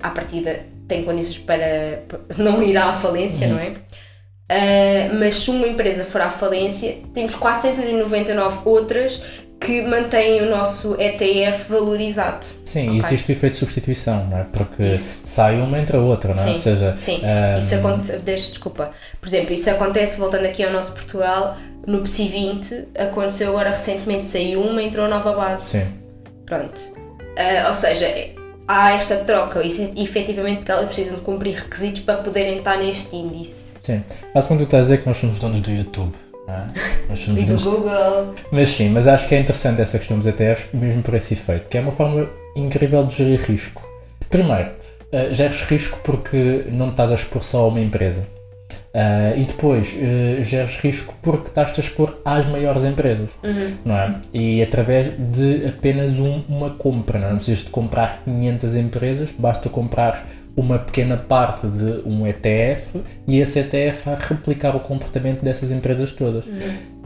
à 0.00 0.10
partida 0.10 0.60
tem 0.86 1.04
condições 1.04 1.38
para 1.38 2.02
não 2.38 2.62
ir 2.62 2.76
à 2.76 2.92
falência, 2.92 3.46
uhum. 3.46 3.54
não 3.54 3.60
é? 3.60 3.74
Uh, 4.50 5.18
mas 5.18 5.34
se 5.36 5.50
uma 5.50 5.66
empresa 5.66 6.04
for 6.04 6.22
à 6.22 6.30
falência, 6.30 6.96
temos 7.12 7.34
499 7.34 8.60
outras 8.64 9.22
que 9.60 9.82
mantêm 9.82 10.40
o 10.42 10.48
nosso 10.48 10.98
ETF 11.00 11.68
valorizado. 11.68 12.46
Sim, 12.62 12.88
Ok. 12.88 12.98
existe 12.98 13.30
o 13.30 13.32
efeito 13.32 13.52
de 13.54 13.58
substituição, 13.58 14.24
não 14.26 14.38
é? 14.38 14.44
Porque 14.44 14.84
Isso. 14.84 15.18
sai 15.24 15.60
uma 15.60 15.78
entre 15.78 15.96
a 15.96 16.00
outra, 16.00 16.32
não 16.32 16.42
é? 16.42 16.46
Sim, 16.46 16.50
Ou 16.50 16.56
seja, 16.56 16.96
sim. 16.96 17.20
ah, 17.24 17.58
Isso 17.58 17.74
acontece, 17.74 18.48
desculpa. 18.50 18.92
Por 19.20 19.28
exemplo, 19.28 19.52
isso 19.52 19.68
acontece, 19.68 20.16
voltando 20.16 20.46
aqui 20.46 20.62
ao 20.62 20.72
nosso 20.72 20.92
Portugal, 20.92 21.56
no 21.86 22.00
PSI 22.02 22.28
20, 22.28 22.88
aconteceu 22.96 23.50
agora 23.50 23.70
recentemente, 23.70 24.24
saiu 24.24 24.62
uma, 24.62 24.82
entrou 24.82 25.06
a 25.06 25.08
nova 25.08 25.32
base. 25.32 25.78
Sim. 25.78 26.02
Pronto. 26.46 26.80
Ah, 27.36 27.66
ou 27.66 27.74
seja, 27.74 28.06
há 28.68 28.92
esta 28.92 29.16
troca, 29.16 29.66
isso 29.66 29.80
é, 29.82 30.00
efetivamente 30.00 30.58
porque 30.58 30.70
elas 30.72 30.86
precisam 30.86 31.14
de 31.14 31.22
cumprir 31.22 31.54
requisitos 31.56 32.00
para 32.02 32.18
poderem 32.18 32.58
estar 32.58 32.76
neste 32.76 33.16
índice. 33.16 33.76
sim. 33.82 34.02
Basicamente 34.34 34.64
o 34.64 34.66
que 34.66 34.76
estás 34.76 34.80
a 34.80 34.82
dizer 34.82 34.94
é 34.94 34.98
que 34.98 35.06
nós 35.06 35.16
somos 35.16 35.38
donos 35.38 35.60
do 35.62 35.70
YouTube, 35.70 36.12
não 36.46 36.54
é? 36.54 36.66
Nós 37.08 37.18
somos 37.18 37.40
E 37.42 37.44
do 37.44 37.46
donos 37.48 37.62
de- 37.62 37.68
Google. 37.70 38.34
Mas 38.52 38.68
sim, 38.68 38.88
mas 38.90 39.08
acho 39.08 39.26
que 39.26 39.34
é 39.34 39.40
interessante 39.40 39.80
essa 39.80 39.98
questão 39.98 40.18
dos 40.18 40.26
ETFs, 40.26 40.66
mesmo 40.72 41.02
por 41.02 41.14
esse 41.14 41.32
efeito, 41.34 41.68
que 41.70 41.78
é 41.78 41.80
uma 41.80 41.90
forma 41.90 42.28
incrível 42.54 43.02
de 43.04 43.14
gerir 43.14 43.40
risco. 43.40 43.88
Primeiro, 44.28 44.70
uh, 45.12 45.32
geres 45.32 45.62
risco 45.62 45.98
porque 46.04 46.64
não 46.70 46.88
estás 46.90 47.10
a 47.10 47.14
expor 47.14 47.42
só 47.42 47.60
a 47.60 47.68
uma 47.68 47.80
empresa. 47.80 48.22
Uh, 48.94 49.38
e 49.38 49.44
depois, 49.44 49.92
uh, 49.94 50.42
geres 50.42 50.76
risco 50.78 51.14
porque 51.22 51.48
estás-te 51.48 51.78
a 51.78 51.82
expor 51.84 52.18
às 52.24 52.46
maiores 52.46 52.84
empresas, 52.84 53.30
não 53.84 53.94
é? 53.96 54.16
E 54.32 54.62
através 54.62 55.10
de 55.30 55.66
apenas 55.66 56.12
um- 56.18 56.42
uma 56.48 56.70
compra, 56.70 57.18
não 57.18 57.26
é? 57.26 57.30
Não 57.30 57.36
precisas 57.36 57.64
de 57.64 57.70
comprar 57.70 58.22
500 58.24 58.74
empresas, 58.74 59.30
basta 59.38 59.68
comprar 59.68 60.26
uma 60.56 60.78
pequena 60.78 61.16
parte 61.18 61.66
de 61.68 62.02
um 62.08 62.26
ETF 62.26 63.02
e 63.26 63.38
esse 63.38 63.58
ETF 63.60 64.06
vai 64.06 64.16
replicar 64.18 64.74
o 64.74 64.80
comportamento 64.80 65.42
dessas 65.44 65.70
empresas 65.70 66.10
todas. 66.10 66.46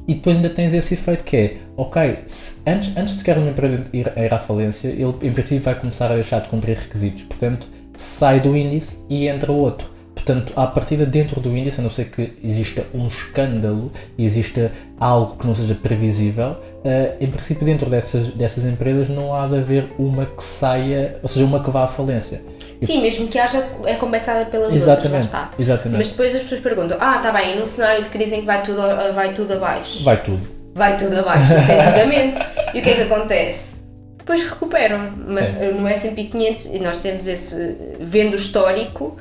E 0.08 0.14
depois 0.14 0.36
ainda 0.36 0.48
tens 0.50 0.72
esse 0.74 0.94
efeito 0.94 1.22
que 1.24 1.36
é, 1.36 1.54
ok, 1.76 2.18
se- 2.26 2.60
antes, 2.66 2.96
antes 2.96 3.12
de 3.14 3.18
sequer 3.20 3.36
uma 3.38 3.50
empresa 3.50 3.82
ir, 3.92 4.12
ir 4.16 4.32
à 4.34 4.38
falência, 4.38 4.88
ele 4.88 5.14
em 5.22 5.32
princípio 5.32 5.62
vai 5.62 5.74
começar 5.74 6.10
a 6.10 6.14
deixar 6.14 6.40
de 6.40 6.48
cumprir 6.48 6.76
requisitos. 6.76 7.24
Portanto, 7.24 7.68
sai 7.94 8.40
do 8.40 8.56
índice 8.56 8.98
e 9.10 9.28
entra 9.28 9.52
outro. 9.52 9.91
Portanto, 10.24 10.52
à 10.54 10.68
partida 10.68 11.04
dentro 11.04 11.40
do 11.40 11.56
índice, 11.56 11.80
a 11.80 11.82
não 11.82 11.90
ser 11.90 12.04
que 12.04 12.32
exista 12.44 12.86
um 12.94 13.08
escândalo 13.08 13.90
e 14.16 14.24
exista 14.24 14.70
algo 15.00 15.36
que 15.36 15.44
não 15.44 15.52
seja 15.54 15.74
previsível, 15.74 16.56
eh, 16.84 17.16
em 17.20 17.28
princípio 17.28 17.66
dentro 17.66 17.90
dessas, 17.90 18.28
dessas 18.28 18.64
empresas 18.64 19.08
não 19.08 19.34
há 19.34 19.48
de 19.48 19.56
haver 19.56 19.88
uma 19.98 20.24
que 20.26 20.42
saia, 20.42 21.18
ou 21.20 21.28
seja, 21.28 21.44
uma 21.44 21.62
que 21.62 21.70
vá 21.70 21.82
à 21.84 21.88
falência. 21.88 22.40
Sim, 22.82 23.02
mesmo 23.02 23.26
que 23.26 23.36
haja, 23.36 23.66
é 23.84 23.94
compensada 23.94 24.44
pelas 24.46 24.68
outras, 24.68 24.86
lá 24.86 24.92
Exatamente, 24.92 25.24
está. 25.24 25.50
exatamente. 25.58 25.98
Mas 25.98 26.08
depois 26.08 26.34
as 26.36 26.42
pessoas 26.42 26.60
perguntam: 26.60 26.98
ah, 27.00 27.16
está 27.16 27.32
bem, 27.32 27.54
e 27.56 27.58
num 27.58 27.66
cenário 27.66 28.04
de 28.04 28.08
crise 28.08 28.36
em 28.36 28.40
que 28.40 28.46
vai 28.46 28.62
tudo, 28.62 28.80
vai 29.14 29.34
tudo 29.34 29.54
abaixo? 29.54 30.04
Vai 30.04 30.22
tudo. 30.22 30.46
vai 30.74 30.96
tudo 30.96 31.18
abaixo, 31.18 31.52
efetivamente. 31.52 32.38
E 32.74 32.78
o 32.78 32.82
que 32.82 32.90
é 32.90 32.94
que 32.94 33.02
acontece? 33.02 33.82
Depois 34.18 34.40
recuperam. 34.48 35.14
Sim. 35.26 35.80
No 35.80 35.88
S&P 35.88 36.24
500, 36.24 36.66
e 36.66 36.78
nós 36.78 36.98
temos 36.98 37.26
esse, 37.26 37.96
vendo 38.00 38.34
o 38.34 38.36
histórico, 38.36 39.16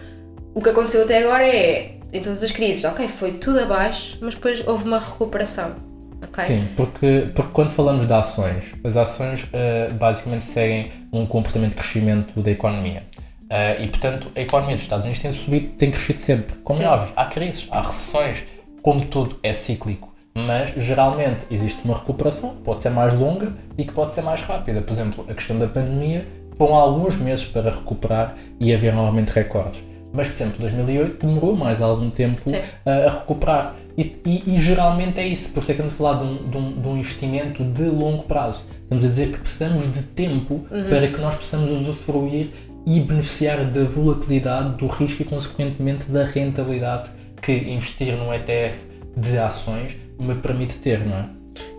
o 0.54 0.62
que 0.62 0.70
aconteceu 0.70 1.04
até 1.04 1.24
agora 1.24 1.48
é, 1.48 1.98
em 2.12 2.22
todas 2.22 2.44
as 2.44 2.52
crises, 2.52 2.84
ok, 2.84 3.08
foi 3.08 3.34
tudo 3.34 3.60
abaixo, 3.60 4.18
mas 4.22 4.36
depois 4.36 4.66
houve 4.68 4.84
uma 4.84 5.00
recuperação, 5.00 5.76
ok? 6.22 6.44
Sim, 6.44 6.68
porque, 6.76 7.30
porque 7.34 7.52
quando 7.54 7.70
falamos 7.70 8.06
de 8.06 8.14
ações, 8.14 8.74
as 8.84 8.98
ações 8.98 9.46
eh, 9.54 9.90
basicamente 9.94 10.44
seguem 10.44 10.92
um 11.12 11.26
comportamento 11.26 11.72
de 11.72 11.78
crescimento 11.78 12.42
da 12.42 12.52
economia. 12.52 13.04
Eh, 13.50 13.84
e, 13.84 13.88
portanto, 13.88 14.30
a 14.36 14.42
economia 14.42 14.76
dos 14.76 14.84
Estados 14.84 15.06
Unidos 15.06 15.22
tem 15.22 15.32
subido, 15.32 15.70
tem 15.70 15.92
crescido 15.92 16.20
sempre. 16.20 16.56
Como 16.64 16.80
Sim. 16.80 16.86
é 16.86 16.90
óbvio, 16.90 17.14
há 17.16 17.26
crises, 17.26 17.68
há 17.72 17.82
recessões, 17.82 18.44
como 18.82 19.06
tudo 19.06 19.40
é 19.42 19.54
cíclico. 19.54 20.14
Mas, 20.34 20.74
geralmente, 20.78 21.46
existe 21.52 21.82
uma 21.84 21.98
recuperação, 21.98 22.56
que 22.56 22.62
pode 22.62 22.80
ser 22.80 22.90
mais 22.90 23.14
longa 23.14 23.54
e 23.78 23.84
que 23.84 23.92
pode 23.92 24.14
ser 24.14 24.22
mais 24.22 24.42
rápida. 24.42 24.82
Por 24.82 24.94
exemplo, 24.94 25.26
a 25.30 25.34
questão 25.34 25.58
da 25.58 25.68
pandemia 25.68 26.26
foram 26.58 26.76
alguns 26.76 27.18
meses 27.18 27.46
para 27.46 27.70
recuperar 27.70 28.36
e 28.60 28.74
haver 28.74 28.94
novamente 28.94 29.30
recordes. 29.30 29.91
Mas, 30.14 30.28
por 30.28 30.34
exemplo, 30.34 30.60
2008 30.60 31.26
demorou 31.26 31.56
mais 31.56 31.82
algum 31.82 32.10
tempo 32.10 32.42
a, 32.86 32.92
a 32.92 33.10
recuperar. 33.10 33.76
E, 33.98 34.16
e- 34.26 34.44
e 34.48 34.60
geralmente 34.60 35.20
é 35.20 35.28
isso, 35.28 35.52
por 35.52 35.62
isso 35.62 35.72
é 35.72 35.76
que 35.76 35.82
estamos 35.82 35.94
a 35.94 35.98
falar 35.98 36.18
de 36.20 36.24
um, 36.26 36.50
de 36.50 36.58
um- 36.58 36.82
de 36.82 36.88
um 36.88 36.98
investimento 36.98 37.64
de 37.64 37.84
longo 37.84 38.24
prazo. 38.24 38.66
Estamos 38.84 39.06
a 39.06 39.08
dizer 39.08 39.32
que 39.32 39.38
precisamos 39.40 39.90
de 39.92 40.02
tempo 40.04 40.66
para 40.90 41.08
que 41.08 41.20
nós 41.20 41.36
possamos 41.36 41.72
usufruir 41.72 42.50
e 42.86 43.00
beneficiar 43.00 43.64
da 43.66 43.84
volatilidade, 43.84 44.76
do 44.78 44.88
risco 44.88 45.22
e, 45.22 45.26
consequentemente, 45.26 46.06
da 46.06 46.26
rentabilidade 46.26 47.12
que 47.42 47.52
investir 47.54 48.16
num 48.18 48.34
ETF 48.34 48.86
de 49.16 49.38
ações 49.38 49.96
me 50.20 50.36
permite 50.36 50.76
ter, 50.78 51.06
não 51.06 51.16
é? 51.18 51.26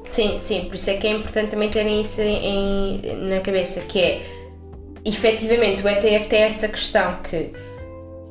Sim, 0.04 0.36
sim, 0.38 0.64
por 0.66 0.74
isso 0.74 0.90
é 0.90 0.94
que 0.94 1.06
é 1.06 1.10
importante 1.12 1.50
também 1.50 1.68
terem 1.70 2.00
isso 2.00 2.20
em- 2.20 3.00
na 3.28 3.40
cabeça, 3.40 3.80
que 3.80 3.98
é, 3.98 4.22
efetivamente, 5.04 5.82
o 5.82 5.88
ETF 5.88 6.26
tem 6.28 6.42
essa 6.42 6.68
questão 6.68 7.16
que, 7.22 7.50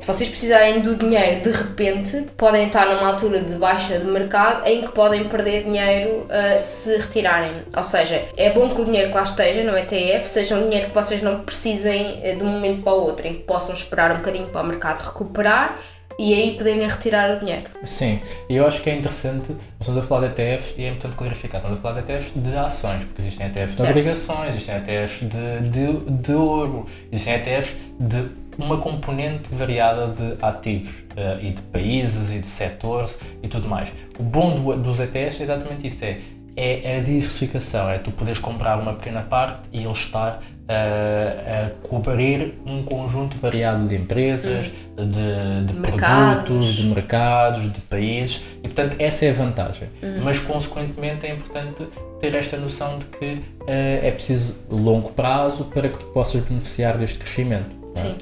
se 0.02 0.08
vocês 0.08 0.28
precisarem 0.28 0.82
do 0.82 0.96
dinheiro 0.96 1.42
de 1.42 1.52
repente, 1.52 2.26
podem 2.36 2.66
estar 2.66 2.88
numa 2.88 3.08
altura 3.08 3.40
de 3.40 3.54
baixa 3.54 4.00
de 4.00 4.06
mercado 4.06 4.68
em 4.68 4.82
que 4.82 4.92
podem 4.94 5.26
perder 5.26 5.66
dinheiro 5.66 6.26
ah, 6.28 6.58
se 6.58 6.98
retirarem. 6.98 7.62
Ou 7.78 7.84
seja, 7.84 8.26
é 8.36 8.52
bom 8.52 8.68
que 8.74 8.82
o 8.82 8.86
dinheiro 8.86 9.12
que 9.12 9.16
lá 9.16 9.22
esteja 9.22 9.64
no 9.64 9.78
ETF 9.78 10.28
seja 10.28 10.56
um 10.56 10.64
dinheiro 10.64 10.88
que 10.88 10.94
vocês 10.96 11.22
não 11.22 11.42
precisem 11.42 12.20
eh, 12.24 12.34
de 12.34 12.44
um 12.44 12.48
momento 12.48 12.82
para 12.82 12.94
o 12.94 13.04
outro, 13.04 13.28
em 13.28 13.36
que 13.36 13.44
possam 13.44 13.76
esperar 13.76 14.12
um 14.12 14.18
bocadinho 14.18 14.48
para 14.48 14.62
o 14.62 14.66
mercado 14.66 15.06
recuperar 15.06 15.80
e 16.18 16.34
aí 16.34 16.58
poderem 16.58 16.88
retirar 16.88 17.38
o 17.38 17.40
dinheiro. 17.40 17.70
Sim, 17.84 18.20
e 18.50 18.56
eu 18.56 18.66
acho 18.66 18.82
que 18.82 18.90
é 18.90 18.96
interessante, 18.96 19.56
estamos 19.80 20.04
a 20.04 20.08
falar 20.08 20.30
de 20.30 20.42
ETFs 20.42 20.74
e 20.78 20.84
é 20.84 20.90
importante 20.90 21.16
clarificar, 21.16 21.58
estamos 21.58 21.78
a 21.78 21.82
falar 21.82 22.02
de 22.02 22.12
ETFs 22.12 22.34
de 22.36 22.58
ações, 22.58 23.06
porque 23.06 23.22
existem 23.22 23.46
ETFs 23.46 23.72
de 23.72 23.78
Certo. 23.78 23.90
obrigações, 23.92 24.50
existem 24.50 24.76
ETFs 24.78 25.20
de, 25.30 25.70
de, 25.70 26.10
de 26.10 26.34
ouro, 26.34 26.88
existem 27.12 27.36
ETFs 27.36 27.76
de 28.00 28.41
uma 28.58 28.78
componente 28.78 29.54
variada 29.54 30.08
de 30.08 30.38
ativos 30.42 31.04
eh, 31.16 31.40
e 31.42 31.50
de 31.52 31.62
países 31.64 32.32
e 32.32 32.40
de 32.40 32.48
setores 32.48 33.18
e 33.42 33.48
tudo 33.48 33.68
mais. 33.68 33.92
O 34.20 34.24
bom 34.24 34.56
do- 34.56 34.76
dos 34.78 35.00
ETFs 35.00 35.40
é 35.40 35.44
exatamente 35.44 35.88
isso, 35.88 36.04
é, 36.04 36.18
é 36.56 36.98
a 37.00 37.04
diversificação, 37.04 37.90
é 37.90 37.98
tu 37.98 38.12
poderes 38.12 38.38
comprar 38.40 38.78
uma 38.78 38.94
pequena 38.94 39.22
parte 39.22 39.62
e 39.72 39.80
ele 39.80 39.92
estar 39.92 40.42
eh, 40.68 41.72
a 41.84 41.88
cobrir 41.88 42.56
um 42.66 42.84
conjunto 42.84 43.38
variado 43.38 43.88
de 43.88 43.96
empresas, 43.96 44.72
de, 44.98 45.66
de 45.66 45.74
Mercados. 45.74 46.44
produtos, 46.46 46.74
de 46.76 46.84
mercados, 46.88 47.72
de 47.72 47.82
países 47.82 48.42
e 48.60 48.68
portanto 48.68 48.96
essa 49.00 49.26
é 49.26 49.30
a 49.32 49.34
vantagem. 49.34 49.88
Mas 50.24 50.40
consequentemente 50.40 51.26
é 51.26 51.34
importante 51.34 51.88
ter 52.20 52.34
esta 52.36 52.58
noção 52.58 53.00
de 53.00 53.06
que 53.08 53.40
eh, 53.68 54.02
é 54.04 54.12
preciso 54.12 54.56
longo 54.70 55.12
prazo 55.14 55.66
para 55.66 55.90
que 55.90 55.98
tu 55.98 56.06
possas 56.08 56.42
beneficiar 56.44 56.98
deste 56.98 57.18
crescimento. 57.20 57.76
não 57.96 58.02
é? 58.02 58.16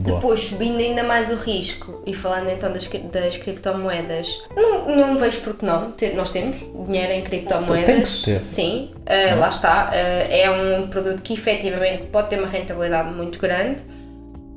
Depois, 0.00 0.40
subindo 0.40 0.78
ainda 0.78 1.02
mais 1.02 1.28
o 1.28 1.34
risco 1.34 2.02
e 2.06 2.14
falando 2.14 2.48
então 2.48 2.72
das, 2.72 2.86
das 2.86 3.36
criptomoedas, 3.36 4.42
não, 4.56 4.96
não 4.96 5.18
vejo 5.18 5.40
porque 5.40 5.64
não. 5.64 5.92
Nós 6.16 6.30
temos 6.30 6.56
dinheiro 6.88 7.12
em 7.12 7.22
criptomoedas. 7.22 7.84
Tem 7.84 8.00
que 8.00 8.08
se 8.08 8.24
ter. 8.24 8.40
Sim, 8.40 8.92
uh, 8.94 9.38
lá 9.38 9.48
está. 9.50 9.90
Uh, 9.90 10.32
é 10.32 10.50
um 10.50 10.88
produto 10.88 11.20
que 11.20 11.34
efetivamente 11.34 12.04
pode 12.04 12.30
ter 12.30 12.38
uma 12.38 12.48
rentabilidade 12.48 13.12
muito 13.12 13.38
grande. 13.38 13.82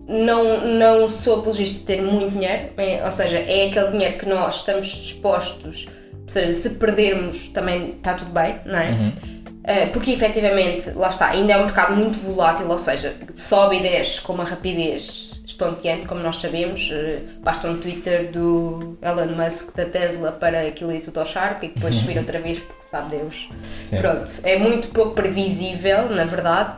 Não, 0.08 0.66
não 0.66 1.10
sou 1.10 1.40
apologista 1.40 1.80
de 1.80 1.86
ter 1.86 2.02
muito 2.02 2.32
dinheiro, 2.32 2.70
bem, 2.76 3.04
ou 3.04 3.12
seja, 3.12 3.38
é 3.40 3.68
aquele 3.68 3.92
dinheiro 3.92 4.18
que 4.18 4.26
nós 4.26 4.56
estamos 4.56 4.88
dispostos, 4.88 5.88
ou 6.14 6.28
seja, 6.28 6.52
se 6.54 6.72
perdermos 6.72 7.50
também 7.50 7.92
está 7.92 8.14
tudo 8.14 8.32
bem, 8.32 8.60
não 8.66 8.80
é? 8.80 8.92
Uhum. 8.92 9.10
Uh, 9.10 9.92
porque 9.92 10.12
efetivamente, 10.12 10.92
lá 10.92 11.08
está, 11.08 11.30
ainda 11.30 11.54
é 11.54 11.58
um 11.58 11.64
mercado 11.64 11.96
muito 11.96 12.18
volátil, 12.18 12.68
ou 12.70 12.78
seja, 12.78 13.14
sobe 13.34 13.78
e 13.78 13.82
desce 13.82 14.20
com 14.22 14.34
uma 14.34 14.44
rapidez 14.44 15.33
estonteante, 15.54 16.06
como 16.06 16.22
nós 16.22 16.38
sabemos. 16.38 16.90
Uh, 16.92 17.42
basta 17.42 17.68
um 17.70 17.78
Twitter 17.78 18.30
do 18.32 18.98
Elon 19.02 19.36
Musk 19.36 19.76
da 19.76 19.86
Tesla 19.86 20.32
para 20.32 20.62
aquilo 20.68 20.92
ir 20.92 21.02
tudo 21.02 21.20
ao 21.20 21.26
charco 21.26 21.66
e 21.66 21.70
depois 21.70 21.96
subir 21.98 22.18
outra 22.18 22.40
vez, 22.40 22.60
porque 22.60 22.84
sabe 22.84 23.18
Deus. 23.18 23.50
Sim. 23.86 23.98
Pronto, 23.98 24.32
é 24.44 24.58
muito 24.58 24.88
pouco 24.90 25.12
previsível, 25.14 26.10
na 26.10 26.26
verdade. 26.26 26.74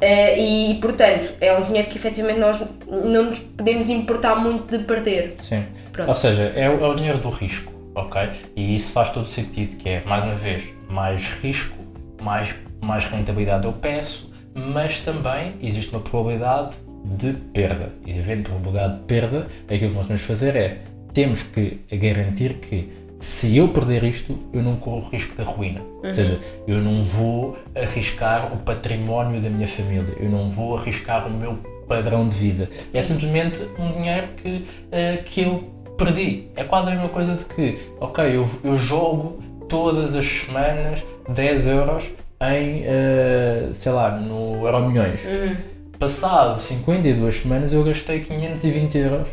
Uh, 0.00 0.38
e 0.38 0.78
portanto, 0.80 1.34
é 1.40 1.56
um 1.58 1.62
dinheiro 1.62 1.88
que 1.88 1.98
efetivamente 1.98 2.38
nós 2.38 2.62
não 2.86 3.24
nos 3.24 3.40
podemos 3.40 3.88
importar 3.90 4.36
muito 4.36 4.76
de 4.78 4.84
perder. 4.84 5.34
Sim. 5.38 5.64
Pronto. 5.92 6.06
Ou 6.08 6.14
seja, 6.14 6.52
é, 6.54 6.70
o- 6.70 6.84
é 6.84 6.88
o 6.88 6.94
dinheiro 6.94 7.18
do 7.18 7.30
risco, 7.30 7.72
ok? 7.96 8.28
E 8.54 8.74
isso 8.76 8.92
faz 8.92 9.08
todo 9.08 9.26
sentido, 9.26 9.76
que 9.76 9.88
é, 9.88 10.02
mais 10.06 10.22
uma 10.22 10.36
vez, 10.36 10.62
mais 10.88 11.26
risco, 11.42 11.76
mais, 12.22 12.54
mais 12.80 13.04
rentabilidade 13.06 13.66
eu 13.66 13.72
peço, 13.72 14.30
mas 14.54 15.00
também 15.00 15.56
existe 15.60 15.90
uma 15.92 16.00
probabilidade 16.00 16.76
de 17.16 17.32
perda. 17.32 17.92
E 18.06 18.18
havendo 18.18 18.44
probabilidade 18.44 18.98
de 18.98 19.04
perda, 19.04 19.46
aquilo 19.64 19.90
que 19.90 19.96
nós 19.96 20.06
vamos 20.06 20.22
fazer 20.22 20.56
é, 20.56 20.78
temos 21.12 21.42
que 21.42 21.80
garantir 21.92 22.54
que 22.54 22.88
se 23.18 23.56
eu 23.56 23.68
perder 23.68 24.04
isto, 24.04 24.38
eu 24.52 24.62
não 24.62 24.76
corro 24.76 25.08
risco 25.10 25.36
da 25.36 25.42
ruína. 25.42 25.80
Ou 26.04 26.14
seja, 26.14 26.38
eu 26.66 26.80
não 26.80 27.02
vou 27.02 27.56
arriscar 27.74 28.54
o 28.54 28.58
património 28.58 29.40
da 29.40 29.50
minha 29.50 29.66
família, 29.66 30.14
eu 30.20 30.30
não 30.30 30.48
vou 30.48 30.76
arriscar 30.76 31.26
o 31.26 31.30
meu 31.30 31.58
padrão 31.88 32.28
de 32.28 32.36
vida. 32.36 32.68
É 32.94 33.00
simplesmente 33.00 33.60
um 33.78 33.90
dinheiro 33.90 34.28
que, 34.36 34.66
eh, 34.92 35.16
que 35.24 35.42
eu 35.42 35.68
perdi. 35.96 36.48
É 36.54 36.62
quase 36.62 36.88
a 36.88 36.92
mesma 36.92 37.08
coisa 37.08 37.34
de 37.34 37.44
que, 37.44 37.74
ok, 37.98 38.24
eu, 38.24 38.48
eu 38.62 38.76
jogo 38.76 39.42
todas 39.68 40.14
as 40.14 40.24
semanas 40.24 41.04
10 41.28 41.66
euros 41.66 42.10
em, 42.40 42.82
uh, 42.82 43.74
sei 43.74 43.92
lá, 43.92 44.12
no 44.12 44.64
Euro 44.64 44.88
Milhões. 44.88 45.24
Uhum. 45.24 45.56
Passado 45.98 46.60
52 46.60 47.40
semanas 47.40 47.72
eu 47.72 47.82
gastei 47.82 48.20
520 48.20 48.98
euros 48.98 49.28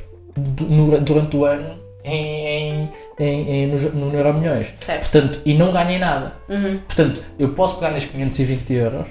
durante 1.01 1.37
o 1.37 1.45
ano 1.45 1.75
em, 2.03 2.89
em, 3.19 3.49
em, 3.49 3.67
no, 3.67 4.09
no 4.09 4.17
Euro 4.17 4.33
Milhões. 4.33 4.73
Certo. 4.77 5.09
Portanto, 5.11 5.41
e 5.45 5.53
não 5.53 5.71
ganhei 5.71 5.97
nada. 5.97 6.33
Uhum. 6.49 6.79
Portanto, 6.79 7.21
eu 7.37 7.49
posso 7.49 7.75
pegar 7.75 7.91
nestes 7.91 8.11
520 8.11 8.73
euros 8.73 9.07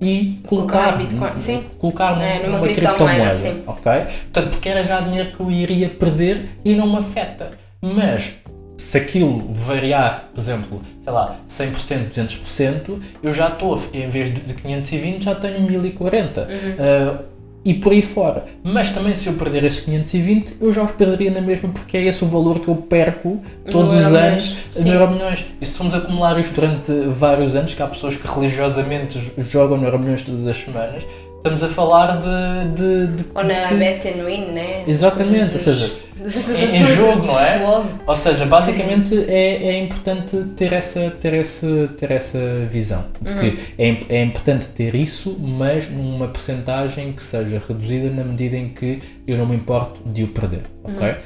e 0.00 0.40
Colocar 0.46 0.92
colocar, 0.92 0.98
Bitcoin, 0.98 1.36
sim. 1.36 1.64
colocar 1.78 2.20
É, 2.20 2.46
numa, 2.46 2.58
numa 2.58 2.72
criptomoeda, 2.72 3.30
criptomoeda, 3.30 3.30
sim. 3.30 3.62
ok? 3.66 3.92
Portanto, 4.32 4.50
porque 4.50 4.68
era 4.68 4.84
já 4.84 5.00
dinheiro 5.00 5.32
que 5.32 5.40
eu 5.40 5.50
iria 5.50 5.88
perder 5.88 6.48
e 6.64 6.74
não 6.74 6.86
me 6.86 6.98
afeta. 6.98 7.52
Mas 7.80 8.34
se 8.76 8.98
aquilo 8.98 9.52
variar, 9.52 10.30
por 10.34 10.40
exemplo, 10.40 10.80
sei 11.00 11.12
lá, 11.12 11.36
100%, 11.46 12.10
200%, 12.10 12.98
eu 13.22 13.32
já 13.32 13.48
estou, 13.48 13.80
em 13.92 14.08
vez 14.08 14.32
de 14.32 14.40
de 14.40 14.54
520, 14.54 15.22
já 15.22 15.34
tenho 15.34 15.60
1040. 15.62 16.40
Uhum. 16.40 16.46
Ah, 16.78 17.34
e 17.64 17.72
por 17.72 17.92
aí 17.92 18.02
fora. 18.02 18.44
Mas 18.62 18.90
também 18.90 19.14
se 19.14 19.26
eu 19.26 19.32
perder 19.32 19.64
esses 19.64 19.80
520, 19.80 20.56
eu 20.60 20.70
já 20.70 20.84
os 20.84 20.92
perderia 20.92 21.30
na 21.30 21.40
mesma, 21.40 21.70
porque 21.70 21.96
é 21.96 22.04
esse 22.04 22.22
o 22.22 22.28
valor 22.28 22.60
que 22.60 22.68
eu 22.68 22.76
perco 22.76 23.40
todos 23.70 23.94
No 23.94 24.00
os 24.00 24.12
anos 24.12 24.68
no 24.76 24.92
Euromilhões. 24.92 25.46
E 25.60 25.64
se 25.64 25.72
formos 25.72 25.94
acumular 25.94 26.38
isto 26.38 26.54
durante 26.54 26.92
vários 27.08 27.56
anos, 27.56 27.72
que 27.72 27.82
há 27.82 27.86
pessoas 27.86 28.16
que 28.16 28.28
religiosamente 28.28 29.18
jogam 29.38 29.78
no 29.78 29.84
Euromilhões 29.84 30.20
todas 30.20 30.46
as 30.46 30.56
semanas, 30.58 31.06
estamos 31.44 31.62
a 31.62 31.68
falar 31.68 32.18
de. 32.18 32.74
de, 32.74 33.06
de- 33.22 33.24
Ou 33.34 33.44
na 33.44 33.66
de- 33.68 33.74
Bet 33.76 34.08
and 34.08 34.24
Win, 34.24 34.52
né? 34.52 34.84
Exatamente, 34.88 35.52
Dos- 35.52 35.66
ou 35.66 35.74
seja, 35.74 35.94
dos- 36.16 36.48
em- 36.62 36.76
em 36.76 36.84
jogo, 36.86 37.26
não 37.26 37.38
é? 37.38 37.60
Ou 38.06 38.16
seja, 38.16 38.46
basicamente 38.46 39.14
é, 39.28 39.62
é 39.68 39.78
importante 39.78 40.36
ter 40.56 40.72
essa, 40.72 41.10
ter, 41.20 41.34
essa, 41.34 41.66
ter 41.98 42.10
essa 42.12 42.38
visão 42.70 43.04
de 43.20 43.34
que 43.34 43.58
é, 43.76 43.88
im- 43.88 44.00
é 44.08 44.22
importante 44.22 44.68
ter 44.68 44.94
isso, 44.94 45.38
mas 45.38 45.86
numa 45.86 46.28
percentagem 46.28 47.12
que 47.12 47.22
seja 47.22 47.60
reduzida 47.68 48.08
na 48.08 48.24
medida 48.24 48.56
em 48.56 48.70
que 48.70 49.00
eu 49.26 49.36
não 49.36 49.44
me 49.44 49.54
importo 49.56 50.00
de 50.08 50.24
o 50.24 50.28
perder, 50.28 50.62
ok? 50.82 51.16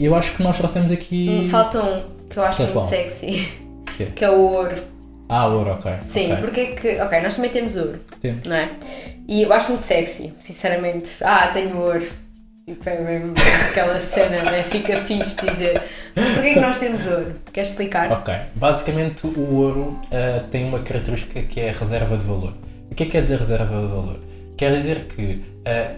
Eu 0.00 0.14
acho 0.16 0.32
que 0.32 0.42
nós 0.42 0.56
trouxemos 0.58 0.90
aqui. 0.90 1.28
Hum, 1.44 1.48
Falta 1.48 1.80
um 1.80 2.02
que 2.28 2.36
eu 2.38 2.42
acho 2.42 2.56
Que 2.56 2.62
é 2.62 2.66
muito 2.66 2.76
qual? 2.78 2.86
sexy, 2.88 3.48
Que 3.96 4.02
é? 4.02 4.06
que 4.06 4.24
é 4.24 4.30
o 4.30 4.40
ouro. 4.40 4.74
Ah, 5.30 5.46
ouro, 5.46 5.70
ok. 5.70 5.92
Sim, 6.02 6.32
ok. 6.32 6.36
porque 6.44 6.60
é 6.60 6.66
que. 6.72 7.00
Ok, 7.00 7.20
nós 7.20 7.36
também 7.36 7.50
temos 7.50 7.76
ouro, 7.76 8.00
Temos. 8.20 8.44
não 8.44 8.56
é? 8.56 8.70
E 9.28 9.42
eu 9.42 9.52
acho 9.52 9.68
muito 9.68 9.84
sexy, 9.84 10.32
sinceramente. 10.40 11.08
Ah, 11.22 11.46
tenho 11.48 11.76
ouro. 11.78 12.04
Tipo, 12.66 12.88
é 12.88 13.00
mesmo 13.00 13.34
aquela 13.70 13.98
cena, 13.98 14.42
né? 14.50 14.62
Fica 14.64 15.00
fixe 15.00 15.36
dizer. 15.46 15.82
Mas 16.14 16.30
porquê 16.30 16.48
é 16.48 16.54
que 16.54 16.60
nós 16.60 16.78
temos 16.78 17.06
ouro? 17.06 17.34
Queres 17.52 17.70
explicar? 17.70 18.10
Ok. 18.12 18.34
Basicamente, 18.56 19.26
o 19.26 19.54
ouro 19.56 20.00
ah, 20.12 20.44
tem 20.50 20.64
uma 20.64 20.80
característica 20.80 21.40
que 21.42 21.60
é 21.60 21.70
a 21.70 21.72
reserva 21.72 22.16
de 22.16 22.24
valor. 22.24 22.54
O 22.90 22.94
que 22.94 23.04
é 23.04 23.06
que 23.06 23.12
quer 23.12 23.22
dizer 23.22 23.38
reserva 23.38 23.64
de 23.80 23.86
valor? 23.86 24.20
Quer 24.56 24.72
dizer 24.76 25.04
que 25.06 25.40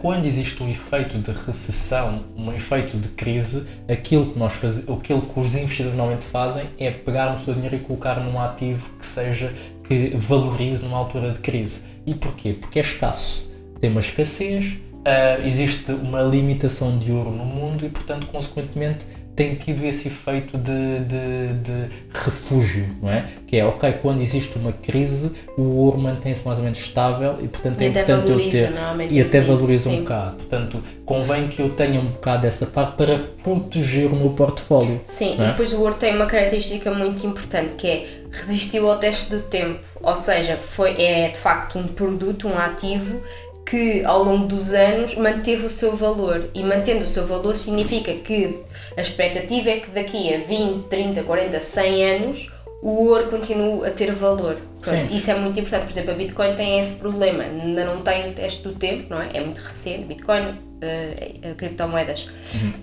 quando 0.00 0.24
existe 0.24 0.62
um 0.62 0.68
efeito 0.68 1.18
de 1.18 1.30
recessão, 1.30 2.24
um 2.36 2.52
efeito 2.52 2.96
de 2.98 3.08
crise, 3.08 3.64
aquilo 3.88 4.32
que, 4.32 4.38
nós 4.38 4.54
faz... 4.54 4.78
aquilo 4.80 5.22
que 5.22 5.40
os 5.40 5.54
investidores 5.54 5.96
normalmente 5.96 6.24
fazem 6.24 6.70
é 6.78 6.90
pegar 6.90 7.32
o 7.32 7.38
seu 7.38 7.54
dinheiro 7.54 7.76
e 7.76 7.78
colocar 7.80 8.20
num 8.20 8.40
ativo 8.40 8.90
que 8.98 9.06
seja 9.06 9.52
que 9.84 10.16
valorize 10.16 10.82
numa 10.82 10.98
altura 10.98 11.30
de 11.30 11.38
crise. 11.38 11.82
E 12.06 12.14
porquê? 12.14 12.54
Porque 12.54 12.78
é 12.78 12.82
escasso. 12.82 13.50
Tem 13.80 13.90
uma 13.90 14.00
escassez, 14.00 14.78
ah, 15.04 15.38
existe 15.44 15.90
uma 15.90 16.22
limitação 16.22 16.96
de 16.96 17.10
ouro 17.10 17.30
no 17.30 17.44
mundo 17.44 17.84
e, 17.84 17.88
portanto, 17.88 18.26
consequentemente, 18.28 19.04
tem 19.34 19.54
tido 19.54 19.84
esse 19.84 20.08
efeito 20.08 20.58
de, 20.58 21.00
de, 21.00 21.54
de 21.54 21.88
refúgio, 22.12 22.86
não 23.00 23.10
é? 23.10 23.24
Que 23.46 23.56
é, 23.56 23.64
ok, 23.64 23.92
quando 24.02 24.20
existe 24.20 24.58
uma 24.58 24.72
crise, 24.72 25.32
o 25.56 25.62
ouro 25.62 25.98
mantém-se 25.98 26.44
mais 26.44 26.58
ou 26.58 26.64
menos 26.64 26.78
estável 26.78 27.36
e, 27.40 27.48
portanto, 27.48 27.80
E 27.80 27.84
é 27.84 27.88
importante 27.88 28.30
eu 28.30 28.50
ter. 28.50 28.70
normalmente 28.70 29.14
E 29.14 29.20
até 29.20 29.40
valoriza 29.40 29.90
um 29.90 30.00
bocado. 30.00 30.36
Portanto, 30.36 30.82
convém 31.06 31.48
que 31.48 31.60
eu 31.60 31.70
tenha 31.70 32.00
um 32.00 32.08
bocado 32.08 32.42
dessa 32.42 32.66
parte 32.66 32.96
para 32.96 33.18
proteger 33.42 34.12
o 34.12 34.16
meu 34.16 34.30
portfólio. 34.30 35.00
Sim, 35.04 35.36
é? 35.38 35.44
e 35.44 35.46
depois 35.48 35.72
o 35.72 35.80
ouro 35.80 35.94
tem 35.94 36.14
uma 36.14 36.26
característica 36.26 36.92
muito 36.92 37.26
importante 37.26 37.72
que 37.74 37.86
é 37.86 38.06
resistiu 38.30 38.90
ao 38.90 38.98
teste 38.98 39.30
do 39.30 39.40
tempo, 39.42 39.80
ou 40.02 40.14
seja, 40.14 40.56
foi, 40.56 41.00
é 41.00 41.28
de 41.28 41.38
facto 41.38 41.78
um 41.78 41.86
produto, 41.86 42.48
um 42.48 42.56
ativo 42.56 43.20
que 43.64 44.04
ao 44.04 44.22
longo 44.22 44.46
dos 44.46 44.72
anos 44.72 45.14
manteve 45.14 45.66
o 45.66 45.68
seu 45.68 45.96
valor 45.96 46.50
e 46.54 46.62
mantendo 46.62 47.04
o 47.04 47.06
seu 47.06 47.26
valor 47.26 47.54
significa 47.54 48.12
que 48.14 48.60
a 48.96 49.00
expectativa 49.00 49.70
é 49.70 49.80
que 49.80 49.90
daqui 49.90 50.34
a 50.34 50.38
20, 50.38 50.88
30, 50.88 51.22
40, 51.22 51.60
100 51.60 52.04
anos 52.04 52.52
o 52.82 53.06
ouro 53.06 53.28
continue 53.28 53.86
a 53.86 53.92
ter 53.92 54.10
valor. 54.12 54.60
Pronto, 54.80 55.14
isso 55.14 55.30
é 55.30 55.34
muito 55.36 55.58
importante, 55.60 55.84
por 55.84 55.92
exemplo, 55.92 56.10
a 56.10 56.14
Bitcoin 56.14 56.54
tem 56.56 56.80
esse 56.80 56.98
problema, 56.98 57.44
ainda 57.44 57.84
não 57.84 58.02
tem 58.02 58.30
o 58.30 58.34
teste 58.34 58.62
do 58.62 58.74
tempo, 58.74 59.06
não 59.08 59.22
é? 59.22 59.30
É 59.34 59.40
muito 59.40 59.60
recente, 59.60 60.04
Bitcoin, 60.04 60.58
eh, 60.80 61.54
criptomoedas. 61.56 62.28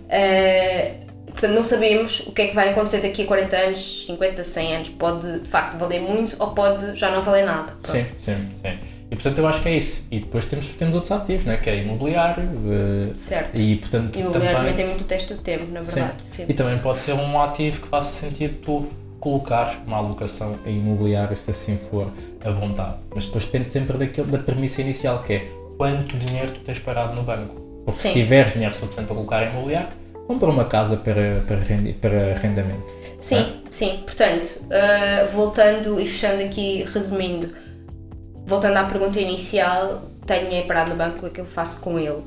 Eh, 0.07 0.99
portanto, 1.25 1.51
não 1.51 1.63
sabemos 1.65 2.21
o 2.21 2.31
que 2.31 2.43
é 2.43 2.47
que 2.47 2.55
vai 2.55 2.69
acontecer 2.69 3.01
daqui 3.01 3.23
a 3.23 3.25
40 3.25 3.57
anos, 3.57 4.05
50, 4.05 4.41
100 4.41 4.75
anos. 4.75 4.89
Pode 4.89 5.41
de 5.41 5.49
facto 5.49 5.77
valer 5.77 5.99
muito 5.99 6.37
ou 6.39 6.51
pode 6.51 6.95
já 6.95 7.11
não 7.11 7.21
valer 7.21 7.45
nada. 7.45 7.73
Pronto. 7.73 7.87
Sim, 7.89 8.05
sim, 8.17 8.47
sim. 8.55 8.98
E 9.11 9.15
portanto 9.15 9.39
eu 9.39 9.47
acho 9.47 9.61
que 9.61 9.69
é 9.69 9.75
isso. 9.75 10.05
E 10.11 10.19
depois 10.19 10.45
temos, 10.45 10.75
temos 10.75 10.93
outros 10.93 11.11
ativos, 11.11 11.43
né? 11.45 11.57
que 11.57 11.69
é 11.69 11.81
imobiliário. 11.81 12.43
eh, 12.43 13.11
Certo. 13.15 13.59
e 13.59 13.75
portanto 13.77 14.19
imobiliário 14.19 14.57
também 14.57 14.73
tem 14.75 14.85
muito 14.87 15.01
o 15.01 15.05
teste 15.05 15.33
do 15.33 15.41
tempo, 15.41 15.65
na 15.71 15.81
verdade. 15.81 16.13
Sim. 16.23 16.45
E 16.47 16.53
também 16.53 16.77
pode 16.77 16.99
ser 16.99 17.13
um 17.13 17.41
ativo 17.41 17.81
que 17.81 17.87
faça 17.87 18.11
sentido 18.11 18.55
tu 18.61 18.87
colocares 19.19 19.77
uma 19.85 19.97
alocação 19.97 20.57
em 20.65 20.77
imobiliário 20.77 21.35
se 21.35 21.49
assim 21.49 21.75
for 21.75 22.11
a 22.43 22.51
vontade. 22.51 22.99
Mas 23.13 23.25
depois 23.25 23.45
depende 23.45 23.69
sempre 23.69 23.97
daquele, 23.97 24.31
da 24.31 24.37
premissa 24.37 24.81
inicial 24.81 25.23
que 25.23 25.33
é 25.33 25.47
quanto 25.77 26.15
dinheiro 26.17 26.51
tu 26.51 26.59
tens 26.59 26.79
parado 26.79 27.15
no 27.15 27.23
banco. 27.23 27.55
Porque 27.85 27.99
Sim. 28.01 28.09
se 28.09 28.13
tiveres 28.13 28.53
dinheiro 28.53 28.73
suficiente 28.75 29.07
para 29.07 29.15
colocar 29.15 29.43
em 29.43 29.51
imobiliário, 29.51 29.89
compra 30.27 30.47
uma 30.49 30.65
casa 30.65 30.95
para, 30.95 31.43
para, 31.47 31.57
rendi, 31.57 31.93
para 31.93 32.33
arrendamento. 32.33 32.85
Sim, 33.17 33.61
sim. 33.71 34.01
Portanto, 34.05 34.61
uh, 34.65 35.31
voltando 35.33 35.99
e 35.99 36.05
fechando 36.05 36.43
aqui, 36.43 36.85
resumindo, 36.93 37.49
voltando 38.49 38.77
à 38.77 38.83
pergunta 38.83 39.19
inicial, 39.19 40.03
tenho 40.25 40.47
dinheiro 40.47 40.67
parado 40.67 40.89
no 40.89 40.95
banco, 40.97 41.17
o 41.17 41.19
que 41.21 41.25
é 41.27 41.29
que 41.29 41.41
eu 41.41 41.45
faço 41.45 41.79
com 41.81 41.97
ele? 41.99 42.21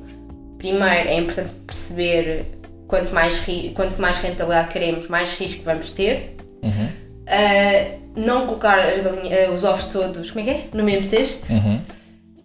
Primeiro, 0.58 1.08
é 1.08 1.16
importante 1.16 1.50
perceber 1.66 2.46
quanto 2.86 3.12
mais, 3.12 3.38
ri- 3.40 3.72
quanto 3.74 4.00
mais 4.00 4.18
rentabilidade 4.18 4.68
queremos, 4.68 5.08
mais 5.08 5.34
risco 5.38 5.62
vamos 5.64 5.90
ter. 5.90 6.36
Uhum. 6.62 6.88
Uh, 7.26 8.02
não 8.14 8.46
colocar 8.46 8.76
galinha- 9.00 9.50
uh, 9.50 9.54
os 9.54 9.64
ovos 9.64 9.84
todos, 9.92 10.30
como 10.30 10.48
é 10.48 10.52
que 10.54 10.60
é? 10.60 10.64
No 10.74 10.84
mesmo 10.84 11.04
cesto. 11.04 11.52
Uhum. 11.52 11.80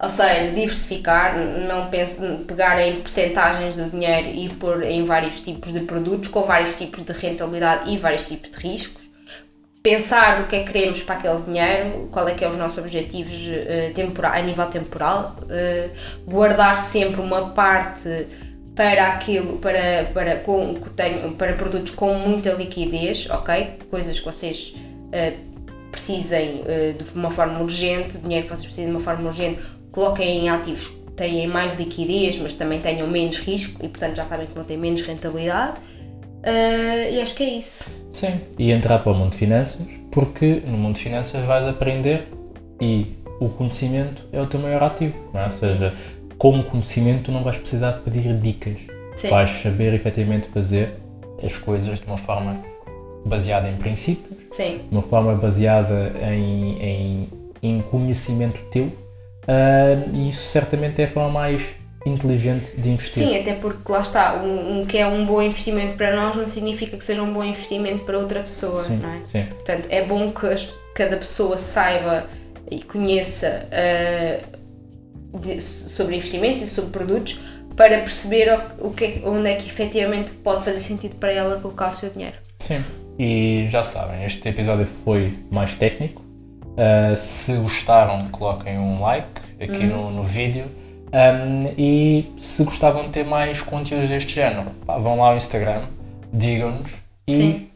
Ou 0.00 0.08
seja, 0.08 0.50
diversificar, 0.52 1.36
não 1.36 1.88
pense, 1.88 2.20
pegar 2.46 2.80
em 2.80 2.96
percentagens 3.00 3.74
do 3.76 3.90
dinheiro 3.90 4.28
e 4.28 4.48
pôr 4.48 4.84
em 4.84 5.04
vários 5.04 5.40
tipos 5.40 5.72
de 5.72 5.80
produtos, 5.80 6.28
com 6.28 6.42
vários 6.42 6.78
tipos 6.78 7.02
de 7.02 7.12
rentabilidade 7.12 7.90
e 7.90 7.96
vários 7.96 8.26
tipos 8.28 8.50
de 8.50 8.58
riscos. 8.68 9.07
Pensar 9.92 10.42
o 10.42 10.46
que 10.48 10.56
é 10.56 10.64
que 10.64 10.70
queremos 10.70 11.00
para 11.02 11.14
aquele 11.14 11.40
dinheiro, 11.44 12.08
qual 12.12 12.28
é 12.28 12.34
que 12.34 12.44
é 12.44 12.48
os 12.48 12.58
nossos 12.58 12.76
objetivos 12.76 13.32
eh, 13.50 13.90
tempora- 13.94 14.34
a 14.36 14.42
nível 14.42 14.66
temporal, 14.66 15.34
eh, 15.48 15.88
guardar 16.26 16.76
sempre 16.76 17.22
uma 17.22 17.52
parte 17.52 18.26
para 18.76 19.06
aquilo, 19.06 19.56
para, 19.56 20.10
para, 20.12 20.36
com, 20.40 20.74
tenham- 20.94 21.32
para 21.32 21.54
produtos 21.54 21.92
com 21.94 22.12
muita 22.12 22.50
liquidez, 22.52 23.30
ok? 23.30 23.78
Coisas 23.90 24.18
que 24.18 24.26
vocês 24.26 24.74
eh, 25.10 25.32
precisem 25.90 26.64
de 26.98 27.14
uma 27.18 27.30
forma 27.30 27.58
urgente, 27.62 28.18
dinheiro 28.18 28.44
que 28.44 28.50
vocês 28.50 28.64
precisem 28.66 28.84
de 28.84 28.90
uma 28.90 29.00
forma 29.00 29.26
urgente, 29.26 29.58
coloquem 29.90 30.44
em 30.44 30.50
ativos 30.50 30.88
que 30.88 31.12
têm 31.16 31.46
mais 31.46 31.78
liquidez, 31.78 32.38
mas 32.38 32.52
também 32.52 32.78
tenham 32.78 33.08
menos 33.08 33.38
risco 33.38 33.82
e, 33.82 33.88
portanto, 33.88 34.16
já 34.16 34.26
sabem 34.26 34.46
que 34.48 34.54
vão 34.54 34.64
ter 34.64 34.76
menos 34.76 35.00
rentabilidade. 35.00 35.78
Eh, 36.48 37.12
e 37.12 37.20
acho 37.20 37.34
que 37.34 37.42
é 37.42 37.50
isso. 37.58 37.84
Sim, 38.10 38.40
e 38.58 38.72
entrar 38.72 39.00
para 39.00 39.12
o 39.12 39.14
mundo 39.14 39.32
de 39.32 39.36
finanças, 39.36 39.86
porque 40.10 40.62
no 40.66 40.78
mundo 40.78 40.94
de 40.94 41.02
finanças 41.02 41.44
vais 41.44 41.66
aprender 41.66 42.26
e 42.80 43.14
o 43.38 43.50
conhecimento 43.50 44.26
é 44.32 44.40
o 44.40 44.46
teu 44.46 44.58
maior 44.58 44.82
ativo, 44.82 45.30
é? 45.34 45.44
Ou 45.44 45.50
seja, 45.50 45.92
com 46.38 46.58
o 46.58 46.64
conhecimento 46.64 47.24
tu 47.24 47.32
não 47.32 47.44
vais 47.44 47.58
precisar 47.58 47.92
de 47.92 48.00
pedir 48.00 48.32
dicas, 48.40 48.80
Sim. 49.14 49.28
vais 49.28 49.50
saber 49.50 49.92
efetivamente 49.92 50.48
fazer 50.48 50.94
as 51.42 51.58
coisas 51.58 52.00
de 52.00 52.06
uma 52.06 52.16
forma 52.16 52.62
baseada 53.26 53.68
em 53.68 53.76
princípios, 53.76 54.44
Sim, 54.50 54.80
de 54.88 54.90
uma 54.90 55.02
forma 55.02 55.34
baseada 55.34 56.12
em, 56.22 56.82
em, 56.82 57.28
em 57.62 57.82
conhecimento 57.82 58.60
teu, 58.70 58.90
ah, 59.46 60.08
e 60.14 60.30
isso 60.30 60.46
certamente 60.46 61.02
é 61.02 61.04
a 61.04 61.08
forma 61.08 61.30
mais 61.30 61.74
inteligente 62.06 62.74
de 62.76 62.90
investir. 62.90 63.24
sim, 63.26 63.38
até 63.38 63.54
porque 63.54 63.90
lá 63.90 64.00
está, 64.00 64.42
um, 64.42 64.80
um 64.80 64.84
que 64.84 64.96
é 64.98 65.06
um 65.06 65.24
bom 65.26 65.42
investimento 65.42 65.96
para 65.96 66.14
nós 66.14 66.34
não 66.36 66.46
significa 66.48 66.96
que 66.96 67.04
seja 67.04 67.22
um 67.22 67.32
bom 67.32 67.44
investimento 67.44 68.04
para 68.04 68.18
outra 68.18 68.40
pessoa, 68.40 68.78
sim, 68.82 68.96
não 68.96 69.10
é? 69.10 69.20
sim. 69.24 69.42
Portanto, 69.44 69.86
é 69.90 70.04
bom 70.04 70.30
que 70.32 70.46
as- 70.46 70.68
cada 70.94 71.16
pessoa 71.16 71.56
saiba 71.56 72.26
e 72.70 72.82
conheça 72.82 73.68
uh, 73.72 75.38
de- 75.40 75.60
sobre 75.60 76.16
investimentos 76.16 76.62
e 76.62 76.66
sobre 76.66 76.90
produtos 76.90 77.40
para 77.76 77.98
perceber 77.98 78.52
o, 78.80 78.88
o 78.88 78.90
que 78.92 79.04
é, 79.04 79.20
onde 79.24 79.48
é 79.50 79.54
que 79.56 79.68
efetivamente 79.68 80.32
pode 80.32 80.64
fazer 80.64 80.80
sentido 80.80 81.16
para 81.16 81.32
ela 81.32 81.60
colocar 81.60 81.88
o 81.88 81.92
seu 81.92 82.10
dinheiro. 82.10 82.36
Sim, 82.58 82.82
e 83.18 83.66
já 83.70 83.82
sabem, 83.82 84.24
este 84.24 84.48
episódio 84.48 84.86
foi 84.86 85.38
mais 85.50 85.74
técnico, 85.74 86.26
Uh, 86.78 87.16
se 87.16 87.54
gostaram, 87.54 88.28
coloquem 88.28 88.78
um 88.78 89.00
like 89.02 89.40
aqui 89.60 89.82
Uhum. 89.82 89.88
no, 89.88 90.10
no 90.12 90.22
vídeo. 90.22 90.66
Um, 91.12 91.72
e 91.78 92.32
se 92.36 92.62
gostavam 92.64 93.04
de 93.04 93.10
ter 93.10 93.24
mais 93.24 93.62
conteúdos 93.62 94.08
deste 94.08 94.34
género, 94.34 94.66
pá, 94.86 94.98
vão 94.98 95.16
lá 95.18 95.30
ao 95.30 95.36
Instagram, 95.36 95.82
digam-nos. 96.32 96.92
E 97.26 97.32
Sim. 97.34 97.66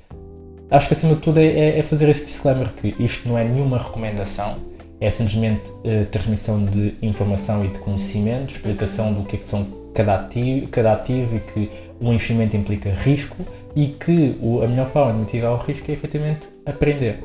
acho 0.71 0.87
que 0.89 0.93
acima 0.95 1.15
de 1.15 1.21
tudo 1.21 1.39
é, 1.41 1.47
é- 1.47 1.79
é 1.79 1.83
fazer 1.83 2.09
esse 2.09 2.25
disclaimer 2.25 2.73
que 2.75 2.95
isto 2.99 3.29
não 3.29 3.39
é 3.39 3.45
nenhuma 3.45 3.79
recomendação, 3.79 4.57
é 5.01 5.09
simplesmente 5.11 5.73
eh, 5.85 6.05
transmissão 6.05 6.65
de 6.65 6.95
informação 7.03 7.65
e 7.65 7.69
de 7.69 7.79
conhecimento, 7.79 8.53
explicação 8.53 9.13
do 9.13 9.23
que 9.25 9.37
é 9.37 9.39
que 9.39 9.45
são 9.45 9.67
cada 9.95 10.15
ativo, 10.15 10.69
cada 10.69 10.93
ativo 10.93 11.37
e 11.37 11.41
que 11.41 11.71
o 12.01 12.09
investimento 12.13 12.57
implica 12.57 12.91
risco 12.91 13.37
e 13.75 13.87
que 13.89 14.37
o- 14.41 14.63
a 14.63 14.69
melhor 14.69 14.87
forma 14.87 15.13
de 15.13 15.19
mitigar 15.21 15.53
o 15.53 15.57
risco 15.57 15.91
é 15.91 15.95
efetivamente 15.95 16.49
aprender, 16.67 17.19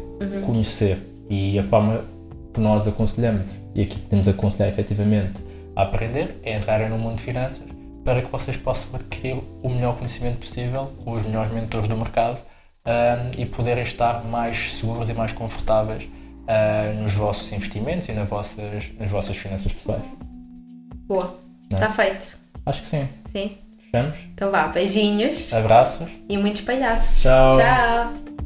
conhecer 0.45 0.97
e 1.30 1.60
a 1.60 1.64
forma 1.64 2.01
que 2.53 2.60
nós 2.60 2.88
aconselhamos 2.88 3.43
e 3.76 3.82
aqui 3.84 3.99
podemos 3.99 4.28
aconselhar 4.28 4.68
efetivamente 4.70 5.41
a 5.78 5.84
aprender 5.84 6.39
é 6.43 6.57
entrarem 6.57 6.89
no 6.89 6.97
mundo 6.97 7.17
de 7.17 7.21
finanças 7.21 7.67
para 8.03 8.23
que 8.23 8.32
vocês 8.32 8.57
possam 8.57 8.95
adquirir 8.95 9.38
o 9.61 9.69
melhor 9.69 9.95
conhecimento 9.95 10.39
possível 10.39 10.91
com 11.03 11.11
os 11.11 11.21
melhores 11.21 11.51
mentores 11.51 11.88
do 11.88 11.95
mercado 11.95 12.41
ahm, 12.84 13.32
e 13.38 13.45
poderem 13.45 13.84
estar 13.84 14.23
mais 14.25 14.73
seguros 14.73 15.07
e 15.07 15.13
mais 15.13 15.34
confortáveis 15.34 16.09
ah, 16.47 16.93
nos 16.99 17.13
vossos 17.13 17.51
investimentos 17.51 18.09
e 18.09 18.11
nas 18.11 18.28
vossas, 18.28 18.91
nas 18.97 19.11
vossas 19.11 19.38
finanças 19.38 19.71
pessoais. 19.71 20.03
Boa. 21.05 21.39
Está 21.71 21.89
feito. 21.91 22.38
Acho 22.65 22.80
que 22.80 22.86
sim. 22.88 23.07
Sim. 23.32 23.57
Fechamos. 23.78 24.17
Então 24.34 24.49
vá, 24.49 24.67
beijinhos 24.69 25.53
Abraços. 25.53 26.09
e 26.28 26.38
muitos 26.38 26.61
palhaços. 26.61 27.21
Tchau. 27.21 27.57
Tchau. 27.57 28.36